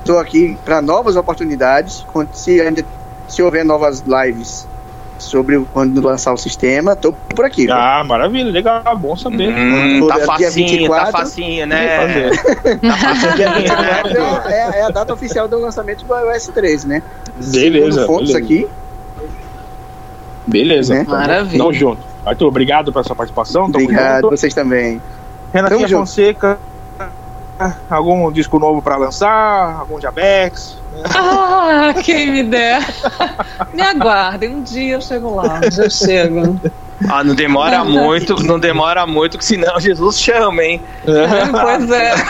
Estou 0.00 0.18
aqui 0.18 0.56
para 0.64 0.80
novas 0.80 1.16
oportunidades. 1.16 2.04
Se, 2.32 2.60
ainda, 2.60 2.84
se 3.30 3.42
houver 3.42 3.64
novas 3.64 4.02
lives 4.06 4.66
sobre 5.18 5.60
quando 5.72 6.00
lançar 6.00 6.32
o 6.32 6.36
sistema, 6.36 6.92
estou 6.94 7.12
por 7.12 7.44
aqui. 7.44 7.66
viu? 7.66 7.74
Ah, 7.74 8.02
maravilha, 8.04 8.50
legal, 8.50 8.82
bom 8.96 9.14
saber. 9.16 9.52
Hum, 9.52 10.06
tá 10.08 10.18
facinho, 10.20 10.50
24, 10.52 11.12
tá 11.12 11.18
facinho, 11.18 11.58
Vou 11.58 11.66
né? 11.66 11.96
fazer. 11.98 12.78
Tá 12.80 12.96
facinho, 12.96 13.36
né? 13.36 13.64
É, 14.46 14.78
é 14.80 14.82
a 14.82 14.90
data 14.90 15.12
oficial 15.12 15.46
do 15.46 15.58
lançamento 15.58 16.04
do 16.04 16.14
iOS 16.14 16.48
13, 16.48 16.88
né? 16.88 17.02
Beleza, 17.36 18.06
fontes 18.06 18.32
beleza. 18.32 18.38
aqui. 18.38 18.68
Beleza. 20.46 20.94
Né? 20.94 21.04
Maravilha. 21.06 21.58
Tamo 21.58 21.72
junto. 21.72 22.02
Arthur, 22.24 22.48
obrigado 22.48 22.92
pela 22.92 23.04
sua 23.04 23.16
participação. 23.16 23.70
Tamo 23.70 23.84
Obrigado, 23.84 24.22
junto. 24.22 24.36
vocês 24.36 24.52
também. 24.52 25.00
Renatinha. 25.52 25.88
Fonseca, 25.88 26.58
algum 27.88 28.30
disco 28.32 28.58
novo 28.58 28.80
pra 28.82 28.96
lançar? 28.96 29.80
Algum 29.80 30.00
jabex? 30.00 30.78
Ah, 31.14 31.94
quem 32.02 32.30
me 32.32 32.42
der. 32.44 32.80
Me 33.72 33.82
aguardem, 33.82 34.56
um 34.56 34.62
dia 34.62 34.94
eu 34.94 35.00
chego 35.00 35.34
lá, 35.34 35.60
já 35.70 35.88
chego. 35.88 36.60
Ah, 37.08 37.24
não 37.24 37.34
demora 37.34 37.82
muito, 37.84 38.42
não 38.44 38.58
demora 38.58 39.06
muito, 39.06 39.38
que 39.38 39.44
senão 39.44 39.78
Jesus 39.80 40.18
chama, 40.20 40.62
hein? 40.62 40.82
Pois 41.04 41.90
é. 41.90 42.14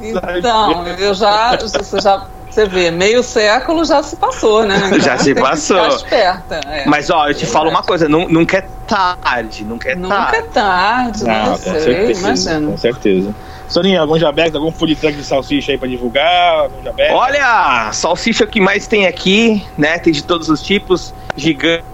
Então, 0.00 0.86
eu 0.98 1.14
já, 1.14 1.56
você 1.56 2.00
já, 2.00 2.26
você 2.50 2.66
vê, 2.66 2.90
meio 2.90 3.22
século 3.22 3.84
já 3.84 4.02
se 4.02 4.16
passou, 4.16 4.64
né? 4.66 4.82
Então 4.86 4.98
Já 5.00 5.16
se 5.16 5.34
passou. 5.34 5.76
ficar 5.82 5.96
esperta. 5.96 6.60
é. 6.68 6.84
Mas 6.86 7.08
ó, 7.08 7.28
eu 7.28 7.34
te 7.34 7.46
falo 7.46 7.70
uma 7.70 7.82
coisa, 7.82 8.08
nu- 8.08 8.28
nunca 8.28 8.58
é 8.58 8.68
tarde, 8.86 9.64
nunca 9.64 9.90
é 9.90 9.94
Nunca 9.94 10.36
é 10.36 10.42
tarde. 10.42 10.52
tarde, 10.52 11.24
né? 11.24 11.44
Não, 11.44 11.52
com 11.52 11.58
sei, 11.58 11.80
certeza. 11.80 12.20
imagina. 12.20 12.70
Com 12.72 12.76
certeza. 12.76 13.34
Soninha, 13.68 14.00
algum 14.00 14.18
jabex, 14.18 14.54
algum 14.54 14.70
food 14.70 14.94
truck 14.96 15.16
de 15.16 15.24
salsicha 15.24 15.72
aí 15.72 15.78
pra 15.78 15.88
divulgar? 15.88 16.68
Olha, 17.10 17.90
salsicha 17.92 18.46
que 18.46 18.60
mais 18.60 18.86
tem 18.86 19.06
aqui, 19.06 19.64
né? 19.76 19.98
Tem 19.98 20.12
de 20.12 20.22
todos 20.22 20.48
os 20.48 20.62
tipos, 20.62 21.12
gigante, 21.36 21.84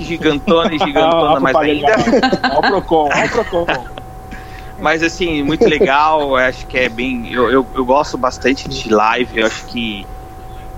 gigantona 0.00 0.74
e 0.74 0.78
gigantona 0.84 1.40
mais 1.40 1.56
ainda. 1.56 1.92
Olha 2.50 2.58
o 2.58 2.62
Procon, 2.62 3.08
olha 3.12 3.26
o 3.26 3.30
Procon. 3.30 3.66
Mas 4.78 5.02
assim, 5.02 5.44
muito 5.44 5.64
legal, 5.68 6.30
eu 6.30 6.36
acho 6.36 6.66
que 6.66 6.76
é 6.76 6.88
bem. 6.88 7.32
Eu, 7.32 7.50
eu, 7.50 7.66
eu 7.72 7.84
gosto 7.84 8.18
bastante 8.18 8.68
de 8.68 8.92
live, 8.92 9.38
eu 9.38 9.46
acho 9.46 9.66
que 9.66 10.04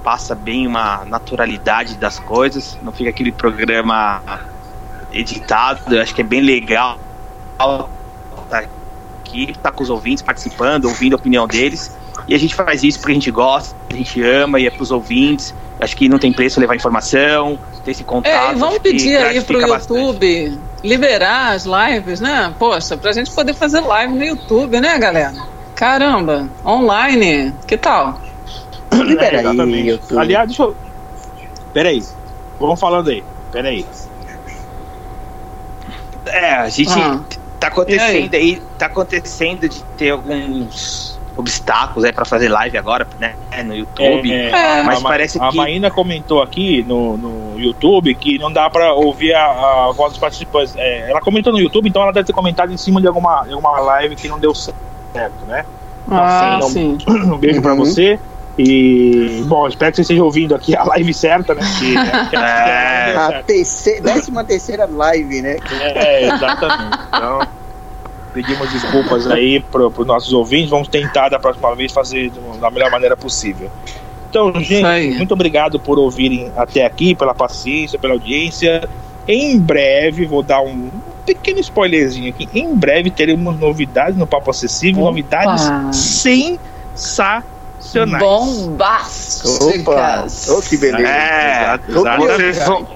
passa 0.03 0.35
bem 0.35 0.67
uma 0.67 1.07
naturalidade 1.07 1.97
das 1.97 2.19
coisas, 2.19 2.77
não 2.83 2.93
fica 2.93 3.09
aquele 3.09 3.33
programa 3.33 4.23
editado, 5.11 5.95
eu 5.95 6.03
acho 6.03 6.15
que 6.15 6.21
é 6.21 6.25
bem 6.25 6.43
legal 6.43 6.99
tá 8.49 8.65
aqui, 9.35 9.55
tá 9.61 9.71
com 9.73 9.83
os 9.83 9.91
ouvintes 9.91 10.23
participando, 10.23 10.85
ouvindo 10.87 11.15
a 11.15 11.17
opinião 11.17 11.47
deles. 11.47 11.97
E 12.29 12.35
a 12.35 12.39
gente 12.39 12.55
faz 12.55 12.85
isso 12.85 12.99
porque 13.01 13.13
a 13.13 13.15
gente 13.15 13.31
gosta, 13.31 13.75
a 13.91 13.95
gente 13.95 14.23
ama 14.23 14.61
e 14.61 14.67
é 14.67 14.71
pros 14.71 14.91
ouvintes. 14.91 15.53
Acho 15.81 15.97
que 15.97 16.09
não 16.09 16.19
tem 16.19 16.33
preço 16.33 16.61
levar 16.61 16.77
informação, 16.77 17.59
ter 17.85 17.91
esse 17.91 18.05
contato. 18.05 18.33
É, 18.33 18.53
e 18.53 18.55
vamos 18.55 18.79
pedir 18.79 19.17
aí 19.17 19.41
pro 19.41 19.59
gratifica 19.59 19.67
bastante. 19.67 20.01
YouTube 20.01 20.59
liberar 20.85 21.55
as 21.55 21.65
lives, 21.67 22.21
né? 22.21 22.55
Poxa, 22.59 22.97
pra 22.97 23.13
gente 23.13 23.31
poder 23.33 23.55
fazer 23.55 23.81
live 23.81 24.15
no 24.15 24.25
YouTube, 24.25 24.81
né, 24.81 24.97
galera? 24.99 25.35
Caramba, 25.75 26.49
online, 26.65 27.53
que 27.67 27.77
tal? 27.77 28.21
Libera 28.93 29.43
É, 29.43 29.47
aí. 29.49 29.89
YouTube. 29.89 30.19
Aliás, 30.19 30.47
deixa 30.47 30.63
eu. 30.63 30.77
Peraí. 31.73 32.03
Vamos 32.61 32.79
falando 32.79 33.11
aí. 33.11 33.25
Peraí. 33.51 33.85
É, 36.27 36.55
a 36.55 36.69
gente 36.69 36.93
Ah. 36.93 37.21
Tá 37.69 37.73
acontecendo 37.73 38.35
aí? 38.35 38.63
tá 38.79 38.87
acontecendo 38.87 39.69
de 39.69 39.83
ter 39.97 40.11
alguns 40.11 41.19
obstáculos 41.37 42.05
aí 42.05 42.13
pra 42.13 42.25
fazer 42.25 42.49
live 42.49 42.79
agora, 42.79 43.07
né, 43.19 43.35
no 43.65 43.75
YouTube. 43.75 44.33
É, 44.33 44.51
É, 44.51 44.83
mas 44.85 45.01
a, 45.05 45.09
parece 45.09 45.39
a 45.43 45.49
que- 45.51 45.57
Maína 45.57 45.91
comentou 45.91 46.41
aqui 46.41 46.85
no, 46.85 47.17
no 47.17 47.59
YouTube 47.59 48.15
que 48.15 48.39
não 48.39 48.53
dá 48.53 48.71
pra 48.71 48.93
ouvir 48.95 49.35
a, 49.35 49.45
a 49.89 49.93
voz 49.93 50.13
dos 50.13 50.19
participantes. 50.21 50.75
É, 50.77 51.11
ela 51.11 51.21
comentou 51.21 51.53
no 51.53 51.59
YouTube, 51.59 51.89
então 51.89 52.03
ela 52.03 52.13
deve 52.13 52.27
ter 52.27 52.33
comentado 52.33 52.73
em 52.73 52.77
cima 52.77 53.01
de 53.01 53.09
alguma, 53.09 53.43
de 53.45 53.53
alguma 53.53 53.79
live 53.81 54.15
que 54.15 54.29
não 54.29 54.39
deu 54.39 54.55
certo, 54.55 55.45
né? 55.47 55.65
Ah, 56.09 56.55
Então, 56.57 56.69
sim. 56.69 56.99
Um 57.09 57.39
beijo 57.39 57.61
pra 57.61 57.73
Uhum. 57.73 57.79
você. 57.79 58.21
E, 58.57 59.43
bom, 59.47 59.67
espero 59.67 59.91
que 59.91 59.97
você 59.97 60.03
esteja 60.03 60.23
ouvindo 60.23 60.55
aqui 60.55 60.77
a 60.77 60.85
live 60.85 61.13
certa, 61.13 61.55
né? 61.55 61.63
Que, 61.79 61.95
que 62.31 62.37
É. 62.37 63.17
A 63.17 63.43
terceira, 63.43 64.01
décima 64.03 64.45
terceira 64.45 64.87
live, 64.87 65.43
né? 65.43 65.57
É, 65.73 66.27
exatamente. 66.27 66.99
Então, 67.09 67.41
pedimos 68.33 68.71
desculpas 68.73 69.29
aí 69.29 69.61
para 69.61 69.87
os 69.87 70.07
nossos 70.07 70.33
ouvintes. 70.33 70.71
Vamos 70.71 70.89
tentar 70.89 71.29
da 71.29 71.39
próxima 71.39 71.75
vez 71.75 71.91
fazer 71.93 72.31
da 72.61 72.71
melhor 72.71 72.91
maneira 72.91 73.17
possível. 73.17 73.71
Então, 74.31 74.53
gente, 74.61 75.17
muito 75.17 75.33
obrigado 75.33 75.79
por 75.79 75.99
ouvirem 75.99 76.51
até 76.57 76.85
aqui, 76.85 77.15
pela 77.15 77.35
paciência, 77.35 77.99
pela 77.99 78.15
audiência. 78.15 78.89
Em 79.27 79.59
breve, 79.59 80.27
vou 80.27 80.43
dar 80.43 80.61
um 80.61 80.91
pequeno 81.25 81.59
spoilerzinho 81.61 82.29
aqui. 82.31 82.49
Em 82.53 82.75
breve 82.75 83.11
teremos 83.11 83.59
novidades 83.59 84.17
no 84.17 84.27
Papo 84.27 84.51
Acessível, 84.51 85.03
Opa. 85.03 85.11
novidades 85.11 85.97
sensacionais. 85.97 87.54
Opa! 88.75 89.03
Oh, 90.49 90.63
que 90.63 90.77
beleza. 90.77 91.09
É, 91.09 91.79
vocês 92.17 92.59
vão, 92.67 92.87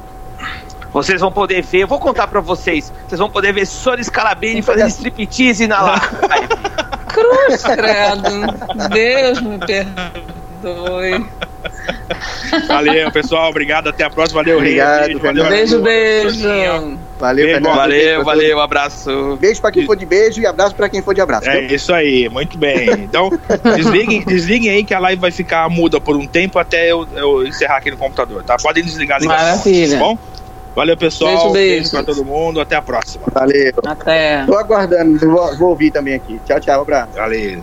vocês 0.93 1.20
vão 1.20 1.30
poder 1.32 1.62
ver, 1.62 1.82
eu 1.82 1.89
vou 1.89 1.99
contar 1.99 2.26
pra 2.26 2.41
vocês, 2.41 2.93
vocês 3.07 3.18
vão 3.18 3.30
poder 3.30 3.53
ver 3.53 3.66
Sônia 3.66 4.03
Scalabrini 4.03 4.62
fazendo 4.62 4.89
striptease 4.89 5.66
na 5.66 5.82
live. 5.82 6.07
Cruz, 7.09 7.62
credo. 7.62 8.89
Deus 8.91 9.41
me 9.41 9.59
perdoe. 9.59 11.26
Valeu, 12.68 13.11
pessoal. 13.11 13.51
Obrigado. 13.51 13.89
Até 13.89 14.05
a 14.05 14.11
próxima. 14.11 14.43
Valeu. 14.43 14.59
Obrigado, 14.59 15.18
valeu, 15.18 15.45
Beijo, 15.49 15.76
Arthur. 15.76 15.84
beijo. 15.84 16.99
Valeu, 17.19 17.47
beijo, 17.47 17.62
Valeu, 17.62 18.25
valeu, 18.25 18.61
abraço. 18.61 19.37
Beijo 19.41 19.61
pra 19.61 19.73
quem 19.73 19.85
for 19.85 19.97
de 19.97 20.07
beijo 20.07 20.41
e 20.41 20.47
abraço 20.47 20.75
pra 20.75 20.89
quem 20.89 21.03
for 21.03 21.14
de 21.14 21.21
abraço. 21.21 21.49
É 21.49 21.62
viu? 21.62 21.75
isso 21.75 21.93
aí, 21.93 22.29
muito 22.29 22.57
bem. 22.57 22.89
Então, 22.91 23.31
desliguem, 23.77 24.23
desliguem 24.25 24.71
aí 24.71 24.85
que 24.85 24.95
a 24.95 24.99
live 24.99 25.21
vai 25.21 25.31
ficar 25.31 25.69
muda 25.69 26.01
por 26.01 26.16
um 26.16 26.27
tempo 26.27 26.59
até 26.59 26.91
eu, 26.91 27.07
eu 27.16 27.47
encerrar 27.47 27.79
aqui 27.79 27.91
no 27.91 27.97
computador, 27.97 28.43
tá? 28.45 28.57
Podem 28.57 28.85
desligar 28.85 29.19
a 29.19 29.21
ligação. 29.21 29.45
Tá 29.45 29.51
Maravilha. 29.51 29.99
Tá 29.99 30.05
bom? 30.05 30.19
Valeu, 30.77 30.97
pessoal. 30.97 31.31
Beijo, 31.31 31.53
beijo. 31.53 31.75
beijo 31.75 31.91
pra 31.91 32.03
todo 32.05 32.25
mundo. 32.25 32.61
Até 32.61 32.77
a 32.77 32.83
próxima. 32.83 33.27
Valeu. 33.33 33.73
Até. 33.85 34.45
Tô 34.47 34.57
aguardando, 34.57 35.19
vou, 35.19 35.57
vou 35.57 35.69
ouvir 35.71 35.91
também 35.91 36.14
aqui. 36.14 36.41
Tchau, 36.47 36.61
tchau, 36.61 36.83
abraço. 36.83 37.14
Valeu. 37.16 37.62